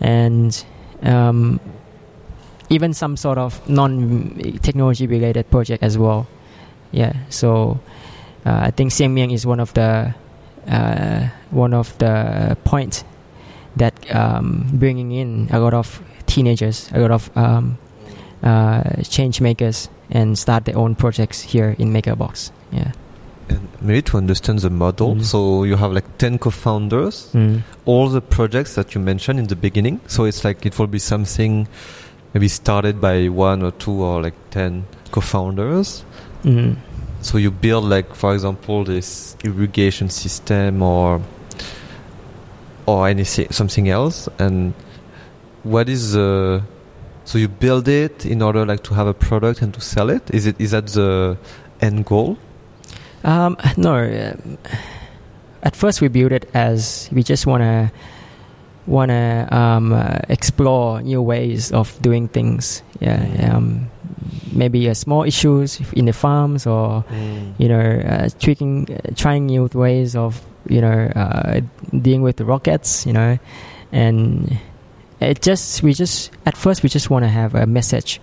[0.00, 0.64] and
[1.02, 1.60] um,
[2.70, 6.26] even some sort of non-technology related project as well.
[6.90, 7.80] Yeah, so
[8.44, 10.14] uh, I think Siang Miang is one of the
[10.68, 13.04] uh, one of the points
[13.76, 17.78] that um, bringing in a lot of teenagers, a lot of um,
[18.42, 22.50] uh, change makers, and start their own projects here in MakerBox.
[22.70, 22.92] Yeah.
[23.48, 25.24] And maybe to understand the model, Mm.
[25.24, 27.62] so you have like 10 co-founders, Mm.
[27.86, 30.00] all the projects that you mentioned in the beginning.
[30.06, 31.66] So it's like it will be something
[32.34, 36.04] maybe started by one or two or like 10 co-founders.
[36.44, 36.76] Mm.
[37.20, 41.20] So you build like, for example, this irrigation system or
[42.86, 44.28] or anything, something else.
[44.38, 44.74] And
[45.62, 46.62] what is the
[47.24, 50.22] so you build it in order like to have a product and to sell it?
[50.34, 51.36] Is it is that the
[51.80, 52.36] end goal?
[53.24, 53.96] Um, no.
[53.96, 54.58] um,
[55.62, 57.92] At first, we built it as we just wanna
[58.86, 62.82] wanna um, uh, explore new ways of doing things.
[63.00, 63.52] Yeah.
[63.54, 63.88] Um,
[64.52, 67.04] maybe uh, small issues in the farms, or
[67.58, 71.60] you know, uh, tweaking, uh, trying new ways of you know uh,
[72.00, 73.06] dealing with the rockets.
[73.06, 73.38] You know,
[73.92, 74.58] and
[75.24, 78.20] it just we just at first we just want to have a message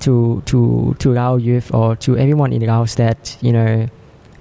[0.00, 3.88] to to to our youth or to everyone in Laos that you know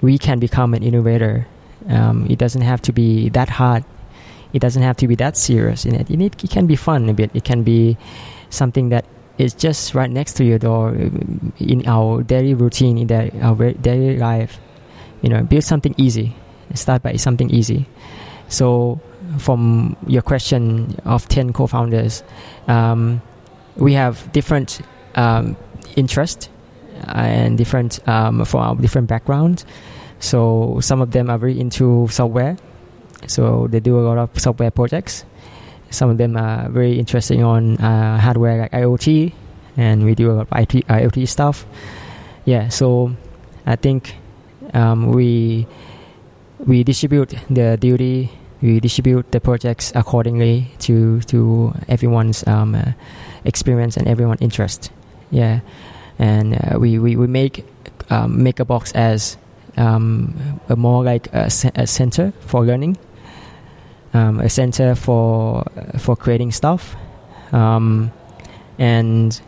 [0.02, 1.48] we can become an innovator.
[1.88, 3.84] Um, it doesn't have to be that hard.
[4.52, 6.12] It doesn't have to be that serious in it.
[6.12, 7.32] It, it can be fun a bit.
[7.34, 7.98] It can be
[8.50, 9.06] something that
[9.38, 13.72] is just right next to your door um, in our daily routine, in the, our
[13.74, 14.60] daily life.
[15.22, 16.36] You know, build something easy.
[16.76, 17.88] Start by something easy.
[18.50, 19.00] So,
[19.38, 22.24] from your question of 10 co founders,
[22.68, 23.22] um,
[23.76, 24.82] we have different
[25.16, 25.56] um,
[25.96, 26.50] interests
[27.08, 29.66] and different um, from our different backgrounds.
[30.20, 32.58] So some of them are very into software,
[33.28, 35.26] so they do a lot of software projects.
[35.90, 39.34] Some of them are very interesting on uh, hardware like IoT,
[39.78, 41.66] and we do a lot of IT, IoT stuff.
[42.46, 43.16] Yeah, so
[43.66, 44.16] I think
[44.74, 45.68] um, we
[46.60, 48.32] we distribute the duty,
[48.64, 52.94] we distribute the projects accordingly to to everyone's um, uh,
[53.44, 54.90] experience and everyone's interest.
[55.32, 55.60] Yeah,
[56.18, 57.66] and uh, we, we we make
[58.10, 59.38] um, box as
[59.76, 62.98] um, a more like a, a center for learning,
[64.14, 65.66] um, a center for
[66.00, 66.96] for creating stuff,
[67.52, 68.12] um,
[68.80, 69.42] and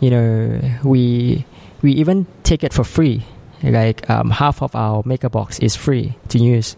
[0.00, 1.44] you know we
[1.82, 3.22] we even take it for free.
[3.62, 6.76] Like um, half of our maker box is free to use,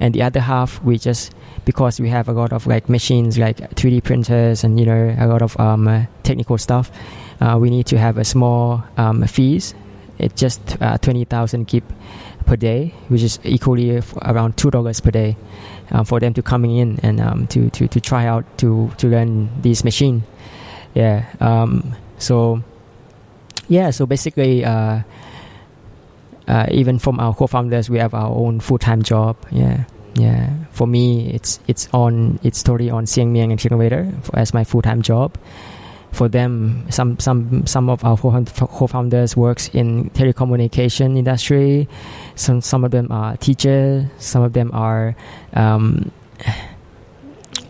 [0.00, 1.34] and the other half we just
[1.64, 5.26] because we have a lot of like machines like 3D printers and you know a
[5.26, 6.90] lot of um, uh, technical stuff.
[7.40, 9.74] Uh, we need to have a small um, fees.
[10.18, 11.84] It's just uh, twenty thousand kip
[12.46, 15.36] per day, which is equally around two dollars per day
[15.90, 19.08] uh, for them to coming in and um, to, to, to try out to to
[19.08, 20.22] learn this machine.
[20.94, 21.26] Yeah.
[21.40, 22.62] Um, so
[23.68, 23.90] yeah.
[23.90, 25.00] So basically, uh,
[26.48, 29.36] uh, even from our co-founders, we have our own full-time job.
[29.50, 29.84] Yeah.
[30.14, 30.52] Yeah.
[30.70, 35.02] For me, it's it's on it's totally on Siang Miang and for, as my full-time
[35.02, 35.36] job
[36.14, 41.88] for them some some some of our co- co-founders works in telecommunication industry
[42.36, 45.16] some some of them are teachers some of them are
[45.54, 46.10] um,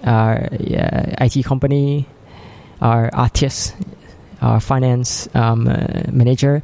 [0.05, 2.07] are yeah, IT company
[2.83, 3.73] are artists
[4.43, 6.63] our finance um, uh, manager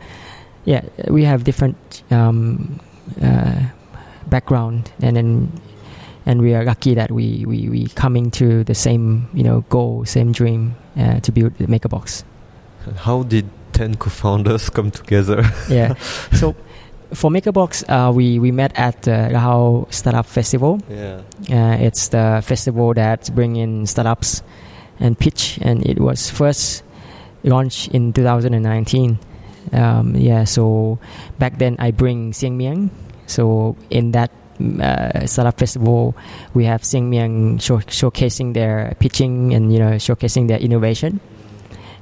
[0.64, 2.80] yeah we have different um,
[3.22, 3.62] uh,
[4.28, 5.60] background and then
[6.26, 10.04] and we are lucky that we, we, we coming to the same you know goal
[10.04, 12.24] same dream uh, to build the MakerBox box.
[12.98, 15.42] how did 10 co-founders come together?
[15.70, 15.94] yeah
[16.32, 16.54] so
[17.14, 21.20] for MakerBox uh, we, we met at the Lahao Startup Festival yeah.
[21.50, 24.42] uh, it's the festival that bring in startups
[24.98, 26.84] and pitch and it was first
[27.42, 29.18] launched in 2019
[29.72, 30.98] um, yeah so
[31.38, 32.90] back then I bring Siang Miang
[33.26, 34.30] so in that
[34.60, 36.14] uh, startup festival
[36.54, 41.20] we have Siang Miang show, showcasing their pitching and you know showcasing their innovation.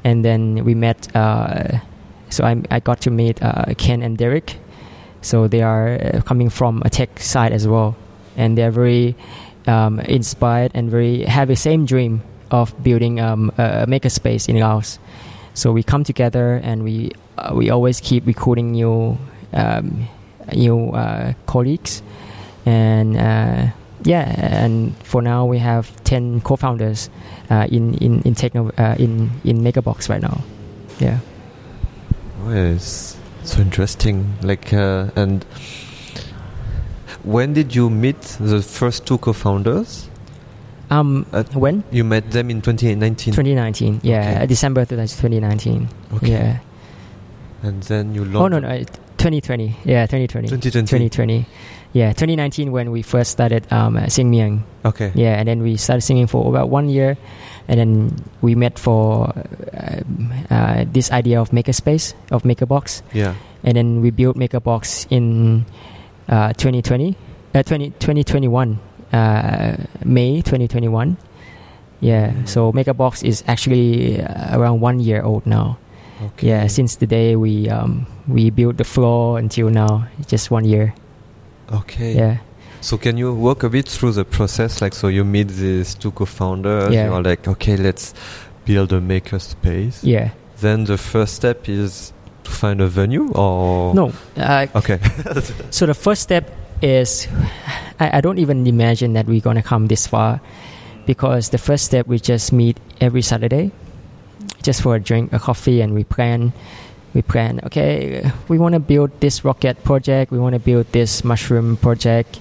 [0.05, 1.78] And then we met uh,
[2.30, 4.56] so I, I got to meet uh, Ken and Derek.
[5.20, 7.97] So they are uh, coming from a tech side as well.
[8.36, 9.16] And they're very
[9.66, 14.98] um, inspired and very have the same dream of building um, a makerspace in Laos.
[15.59, 19.18] So we come together and we uh, we always keep recruiting new
[19.52, 20.06] um,
[20.55, 22.01] new uh, colleagues,
[22.64, 23.66] and uh,
[24.05, 27.10] yeah, and for now we have ten co-founders
[27.51, 30.44] uh, in in in techno uh, in in MakerBox right now.
[31.01, 31.18] Yeah.
[32.44, 33.16] Oh, yes.
[33.43, 34.35] So interesting.
[34.43, 35.44] Like, uh, and
[37.24, 40.07] when did you meet the first two co-founders?
[40.90, 41.85] Um, Uh, when?
[41.93, 43.35] You met them in 2019.
[43.35, 44.01] 2019.
[44.02, 44.43] Yeah, Okay.
[44.43, 45.89] uh, December 2019.
[46.16, 46.31] Okay.
[46.31, 46.59] Yeah.
[47.62, 48.36] And then you launched.
[48.40, 48.85] Oh no, no, uh,
[49.19, 49.77] 2020.
[49.85, 50.48] Yeah, 2020.
[50.48, 51.09] 2020.
[51.10, 51.47] 2020.
[51.93, 54.62] Yeah, 2019 when we first started um, uh, Siang Miang.
[54.85, 55.10] Okay.
[55.15, 57.16] Yeah, and then we started singing for about one year,
[57.66, 59.32] and then we met for
[59.74, 60.01] uh,
[60.55, 63.35] uh, this idea of makerspace of makerbox, Yeah.
[63.65, 65.65] and then we built makerbox in
[66.28, 67.16] uh, 2020,
[67.55, 68.78] uh, 20, 2021,
[69.12, 71.16] uh, May 2021.
[72.01, 75.78] Yeah, so makerbox is actually uh, around one year old now.
[76.22, 76.48] Okay.
[76.48, 80.94] Yeah, since the day we um, we built the floor until now, just one year.
[81.72, 82.14] Okay.
[82.14, 82.36] Yeah.
[82.80, 84.80] So can you walk a bit through the process?
[84.80, 86.94] Like, so you meet these two co-founders.
[86.94, 87.06] Yeah.
[87.10, 88.14] You're like, okay, let's
[88.64, 90.05] build a maker space.
[90.05, 90.30] Yeah.
[90.60, 92.12] Then the first step is
[92.44, 94.12] to find a venue, or No.
[94.36, 95.01] Uh, Okay.
[95.70, 96.51] so the first step
[96.82, 97.28] is
[97.98, 100.40] I, I don't even imagine that we're gonna come this far
[101.06, 103.72] because the first step we just meet every Saturday
[104.62, 106.52] just for a drink, a coffee, and we plan.
[107.14, 107.60] We plan.
[107.64, 110.30] Okay, we want to build this rocket project.
[110.30, 112.38] We want to build this mushroom project.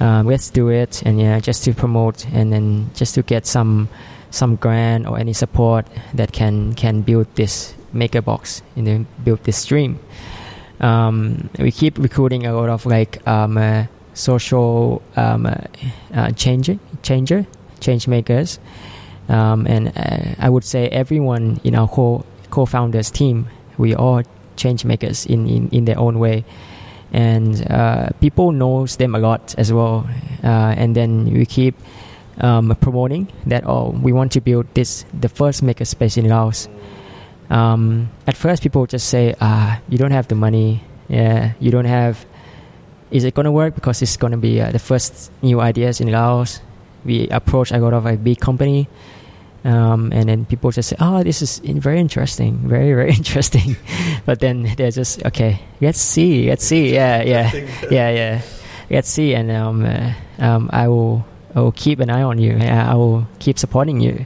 [0.00, 3.88] Um, let's do it, and yeah, just to promote, and then just to get some
[4.30, 9.44] some grant or any support that can can build this maker box and then build
[9.44, 10.00] this dream.
[10.82, 15.54] Um, we keep recruiting a lot of like um, uh, social um, uh,
[16.12, 17.46] uh, changer, changer,
[17.80, 18.58] change makers,
[19.28, 23.46] um, and uh, I would say everyone in our co co-founders team,
[23.78, 24.22] we all
[24.56, 26.44] change makers in, in, in their own way,
[27.12, 30.06] and uh, people knows them a lot as well,
[30.42, 31.76] uh, and then we keep
[32.40, 36.68] um, promoting that oh we want to build this the first maker space in Laos.
[37.52, 40.80] Um, at first, people just say, "Ah, you don't have the money.
[41.08, 42.24] Yeah, you don't have.
[43.12, 43.74] Is it gonna work?
[43.74, 46.60] Because it's gonna be uh, the first new ideas in Laos.
[47.04, 48.88] We approach a lot of a big company,
[49.68, 53.76] um, and then people just say, "Oh, this is very interesting, very very interesting."
[54.24, 55.60] but then they're just okay.
[55.84, 56.94] Let's see, let's see.
[56.94, 57.52] Yeah, yeah,
[57.92, 58.40] yeah, yeah.
[58.88, 61.24] Let's see, and um, uh, um, I will,
[61.54, 62.56] I will keep an eye on you.
[62.56, 64.24] I will keep supporting you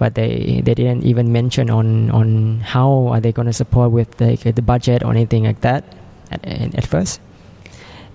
[0.00, 4.18] but they they didn't even mention on on how are they going to support with
[4.20, 5.84] like the budget or anything like that
[6.32, 6.42] at,
[6.74, 7.20] at first.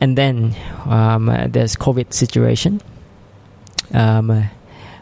[0.01, 0.55] And then
[0.85, 2.81] um, there's covid situation.
[3.93, 4.49] Um,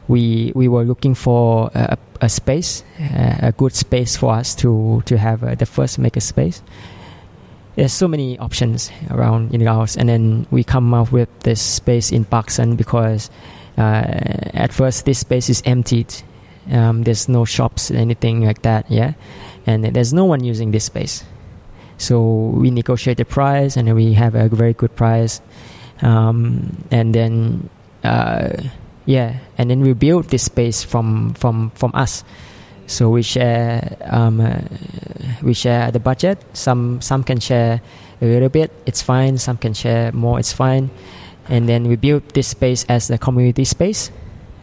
[0.07, 5.01] we we were looking for a, a space uh, a good space for us to
[5.05, 6.61] to have uh, the first maker space
[7.77, 12.11] there's so many options around in Laos and then we come up with this space
[12.11, 13.29] in Park San because
[13.77, 14.03] uh,
[14.53, 16.13] at first this space is emptied
[16.71, 18.89] um, there's no shops, anything like that.
[18.89, 19.13] Yeah,
[19.65, 21.23] and there's no one using this space.
[21.97, 22.21] So
[22.55, 25.41] we negotiate the price, and we have a very good price.
[26.01, 27.69] Um, and then,
[28.03, 28.49] uh,
[29.05, 32.23] yeah, and then we build this space from from from us.
[32.87, 34.59] So we share um, uh,
[35.41, 36.43] we share the budget.
[36.53, 37.81] Some some can share
[38.21, 38.71] a little bit.
[38.85, 39.37] It's fine.
[39.37, 40.39] Some can share more.
[40.39, 40.89] It's fine.
[41.49, 44.11] And then we build this space as a community space.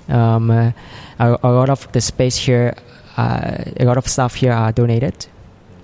[0.08, 0.72] Um, uh,
[1.20, 2.74] a, a lot of the space here,
[3.16, 5.26] uh, a lot of stuff here are donated.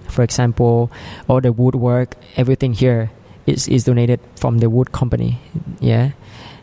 [0.09, 0.91] For example,
[1.29, 3.11] all the woodwork, everything here
[3.47, 5.39] is, is donated from the wood company.
[5.81, 6.11] Yeah,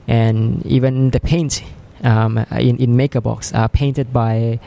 [0.08, 1.64] and even the paint
[2.04, 4.60] um, in in MakerBox are painted by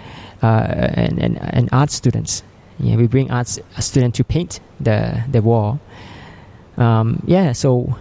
[0.43, 2.43] uh, an, an, an art students.
[2.79, 5.81] Yeah, we bring arts a student to paint the the wall.
[6.77, 7.97] Um, yeah, so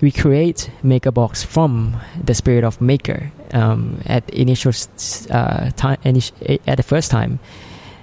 [0.00, 4.72] we create MakerBox from the spirit of maker um, at initial
[5.30, 5.98] uh, time
[6.66, 7.38] at the first time.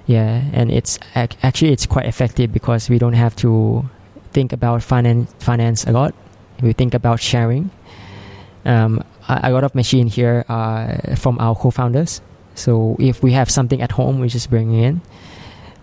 [0.06, 3.88] Yeah and it's actually it's quite effective because we don't have to
[4.32, 6.14] think about finance finance a lot.
[6.60, 7.70] We think about sharing.
[8.64, 12.20] Um, a, lot of machine here are from our co-founders.
[12.54, 15.00] So if we have something at home we just bring it in.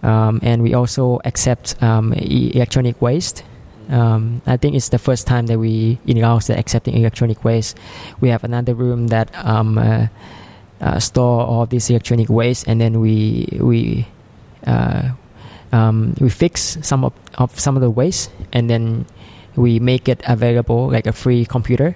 [0.01, 3.43] Um, and we also accept um, electronic waste
[3.89, 7.77] um, I think it's the first time that we in Laos that accepting electronic waste.
[8.21, 10.07] We have another room that um, uh,
[10.79, 14.07] uh, store all this electronic waste, and then we we
[14.65, 15.09] uh,
[15.71, 19.05] um, we fix some of, of some of the waste, and then
[19.55, 21.95] we make it available like a free computer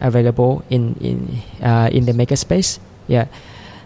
[0.00, 2.78] available in in uh, in the makerspace.
[3.08, 3.26] Yeah,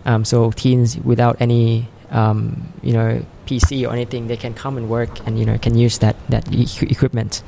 [0.05, 4.89] um, so teens without any um, you know PC or anything, they can come and
[4.89, 7.43] work and you know can use that that e- equipment.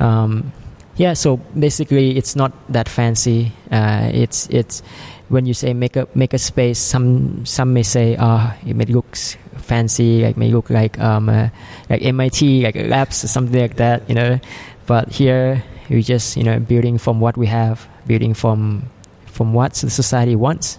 [0.00, 0.52] Um,
[0.96, 3.52] yeah, so basically, it's not that fancy.
[3.70, 4.82] Uh, it's it's
[5.28, 8.76] when you say make a make a space, some some may say, ah, oh, it
[8.76, 11.48] may looks fancy, like may look like um uh,
[11.90, 14.38] like MIT, like labs or something like that, you know.
[14.86, 18.90] But here we just you know building from what we have, building from
[19.26, 20.78] from what the society wants,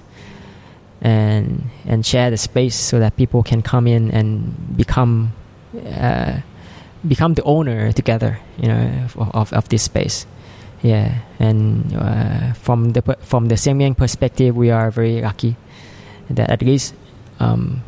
[1.05, 5.33] and and share the space so that people can come in and become.
[5.75, 6.41] Uh,
[7.07, 10.25] become the owner together, you know, of, of this space.
[10.81, 15.55] Yeah, and uh, from the from the Siang Miang perspective, we are very lucky
[16.29, 16.95] that at least
[17.39, 17.83] um,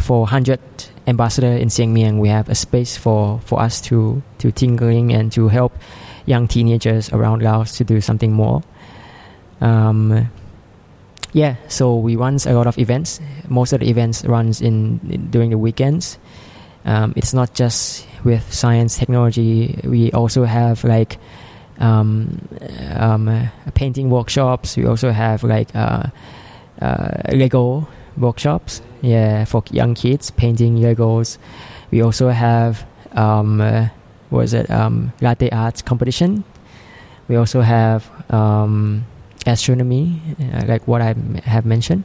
[0.00, 0.60] for 100
[1.06, 5.32] ambassador in Siang Miang, we have a space for, for us to to tinkering and
[5.32, 5.72] to help
[6.26, 8.62] young teenagers around Laos to do something more.
[9.60, 10.30] Um,
[11.32, 13.20] yeah, so we run a lot of events.
[13.48, 16.18] Most of the events runs in, in during the weekends.
[16.84, 19.78] Um, it's not just with science technology.
[19.84, 21.18] We also have like
[21.78, 22.40] um,
[22.94, 24.76] um, uh, painting workshops.
[24.76, 26.04] We also have like uh,
[26.80, 27.86] uh, Lego
[28.16, 28.82] workshops.
[29.02, 31.38] Yeah, for young kids painting Legos.
[31.90, 33.88] We also have um, uh,
[34.32, 36.44] it um, latte art competition.
[37.28, 39.06] We also have um,
[39.46, 40.20] astronomy,
[40.52, 41.14] uh, like what I
[41.44, 42.04] have mentioned.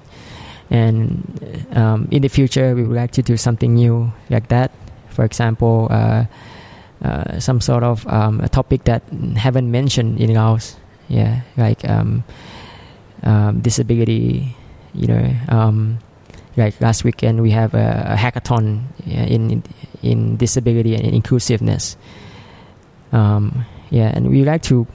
[0.70, 4.72] And um, in the future, we would like to do something new like that.
[5.10, 6.26] For example, uh,
[7.04, 9.04] uh, some sort of um, a topic that
[9.38, 10.76] haven't mentioned in Laos.
[11.08, 12.24] Yeah, like um,
[13.24, 14.56] um, disability.
[14.94, 16.00] You know, um,
[16.58, 19.62] like last weekend we have a, a hackathon in
[20.02, 21.96] in disability and inclusiveness.
[23.12, 24.88] Um, yeah, and we like to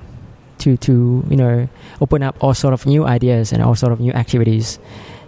[0.60, 1.68] to to you know
[2.00, 4.78] open up all sort of new ideas and all sort of new activities.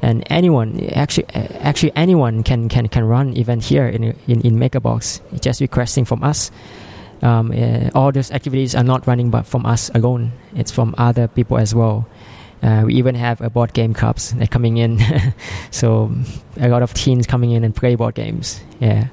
[0.03, 1.27] And anyone actually
[1.61, 5.21] actually anyone can can can run event here in in, in MakerBox.
[5.41, 6.51] Just requesting from us.
[7.23, 10.33] Um, uh, all those activities are not running but from us alone.
[10.57, 12.07] It's from other people as well.
[12.63, 14.99] Uh, we even have a board game clubs that coming in.
[15.71, 16.13] So
[16.61, 18.61] a lot of teens coming in and play board games.
[18.81, 19.09] Yeah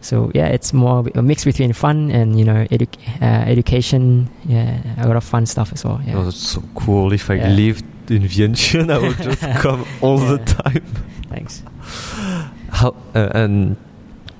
[0.00, 2.88] so yeah it's more a mix between fun and you know edu-
[3.20, 6.16] uh, education yeah a lot of fun stuff as well yeah.
[6.16, 7.48] oh, that's so cool if i yeah.
[7.48, 10.84] lived in Vientiane, I would just come all the time.
[11.28, 11.62] Thanks.
[12.70, 13.76] How uh, and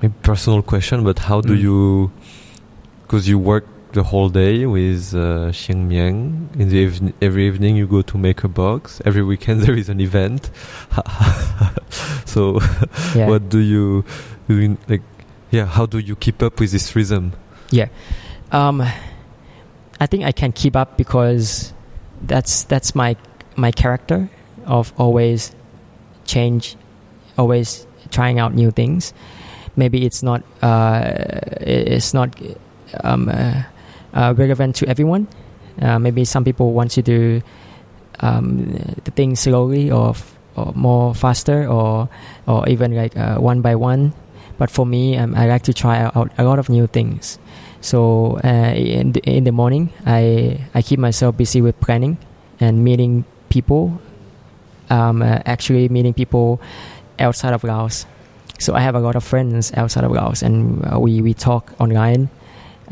[0.03, 1.61] a personal question, but how do mm.
[1.61, 2.11] you?
[3.03, 6.53] Because you work the whole day with uh, Siang Miang.
[6.59, 9.01] In the ev- every evening you go to make a box.
[9.05, 10.49] Every weekend there is an event.
[12.25, 12.59] so,
[13.15, 13.27] yeah.
[13.27, 14.03] what do you
[14.47, 14.77] do?
[14.87, 15.01] like,
[15.51, 17.33] yeah, how do you keep up with this rhythm?
[17.69, 17.87] Yeah,
[18.51, 18.81] um,
[19.99, 21.73] I think I can keep up because
[22.21, 23.15] that's that's my
[23.55, 24.29] my character
[24.65, 25.53] of always
[26.25, 26.75] change,
[27.37, 29.13] always trying out new things.
[29.75, 31.01] Maybe it's not uh,
[31.61, 32.35] it's not
[33.03, 33.63] um, uh,
[34.13, 35.27] uh, relevant to everyone.
[35.81, 37.41] Uh, maybe some people want to do
[38.19, 38.73] um,
[39.03, 42.09] the things slowly or, f- or more faster or
[42.47, 44.13] or even like uh, one by one.
[44.61, 47.39] But for me, um, I like to try out a lot of new things.
[47.81, 52.21] So uh, in the, in the morning, I I keep myself busy with planning
[52.59, 53.97] and meeting people,
[54.91, 56.61] um, uh, actually meeting people
[57.17, 58.05] outside of Laos.
[58.59, 61.73] So I have a lot of friends outside of Laos, and uh, we, we talk
[61.81, 62.29] online.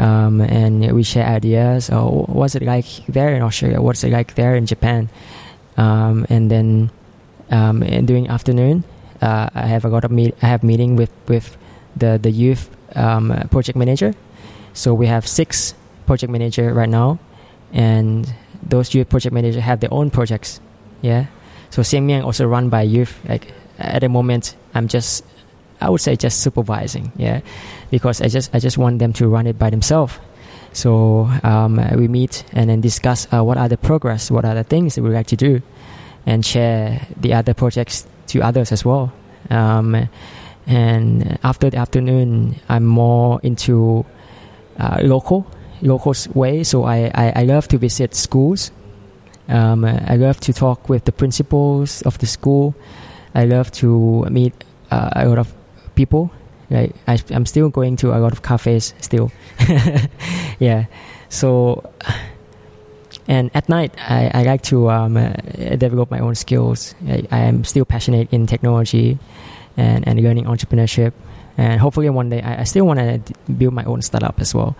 [0.01, 1.91] Um, and we share ideas.
[1.93, 3.79] Oh, what's it like there in Australia?
[3.79, 5.09] What's it like there in Japan?
[5.77, 6.89] Um, and then
[7.51, 8.85] um, and during afternoon,
[9.21, 10.35] uh, I have a lot of meet.
[10.41, 11.57] I have meeting with with
[11.95, 14.13] the the youth um, project manager.
[14.73, 15.73] So we have six
[16.05, 17.19] project manager right now,
[17.73, 18.31] and
[18.61, 20.61] those youth project managers have their own projects.
[21.01, 21.25] Yeah.
[21.69, 23.19] So Siang Miang also run by youth.
[23.27, 25.23] Like at the moment, I'm just,
[25.81, 27.11] I would say just supervising.
[27.17, 27.41] Yeah,
[27.91, 30.17] because I just I just want them to run it by themselves.
[30.71, 34.63] So um, we meet and then discuss uh, what are the progress, what are the
[34.63, 35.61] things that we like to do,
[36.25, 39.11] and share the other projects to others as well.
[39.49, 40.09] Um,
[40.67, 44.05] and after the afternoon, I'm more into
[44.79, 45.45] uh, local
[45.81, 46.63] local way.
[46.63, 48.71] So I, I, I love to visit schools.
[49.47, 52.75] Um, I love to talk with the principals of the school.
[53.33, 54.53] I love to meet
[54.91, 55.53] uh, a lot of
[55.95, 56.31] people.
[56.69, 59.31] Like I, I'm still going to a lot of cafes still.
[60.59, 60.85] yeah.
[61.29, 61.83] So,
[63.27, 65.33] and at night I, I like to um, uh,
[65.77, 66.95] develop my own skills.
[67.07, 69.17] I, I am still passionate in technology
[69.77, 71.13] and, and learning entrepreneurship.
[71.57, 74.75] And hopefully one day I, I still want to build my own startup as well.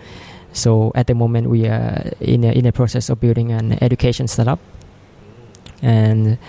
[0.53, 4.27] So at the moment, we are in a, in the process of building an education
[4.27, 4.59] startup,
[5.81, 6.39] and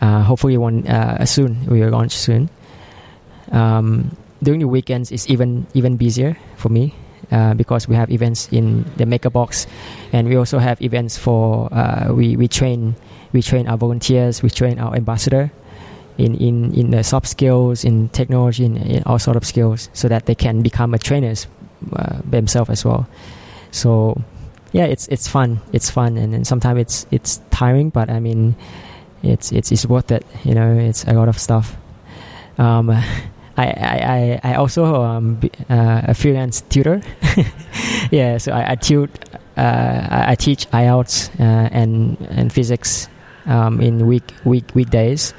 [0.00, 2.48] uh, hopefully one uh, soon we will launch soon.
[3.50, 6.94] Um, during the weekends it's even even busier for me
[7.32, 9.66] uh, because we have events in the Maker Box,
[10.12, 12.94] and we also have events for uh, we we train
[13.32, 15.50] we train our volunteers, we train our ambassador
[16.18, 20.08] in in in the soft skills, in technology, in, in all sort of skills, so
[20.08, 21.46] that they can become a trainers
[21.96, 23.06] uh, themselves as well.
[23.70, 24.20] So
[24.72, 25.60] yeah, it's it's fun.
[25.72, 28.54] It's fun, and, and sometimes it's it's tiring, but I mean,
[29.22, 30.26] it's it's it's worth it.
[30.44, 31.76] You know, it's a lot of stuff.
[32.58, 32.90] Um,
[33.56, 37.02] I, I, I also um, uh, a freelance tutor.
[38.10, 39.10] yeah, so I, I tute,
[39.56, 39.60] uh,
[40.10, 43.08] I, I, teach IELTS uh, and and physics
[43.46, 45.34] um, in week week weekdays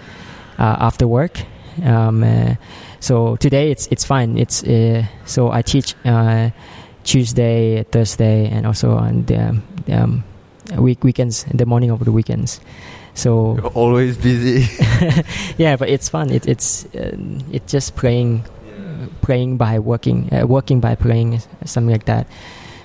[0.60, 1.40] uh, after work.
[1.84, 2.56] Um, uh,
[2.99, 4.38] so today it's it's fine.
[4.38, 5.95] It's uh, so I teach
[7.03, 9.60] Tuesday, Thursday, and also on the
[9.91, 10.23] um,
[10.77, 12.60] week weekends, the morning of the weekends.
[13.14, 14.68] So You're always busy.
[15.57, 16.30] yeah, but it's fun.
[16.31, 17.15] It, it's uh,
[17.52, 22.27] it's just playing, uh, playing by working, uh, working by playing, something like that.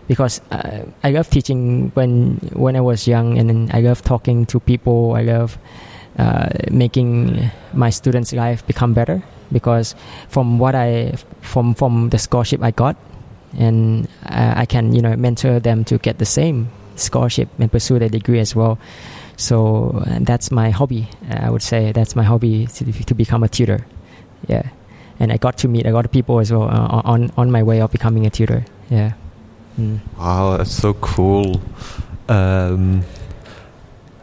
[0.06, 4.46] Because uh, I love teaching when when I was young, and then I love talking
[4.46, 5.14] to people.
[5.14, 5.58] I love
[6.18, 9.22] uh, making my students' life become better.
[9.50, 9.94] Because
[10.28, 12.96] from what I from from the scholarship I got,
[13.56, 17.98] and I, I can you know mentor them to get the same scholarship and pursue
[17.98, 18.78] their degree as well.
[19.38, 21.08] So that's my hobby.
[21.30, 23.86] I would say that's my hobby to, to become a tutor.
[24.48, 24.68] Yeah,
[25.20, 27.62] and I got to meet a lot of people as well uh, on on my
[27.62, 28.64] way of becoming a tutor.
[28.90, 29.12] Yeah.
[29.78, 30.00] Mm.
[30.18, 31.62] Wow, that's so cool.
[32.28, 33.04] Um,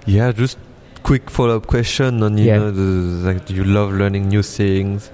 [0.06, 0.58] yeah, just
[1.02, 2.58] quick follow up question on you yeah.
[2.58, 5.10] know the, like you love learning new things,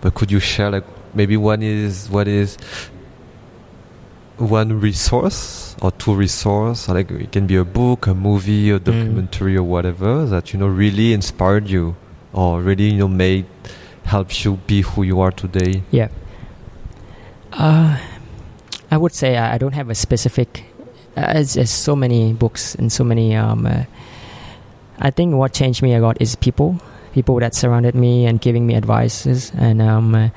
[0.00, 0.84] but could you share like
[1.14, 2.58] maybe one is what is
[4.40, 8.84] one resource or two resource like it can be a book a movie a mm.
[8.84, 9.58] documentary mm.
[9.58, 11.94] or whatever that you know really inspired you
[12.32, 13.44] or really you know made
[14.04, 16.08] helps you be who you are today yeah
[17.52, 17.98] uh,
[18.90, 20.64] i would say i don't have a specific
[21.16, 23.84] as, there's, so many books and so many um, uh,
[25.00, 26.80] i think what changed me a lot is people
[27.12, 30.28] people that surrounded me and giving me advices and um, uh,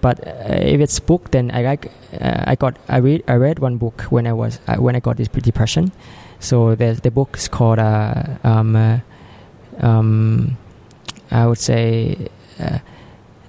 [0.00, 3.58] but uh, if it's book, then I like uh, I got I read I read
[3.58, 5.92] one book when I was uh, when I got this depression.
[6.40, 9.02] So the the book is called um,
[9.80, 10.56] um,
[11.30, 12.28] I would say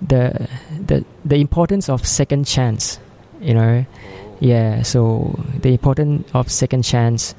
[0.02, 0.48] the
[0.86, 3.00] the the importance of second chance.
[3.42, 3.86] You know,
[4.40, 4.82] yeah.
[4.82, 7.36] So the importance of second chance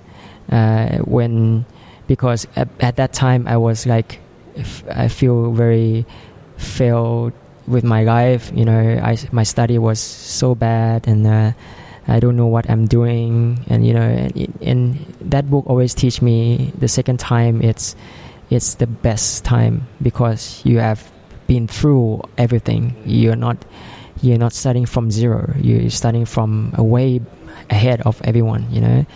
[0.50, 1.64] uh, when
[2.06, 4.20] because at, at, that time I was like
[4.90, 6.06] I feel very
[6.56, 7.32] failed
[7.70, 8.50] with my life.
[8.54, 11.52] You know, I, my study was so bad, and uh,
[12.08, 13.64] I don't know what I'm doing.
[13.68, 17.96] And you know, and, and that book always teach me the second time it's
[18.50, 21.10] it's the best time because you have
[21.46, 22.96] been through everything.
[23.06, 23.56] You're not
[24.22, 25.54] you're not starting from zero.
[25.58, 27.20] You're starting from a way
[27.70, 28.66] ahead of everyone.
[28.70, 29.06] You know,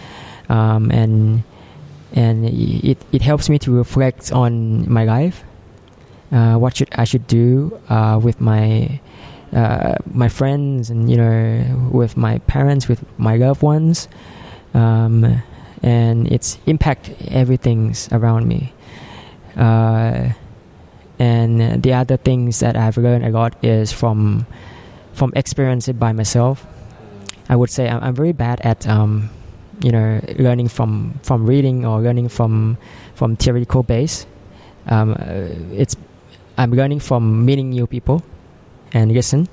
[0.48, 1.43] um, and
[2.12, 5.43] and it, it helps me to reflect on my life
[6.30, 9.01] what should I should do uh, with my
[9.55, 14.09] uh, my friends and you know with my parents, with my loved ones,
[14.74, 15.42] um,
[15.82, 18.72] and it's impact everything's around me.
[19.56, 20.30] Uh,
[21.18, 24.46] and the other things that I've learned a lot is from
[25.12, 26.66] from experience by myself.
[27.48, 29.30] I would say I'm, I'm very bad at um,
[29.80, 32.76] you know learning from from reading or learning from
[33.14, 34.26] from theoretical base.
[34.86, 35.96] Um, uh, it's
[36.56, 38.22] I'm learning from meeting new people
[38.93, 39.48] and listen.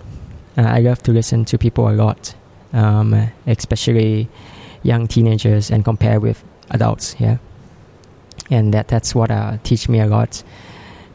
[0.58, 2.36] Uh, I love to listen to people a lot,
[2.74, 4.30] um, especially
[4.84, 7.16] young teenagers, and compare with adults.
[7.20, 7.38] Yeah,
[8.50, 10.44] and that that's what uh, teach me a lot.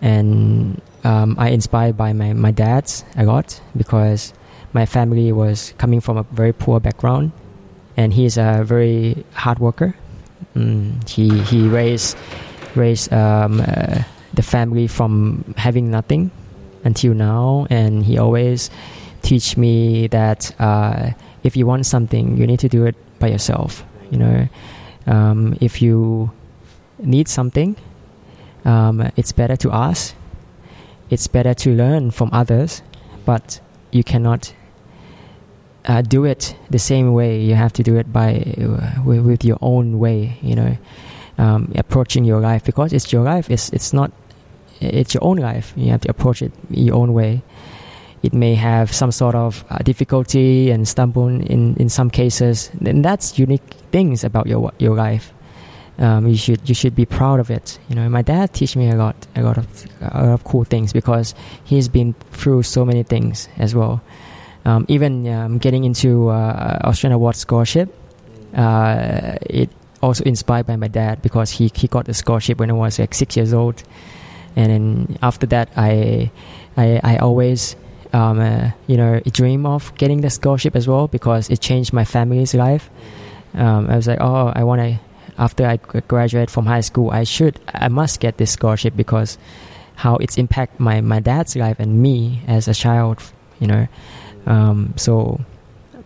[0.00, 4.32] And um, I inspired by my my dad a lot because
[4.72, 7.30] my family was coming from a very poor background,
[7.96, 9.94] and he's a very hard worker.
[10.56, 12.16] Mm, he he raised
[12.74, 14.02] raised um, uh,
[14.36, 16.30] the family from having nothing
[16.84, 18.70] until now, and he always
[19.22, 21.10] teach me that uh,
[21.42, 23.84] if you want something, you need to do it by yourself.
[24.10, 24.48] You know,
[25.06, 26.30] um, if you
[26.98, 27.76] need something,
[28.64, 30.14] um, it's better to ask.
[31.10, 32.82] It's better to learn from others,
[33.24, 33.60] but
[33.90, 34.52] you cannot
[35.86, 37.40] uh, do it the same way.
[37.40, 40.38] You have to do it by uh, with, your own way.
[40.42, 40.76] You know,
[41.38, 43.50] um, approaching your life because it's your life.
[43.50, 44.10] It's it's not
[44.80, 45.72] it's your own life.
[45.76, 47.42] You have to approach it your own way.
[48.22, 52.70] It may have some sort of uh, difficulty and stumble in, in some cases.
[52.84, 53.62] And that's unique
[53.92, 55.32] things about your your life.
[55.98, 57.78] um, you should you should be proud of it.
[57.88, 59.66] You know, my dad teach me a lot, a lot of
[60.00, 61.34] a lot of cool things because
[61.64, 64.02] he's been through so many things as well.
[64.64, 67.94] Um, even um, getting into uh, Australian Award scholarship,
[68.54, 69.70] uh, it
[70.02, 73.14] also inspired by my dad because he he got the scholarship when I was like
[73.14, 73.82] six years old,
[74.56, 76.30] and then after that I
[76.76, 77.76] I, I always
[78.12, 82.04] um, uh, you know dream of getting the scholarship as well because it changed my
[82.04, 82.90] family's life.
[83.54, 84.98] Um, I was like, oh, I want to
[85.38, 89.38] after I graduate from high school, I should, I must get this scholarship because
[89.96, 93.22] how it's impact my, my dad's life and me as a child,
[93.60, 93.88] you know.
[94.46, 95.40] Um, so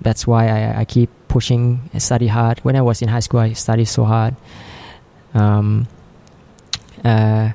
[0.01, 2.59] that's why I, I keep pushing, study hard.
[2.61, 4.35] When I was in high school, I studied so hard.
[5.35, 5.87] Um,
[7.05, 7.51] uh,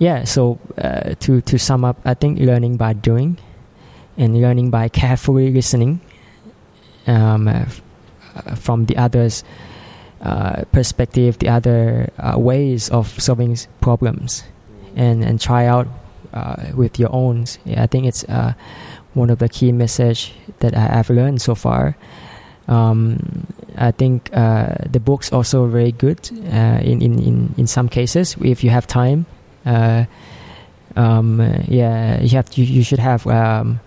[0.00, 3.36] yeah, so uh, to, to sum up, I think learning by doing
[4.16, 6.00] and learning by carefully listening
[7.06, 7.66] um, uh,
[8.56, 9.44] from the others
[10.22, 14.44] uh, perspective, the other uh, ways of solving problems,
[14.96, 15.86] and and try out
[16.32, 17.44] uh, with your own.
[17.66, 18.54] Yeah, I think it's uh,
[19.12, 21.94] one of the key message that I have learned so far.
[22.68, 23.46] Um,
[23.76, 28.70] I think uh, the book's also very good in, in, in some cases if you
[28.70, 29.26] have time.
[29.64, 33.80] Um, yeah, you have to, you should have um,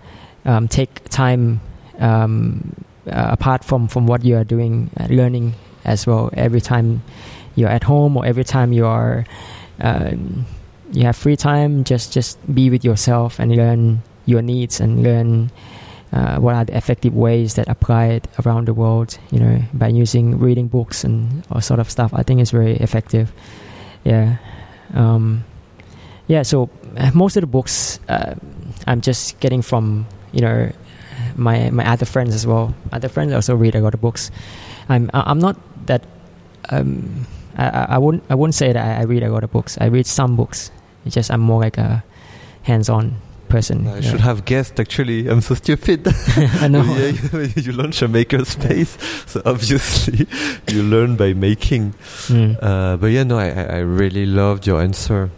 [0.44, 1.60] um, take time
[1.98, 2.74] um,
[3.06, 6.30] apart from, from what you are doing, learning as well.
[6.34, 7.02] Every time
[7.56, 9.24] you're at home or every time you are
[9.80, 10.46] um,
[10.92, 15.50] you have free time, just just be with yourself and learn your needs and learn
[16.12, 19.18] uh, what are the effective ways that apply it around the world.
[19.30, 22.14] You know, by using reading books and all sort of stuff.
[22.14, 23.32] I think it's very effective.
[24.04, 24.36] Yeah,
[24.94, 25.44] um,
[26.26, 26.42] yeah.
[26.42, 28.34] So uh, most of the books uh,
[28.86, 30.70] I'm just getting from you know
[31.36, 32.74] my my other friends as well.
[32.92, 34.30] Other friends also read a lot of books.
[34.88, 35.56] I'm I'm not
[35.86, 36.04] that
[36.70, 37.26] um,
[37.56, 39.78] I, I wouldn't I wouldn't say that I, read a lot of books.
[39.80, 40.70] I read some books.
[41.04, 42.04] It's just I'm more like a
[42.62, 43.16] hands-on
[43.48, 43.86] person.
[43.86, 44.10] I yeah.
[44.10, 44.80] should have guessed.
[44.80, 46.06] Actually, I'm so stupid.
[46.60, 46.82] I know.
[46.82, 48.96] yeah, you, you, launch a maker space,
[49.26, 50.26] so obviously
[50.68, 51.94] you learn by making.
[52.28, 52.58] Mm.
[52.60, 55.30] Uh, but yeah, no, I, I really loved your answer.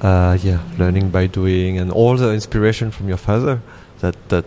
[0.00, 3.60] Uh, yeah, learning by doing, and all the inspiration from your father
[4.00, 4.44] that that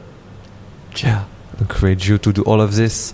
[0.97, 1.26] yeah
[1.59, 3.13] encourage you to do all of this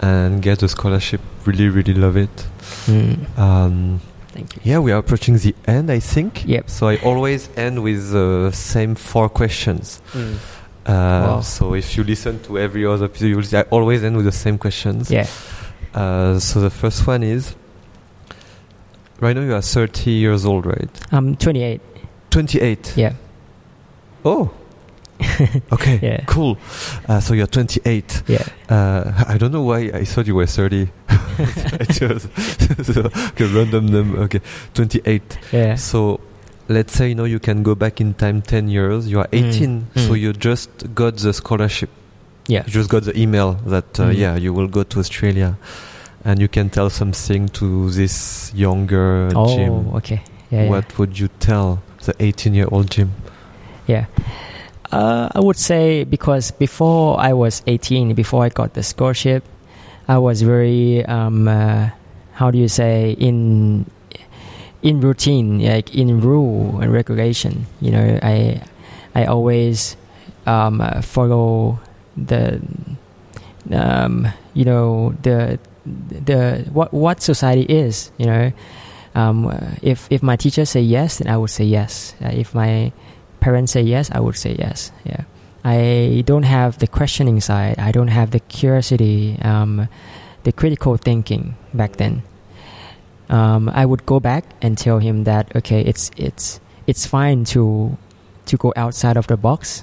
[0.00, 1.20] and get a scholarship.
[1.44, 2.46] Really, really love it.
[2.86, 3.38] Mm.
[3.38, 4.62] Um, Thank you.
[4.64, 6.44] Yeah, we are approaching the end, I think.
[6.46, 6.68] Yep.
[6.68, 10.00] So I always end with the same four questions.
[10.12, 10.34] Mm.
[10.84, 11.40] Uh, wow.
[11.40, 14.26] So if you listen to every other episode, you will see I always end with
[14.26, 15.10] the same questions.
[15.10, 15.26] Yeah.
[15.94, 17.54] Uh, so the first one is
[19.20, 20.90] right now you are 30 years old, right?
[21.12, 21.80] I'm 28.
[22.30, 22.96] 28.
[22.96, 23.14] Yeah.
[24.24, 24.50] Oh,
[25.72, 26.24] okay, yeah.
[26.26, 26.58] cool.
[27.08, 28.22] Uh, so you're 28.
[28.26, 28.44] Yeah.
[28.68, 30.88] Uh, I don't know why I thought you were 30.
[31.08, 32.28] I chose
[32.82, 34.18] so, okay, random number.
[34.22, 34.40] Okay,
[34.74, 35.38] 28.
[35.52, 35.74] Yeah.
[35.76, 36.20] So
[36.68, 39.08] let's say you know you can go back in time 10 years.
[39.08, 39.54] You are mm.
[39.54, 40.00] 18, mm.
[40.06, 40.20] so mm.
[40.20, 41.90] you just got the scholarship.
[42.46, 42.64] Yeah.
[42.66, 44.16] You just got the email that uh, mm.
[44.16, 45.56] yeah you will go to Australia,
[46.26, 49.94] and you can tell something to this younger oh, Jim.
[49.94, 50.22] okay.
[50.50, 50.68] Yeah.
[50.68, 50.96] What yeah.
[50.98, 53.12] would you tell the 18 year old Jim?
[53.86, 54.06] Yeah.
[54.90, 59.44] Uh, I would say because before I was 18, before I got the scholarship,
[60.08, 61.90] I was very um, uh,
[62.32, 63.88] how do you say in
[64.82, 67.66] in routine, like in rule and regulation.
[67.80, 68.62] You know, I
[69.14, 69.96] I always
[70.46, 71.78] um, uh, follow
[72.16, 72.60] the
[73.70, 78.10] um, you know the the what what society is.
[78.18, 78.52] You know,
[79.14, 79.50] um,
[79.82, 82.14] if if my teacher say yes, then I would say yes.
[82.22, 82.92] Uh, if my
[83.40, 84.92] parents say yes, I would say yes.
[85.04, 85.24] Yeah,
[85.64, 87.78] I don't have the questioning side.
[87.78, 89.88] I don't have the curiosity, um,
[90.42, 92.22] the critical thinking back then.
[93.28, 97.96] Um, I would go back and tell him that okay, it's it's it's fine to
[98.46, 99.82] to go outside of the box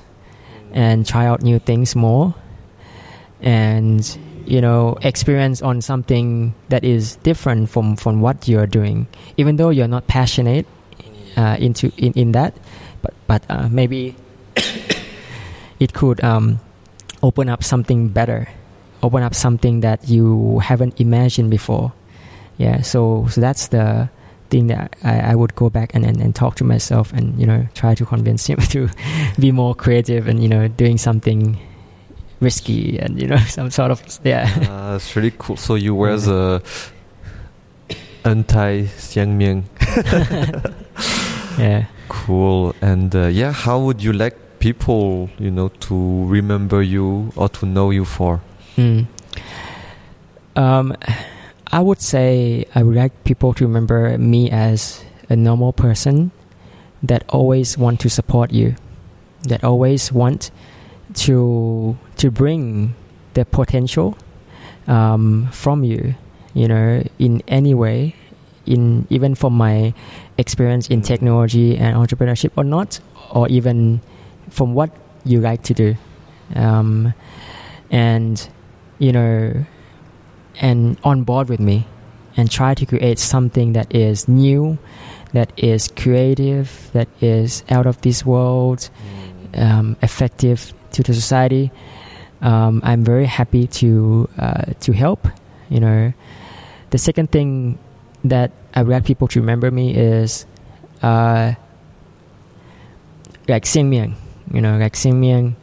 [0.72, 2.34] and try out new things more,
[3.42, 9.08] and you know experience on something that is different from from what you're doing,
[9.38, 10.66] even though you're not passionate
[11.38, 12.54] uh, into in, in that
[13.04, 14.16] but but uh, maybe
[15.80, 16.60] it could um,
[17.22, 18.48] open up something better,
[19.04, 21.94] open up something that you haven't imagined before.
[22.58, 24.10] Yeah, so so that's the
[24.50, 27.46] thing that I, I would go back and, and, and talk to myself and you
[27.46, 28.90] know try to convince him to
[29.38, 31.60] be more creative and you know doing something
[32.44, 34.52] risky and you know some sort of yeah.
[34.62, 35.58] Uh, that's really cool.
[35.58, 36.62] So you wear the
[38.26, 39.64] anti Siang Miang.
[41.58, 42.76] yeah cool.
[42.82, 47.66] And uh, yeah, how would you like people, you know, to remember you or to
[47.66, 48.42] know you for?
[48.78, 49.08] Mm.
[50.56, 50.96] Um,
[51.72, 56.32] I would say I would like people to remember me as a normal person
[57.02, 58.76] that always want to support you,
[59.44, 60.52] that always want
[61.14, 62.96] to to bring
[63.34, 64.18] the potential
[64.88, 66.16] um, from you,
[66.54, 68.16] you know, in any way,
[68.66, 69.94] in even from my
[70.38, 73.00] experience in technology and entrepreneurship or not,
[73.32, 74.02] or even
[74.50, 74.92] from what
[75.26, 75.96] you like to do,
[76.56, 77.14] um,
[77.90, 78.50] and
[79.00, 79.66] you know,
[80.62, 81.88] and on board with me,
[82.38, 84.78] and try to create something that is new,
[85.34, 88.90] that is creative, that is out of this world,
[89.56, 91.72] um, effective to the society.
[92.42, 95.28] Um, I'm very happy to uh, to help.
[95.70, 96.14] You know,
[96.90, 97.80] the second thing
[98.24, 100.46] that I would like people to remember me is
[101.02, 101.54] uh,
[103.48, 104.16] like Siang Miang.
[104.54, 105.56] You know, like Siang Miang.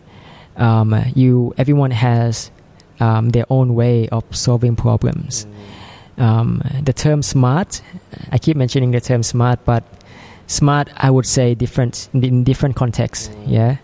[0.56, 2.50] Um, you everyone has
[3.00, 5.46] um, their own way of solving problems.
[6.18, 7.80] Um, the term smart,
[8.30, 9.84] I keep mentioning the term smart, but
[10.46, 13.30] smart I would say different in different contexts.
[13.46, 13.78] Yeah,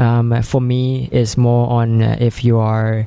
[0.00, 3.06] um, for me is more on uh, if you are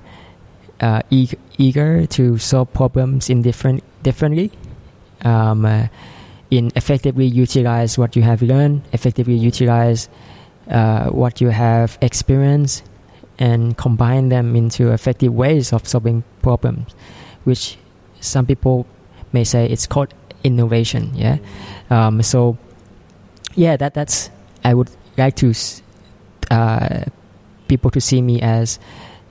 [0.79, 4.51] uh, eager, eager to solve problems in different differently.
[5.25, 5.87] Um, uh,
[6.51, 10.07] in effectively utilize what you have learned, effectively utilize
[10.69, 12.83] uh, what you have experienced,
[13.39, 16.93] and combine them into effective ways of solving problems,
[17.43, 17.77] which
[18.19, 18.85] some people
[19.31, 20.13] may say it's called
[20.43, 21.11] innovation.
[21.15, 21.37] Yeah,
[21.89, 22.55] um, so
[23.55, 24.29] yeah, that that's
[24.63, 25.53] I would like to
[26.53, 27.09] uh,
[27.67, 28.77] people to see me as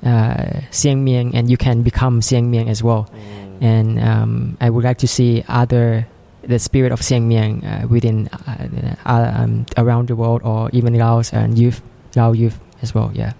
[0.02, 3.06] uh, Siang Miang, and you can become Siang Miang as well.
[3.14, 3.62] Mm.
[3.62, 6.06] And um, I would like to see other
[6.42, 10.98] the spirit of Siang Miang uh, within uh, uh, um, around the world, or even
[10.98, 11.80] Laos and youth,
[12.16, 13.10] Lao youth as well.
[13.14, 13.32] Yeah.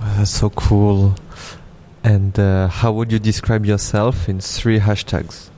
[0.00, 1.16] Oh, that's so cool.
[2.04, 5.50] And uh, how would you describe yourself in three hashtags?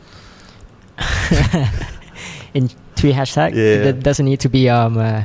[2.55, 3.85] in three hashtags, Yeah.
[3.93, 5.25] that doesn't need to be um, uh, uh,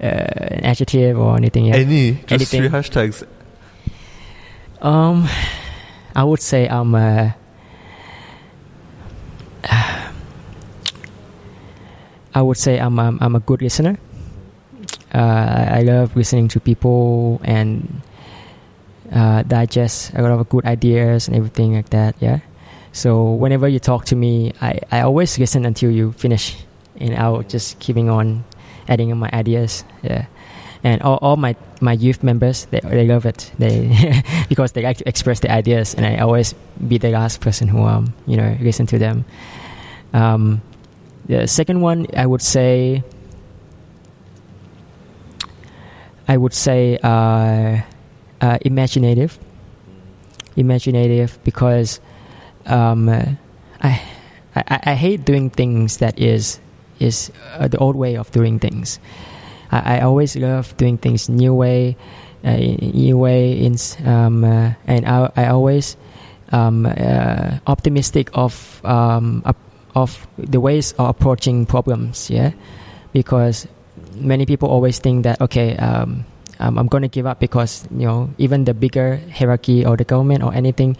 [0.00, 1.66] an adjective or anything.
[1.66, 1.76] Yeah.
[1.76, 2.60] Any, just Anything.
[2.62, 3.26] three hashtags.
[4.80, 5.28] Um,
[6.14, 7.34] I would say I'm a.
[12.34, 13.98] I would say I'm I'm, I'm a good listener.
[15.14, 18.00] Uh, I I love listening to people and
[19.12, 22.14] uh, digest a lot of good ideas and everything like that.
[22.20, 22.40] Yeah.
[22.92, 26.56] So whenever you talk to me, I, I always listen until you finish,
[27.00, 28.44] and I'll just keeping on
[28.88, 29.84] adding in my ideas.
[30.02, 30.26] Yeah.
[30.84, 33.50] And all, all my, my youth members, they, they love it.
[33.58, 36.54] They because they like to express their ideas, and I always
[36.86, 39.24] be the last person who um you know listen to them.
[40.12, 40.62] Um,
[41.26, 43.02] the second one, I would say,
[46.26, 47.82] I would say uh,
[48.40, 49.38] uh, imaginative.
[50.56, 52.00] Imaginative because
[52.66, 53.28] um, I,
[53.82, 56.60] I I hate doing things that is
[56.98, 58.98] is uh, the old way of doing things.
[59.70, 61.96] I, I always love doing things new way,
[62.44, 63.52] uh, new way.
[63.58, 65.96] In um, uh, and I, I always
[66.52, 69.42] um, uh, optimistic of um,
[69.94, 72.30] of the ways of approaching problems.
[72.30, 72.52] Yeah,
[73.12, 73.66] because
[74.14, 75.76] many people always think that okay.
[75.76, 76.24] Um,
[76.60, 80.02] um, I'm going to give up because you know even the bigger hierarchy or the
[80.02, 80.96] government or anything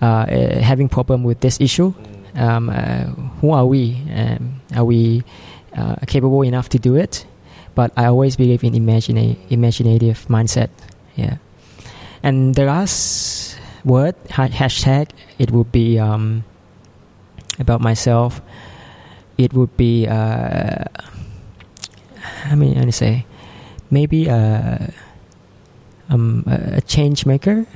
[0.00, 1.94] uh, uh, having problem with this issue.
[2.34, 3.04] Um, uh,
[3.40, 3.96] who are we?
[4.14, 5.22] Um, are we
[5.76, 7.26] uh, capable enough to do it?
[7.74, 10.70] But I always believe in imagina- imaginative mindset.
[11.16, 11.36] Yeah.
[12.22, 16.44] And the last word ha- hashtag it would be um,
[17.58, 18.40] about myself.
[19.38, 20.84] It would be uh,
[22.44, 23.26] I mean, I say
[23.90, 24.78] maybe uh,
[26.08, 27.66] um, a a change maker.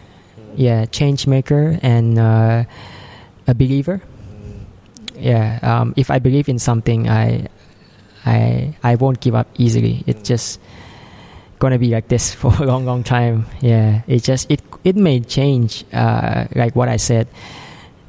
[0.57, 2.65] Yeah, change maker and uh,
[3.47, 4.01] a believer.
[5.19, 7.49] Yeah, um, if I believe in something, I,
[8.25, 10.05] I, I won't give up easily.
[10.07, 10.61] It's just
[11.59, 13.47] gonna be like this for a long, long time.
[13.61, 17.29] Yeah, it just it it may change, uh, like what I said,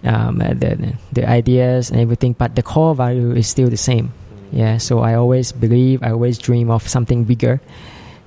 [0.03, 4.11] um, the the ideas and everything, but the core value is still the same.
[4.51, 7.59] Yeah, so I always believe, I always dream of something bigger,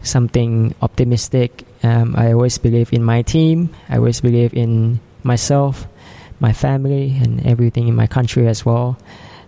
[0.02, 1.65] something optimistic.
[1.82, 3.70] Um, I always believe in my team.
[3.89, 5.89] I always believe in myself,
[6.41, 8.99] my family, and everything in my country as well.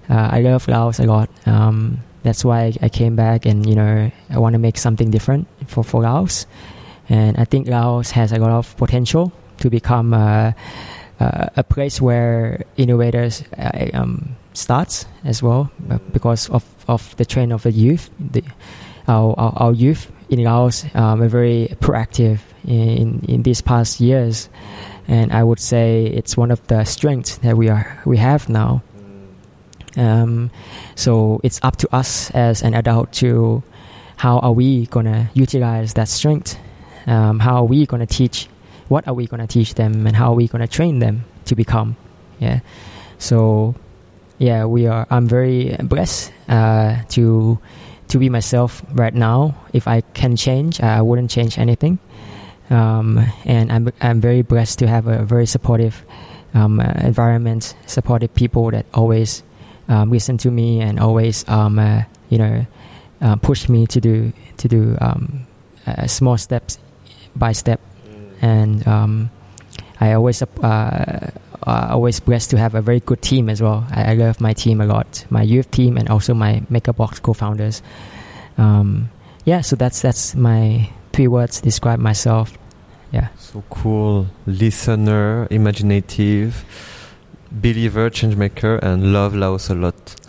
[0.09, 1.31] Uh, I love Laos a lot.
[1.47, 5.48] Um, that's why I came back, and you know, I want to make something different
[5.66, 6.47] for for Laos.
[7.09, 10.52] And I think Laos has a lot of potential to become uh,
[11.20, 17.24] uh, a place where innovators uh, um, starts as well uh, because of, of the
[17.24, 18.10] trend of the youth.
[18.19, 18.43] The,
[19.09, 24.48] our, our, our youth in Laos um, are very proactive in, in these past years.
[25.09, 28.83] And I would say it's one of the strengths that we are we have now.
[29.97, 30.51] Um,
[30.95, 33.62] so it's up to us as an adult to
[34.16, 36.59] how are we gonna utilize that strength?
[37.07, 38.49] Um, how are we gonna teach?
[38.89, 41.97] What are we gonna teach them, and how are we gonna train them to become?
[42.39, 42.61] Yeah.
[43.19, 43.74] So
[44.39, 45.07] yeah, we are.
[45.11, 47.59] I'm very blessed uh, to
[48.09, 49.55] to be myself right now.
[49.73, 51.99] If I can change, I wouldn't change anything.
[52.70, 56.05] Um, and I'm I'm very blessed to have a very supportive
[56.55, 59.43] um, uh, environment, supportive people that always
[59.89, 62.66] um, listen to me and always um, uh, you know
[63.20, 65.47] uh, push me to do to do um,
[65.86, 66.78] uh, small steps
[67.36, 67.80] by step,
[68.40, 69.30] and um,
[70.01, 71.30] I always uh,
[71.66, 73.86] uh, always blessed to have a very good team as well.
[73.90, 77.82] I, I, love my team a lot, my youth team, and also my MakerBox co-founders.
[78.59, 79.10] Um,
[79.44, 82.56] yeah, so that's that's my three words to describe myself.
[83.12, 83.28] Yeah.
[83.39, 86.64] So cool, listener, imaginative,
[87.51, 90.16] believer, change maker, and love Laos a lot.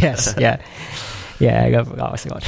[0.00, 0.34] yes.
[0.38, 0.60] Yeah.
[1.38, 2.44] Yeah, I love Laos a lot.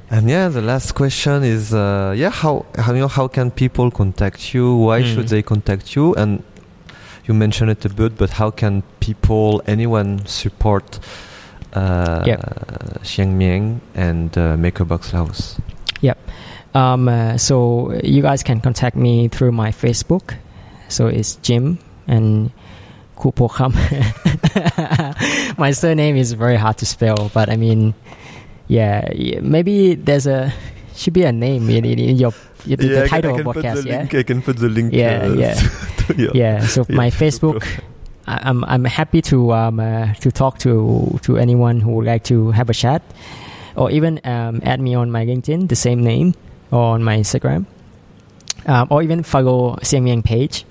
[0.10, 3.90] and yeah, the last question is, uh, yeah, how, how you know how can people
[3.90, 4.74] contact you?
[4.74, 5.14] Why mm.
[5.14, 6.14] should they contact you?
[6.14, 6.42] And
[7.26, 10.98] you mentioned it a bit, but how can people, anyone, support
[11.74, 12.40] uh, yep.
[13.02, 15.60] Siang Miang and uh, MakerBox Laos?
[16.00, 16.18] Yep.
[16.74, 20.36] Um, uh, so you guys can contact me through my Facebook.
[20.88, 22.50] So it's Jim and
[23.16, 23.74] Kupokham.
[25.58, 27.94] my surname is very hard to spell, but I mean,
[28.68, 29.08] yeah,
[29.42, 30.52] maybe there's a
[30.94, 32.32] should be a name in, in, in your
[32.64, 33.84] the, yeah, the title of podcast.
[33.84, 34.92] yeah, link, I can put the link.
[34.92, 35.60] Yeah, uh, yeah,
[36.16, 36.30] yeah.
[36.34, 36.66] yeah.
[36.66, 37.66] So yeah, my Facebook.
[38.24, 42.52] I'm I'm happy to um uh, to talk to to anyone who would like to
[42.52, 43.02] have a chat,
[43.74, 46.34] or even um, add me on my LinkedIn, the same name,
[46.72, 47.66] on my Instagram,
[48.66, 50.64] um, or even follow Siang Miang page.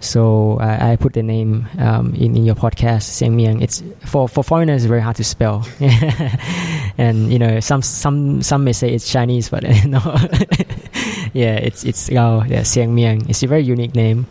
[0.00, 3.60] So uh, I put the name um, in, in your podcast, Siang Miang.
[3.60, 5.66] It's for for foreigners, it's very hard to spell,
[6.98, 10.00] and you know some some some may say it's Chinese, but no,
[11.34, 13.28] yeah, it's it's Lao, yeah, Siang Miang.
[13.28, 14.26] It's a very unique name.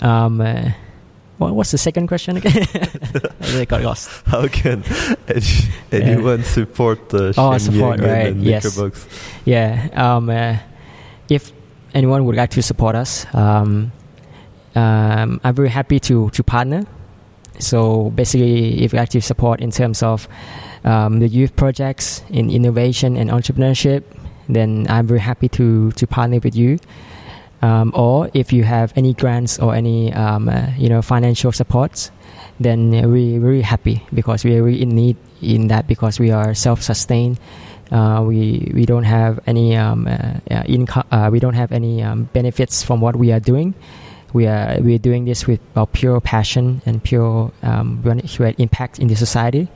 [0.00, 0.70] Um, uh,
[1.38, 2.66] what, what's the second question again?
[3.40, 4.10] I got lost.
[4.26, 4.84] How can
[5.92, 6.44] anyone yeah.
[6.44, 8.34] support the oh, support, right?
[8.34, 8.78] yes.
[9.44, 9.88] Yeah.
[9.94, 10.58] Um, uh,
[11.28, 11.52] if
[11.94, 13.92] anyone would like to support us, um,
[14.74, 16.86] um, I'm very happy to to partner.
[17.60, 20.28] So basically, if you active support in terms of
[20.84, 24.04] um, the youth projects in innovation and entrepreneurship,
[24.48, 26.78] then I'm very happy to to partner with you.
[27.60, 32.10] Um, or if you have any grants or any um, uh, you know financial supports,
[32.60, 36.54] then we're very happy because we are really in need in that because we are
[36.54, 37.38] self-sustained.
[37.90, 41.04] Uh, we we don't have any um, uh, income.
[41.10, 43.74] Uh, we don't have any um, benefits from what we are doing
[44.32, 48.02] we are we are doing this with our pure passion and pure um,
[48.58, 49.68] impact in the society.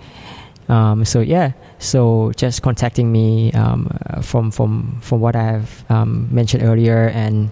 [0.69, 1.53] Um, so yeah,
[1.83, 3.91] so just contacting me um,
[4.23, 7.51] from from from what I have um, mentioned earlier, and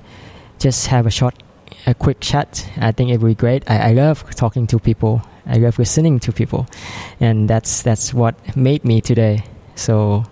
[0.60, 1.34] just have a short,
[1.86, 2.64] a quick chat.
[2.78, 3.68] I think it would be great.
[3.68, 5.20] I, I love talking to people.
[5.46, 6.68] I love listening to people,
[7.18, 9.42] and that's that's what made me today.
[9.74, 10.24] So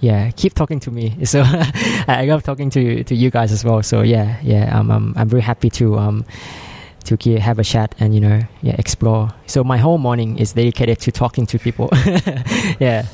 [0.00, 1.16] yeah, keep talking to me.
[1.24, 3.82] So I love talking to to you guys as well.
[3.82, 6.26] So yeah, yeah, um, um, I'm very happy to um
[7.04, 9.30] to have a chat and you know yeah explore.
[9.46, 11.88] So my whole morning is dedicated to talking to people.
[12.78, 13.06] yeah,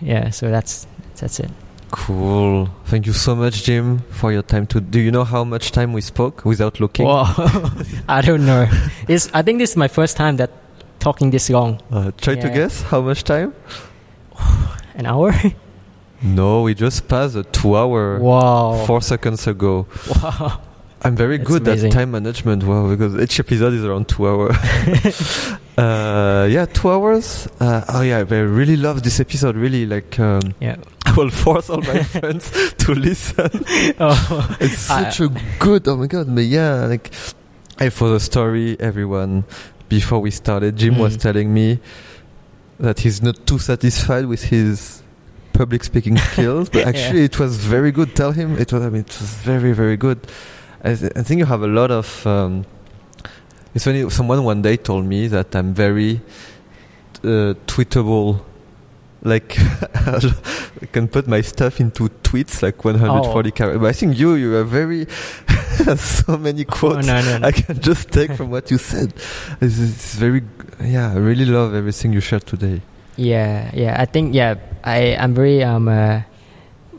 [0.00, 0.30] yeah.
[0.30, 0.86] So that's
[1.16, 1.50] that's it.
[1.90, 2.68] Cool.
[2.84, 4.66] Thank you so much, Jim, for your time.
[4.68, 7.06] To do you know how much time we spoke without looking?
[8.08, 8.68] I don't know.
[9.08, 10.50] It's I think this is my first time that
[11.00, 11.80] talking this long.
[11.90, 12.42] Uh, try yeah.
[12.42, 13.54] to guess how much time?
[14.94, 15.34] An hour.
[16.22, 18.84] No, we just passed a two hour wow.
[18.86, 19.86] four seconds ago.
[20.22, 20.60] Wow.
[21.02, 21.92] I'm very That's good amazing.
[21.92, 22.62] at time management.
[22.62, 24.54] Wow, because each episode is around two hours.
[25.78, 27.48] uh, yeah, two hours.
[27.58, 29.56] Uh, oh yeah, I really love this episode.
[29.56, 30.76] Really, like, um, yeah.
[31.06, 33.50] I will force all my friends to listen.
[33.98, 35.28] Oh, it's such a
[35.58, 35.88] good.
[35.88, 37.10] Oh my god, but yeah, like,
[37.78, 39.44] I for the story, everyone.
[39.88, 41.00] Before we started, Jim mm.
[41.00, 41.80] was telling me
[42.78, 45.02] that he's not too satisfied with his
[45.52, 47.24] public speaking skills, but actually yeah.
[47.24, 48.14] it was very good.
[48.14, 48.82] Tell him it was.
[48.82, 50.20] I mean, it was very very good.
[50.82, 52.26] I, th- I think you have a lot of.
[52.26, 52.64] Um,
[53.74, 54.08] it's funny.
[54.10, 56.20] Someone one day told me that I'm very
[57.22, 58.42] uh, tweetable.
[59.22, 59.54] Like
[59.94, 63.52] I can put my stuff into tweets like 140 oh.
[63.52, 63.80] characters.
[63.80, 65.06] But I think you you are very
[65.96, 67.46] so many quotes oh, no, no, no.
[67.46, 69.12] I can just take from what you said.
[69.60, 70.42] It's, it's very
[70.82, 71.12] yeah.
[71.12, 72.80] I really love everything you shared today.
[73.16, 74.00] Yeah, yeah.
[74.00, 74.54] I think yeah.
[74.82, 76.22] I I'm very um uh,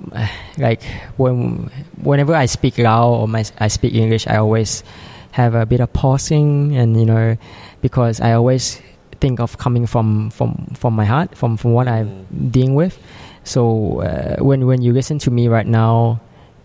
[0.58, 0.84] like
[1.18, 1.70] when
[2.02, 4.84] whenever I speak Lao or my, I speak English, I always
[5.32, 7.38] have a bit of pausing and you know
[7.82, 8.82] because I always
[9.22, 13.00] think of coming from from from my heart from from what I'm dealing with.
[13.44, 16.20] So uh, when when you listen to me right now,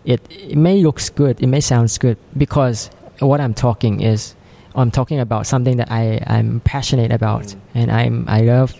[0.05, 2.89] it it may looks good, it may sounds good because
[3.19, 4.35] what I'm talking is
[4.75, 7.55] I'm talking about something that I I'm passionate about Mm.
[7.75, 8.73] and I'm I love.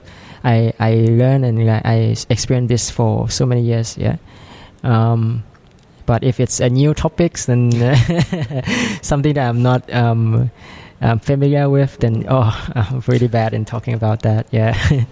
[0.44, 3.98] I I learn and I I experienced this for so many years.
[3.98, 4.18] Yeah.
[4.84, 5.44] Um,
[6.06, 7.72] but if it's a new topics, then
[9.02, 10.50] something that I'm not um,
[11.02, 14.48] um, familiar with, then oh, I'm really bad in talking about that.
[14.52, 14.76] Yeah.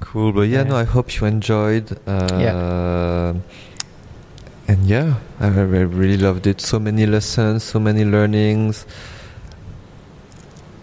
[0.00, 0.68] Cool, but yeah, Yeah.
[0.70, 1.92] no, I hope you enjoyed.
[2.08, 3.34] Uh,
[4.66, 6.60] And yeah, I, I really loved it.
[6.60, 8.86] So many lessons, so many learnings.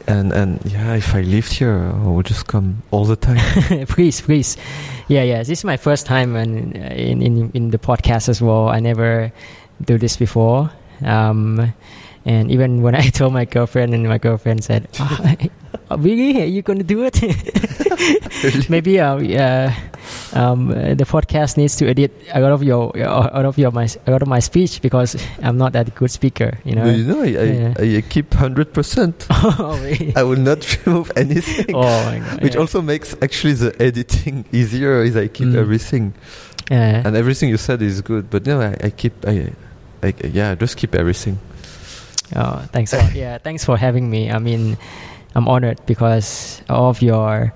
[0.07, 3.85] And and yeah, if I lived here, I would just come all the time.
[3.87, 4.55] please, please.
[5.09, 5.39] Yeah, yeah.
[5.39, 8.69] This is my first time in in in, in the podcast as well.
[8.69, 9.31] I never
[9.83, 10.71] do this before.
[11.03, 11.73] Um,
[12.25, 15.35] and even when I told my girlfriend, and my girlfriend said, oh,
[15.97, 19.73] "Really, are you going to do it?" Maybe uh, uh,
[20.33, 24.11] um, the podcast needs to edit a lot of your lot of your my a
[24.11, 26.57] lot of my speech because I'm not that good speaker.
[26.63, 26.83] You know.
[26.83, 27.97] But you know, I, Yeah.
[27.97, 29.27] I keep 100%.
[29.29, 30.15] oh, really?
[30.15, 31.75] I will not remove anything.
[31.75, 32.41] oh my god.
[32.43, 32.61] Which yeah.
[32.61, 35.55] also makes actually the editing easier is I keep Mm.
[35.55, 36.13] everything.
[36.69, 37.01] Yeah.
[37.05, 38.29] And everything you said is good.
[38.29, 39.53] But no, I, I keep, I,
[40.03, 41.39] I, yeah, I just keep everything.
[42.35, 44.29] Oh, thanks for yeah, thanks for having me.
[44.29, 44.77] I mean,
[45.35, 47.53] I'm honored because of your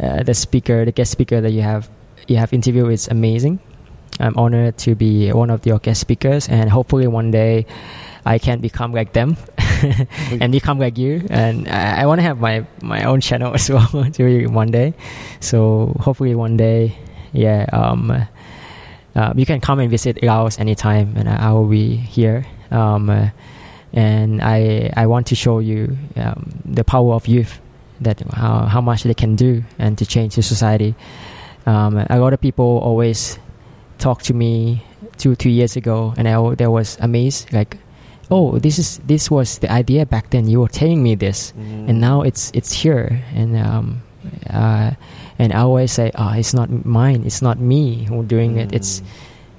[0.00, 1.88] uh, the speaker, the guest speaker that you have
[2.28, 3.60] you have interviewed is amazing.
[4.18, 7.66] I'm honored to be one of your guest speakers, and hopefully one day
[8.24, 9.36] I can become like them
[10.40, 11.26] and become like you.
[11.30, 14.94] And I, I want to have my my own channel as well to one day.
[15.40, 16.96] So hopefully one day,
[17.32, 17.66] yeah.
[17.72, 18.26] Um,
[19.14, 22.44] uh, you can come and visit Laos anytime, and I, I will be here.
[22.70, 23.30] Um, uh,
[23.92, 27.60] and I I want to show you um, the power of youth,
[28.00, 30.94] that how how much they can do and to change the society.
[31.66, 33.38] Um, a lot of people always
[33.98, 34.82] talk to me
[35.18, 37.76] two three years ago, and I there was amazed like,
[38.30, 40.46] oh, this is this was the idea back then.
[40.48, 41.52] You were telling me this,
[41.88, 44.02] and now it's it's here, and um,
[44.50, 44.92] uh,
[45.38, 48.72] and I always say, oh, it's not mine, it's not me who doing it.
[48.72, 49.02] It's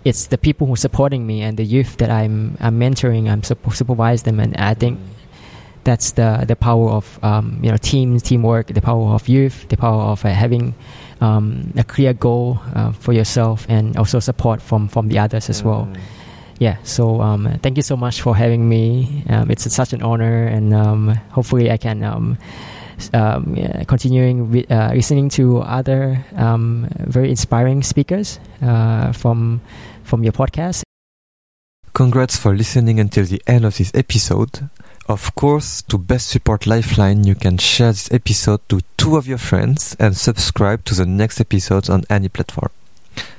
[0.06, 3.30] it's the people who are supporting me and the youth that I'm I'm mentoring.
[3.30, 5.00] I'm sup- supervise them, and I think
[5.88, 9.78] that's the the power of um, you know team teamwork, the power of youth, the
[9.78, 10.76] power of uh, having
[11.22, 15.64] um, a clear goal uh, for yourself, and also support from from the others as
[15.64, 15.88] well.
[16.60, 16.76] Yeah.
[16.84, 19.24] So um, thank you so much for having me.
[19.30, 22.04] Um, it's such an honor, and um, hopefully I can.
[22.04, 22.38] Um,
[23.14, 29.62] um, yeah, continuing with, uh, listening to other um, very inspiring speakers uh, from
[30.04, 30.82] from your podcast.
[31.94, 34.68] Congrats for listening until the end of this episode.
[35.08, 39.38] Of course, to best support Lifeline, you can share this episode to two of your
[39.38, 42.72] friends and subscribe to the next episodes on any platform.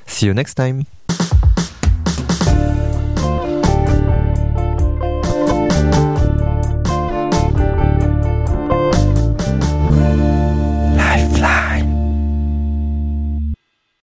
[0.07, 0.87] See you next time!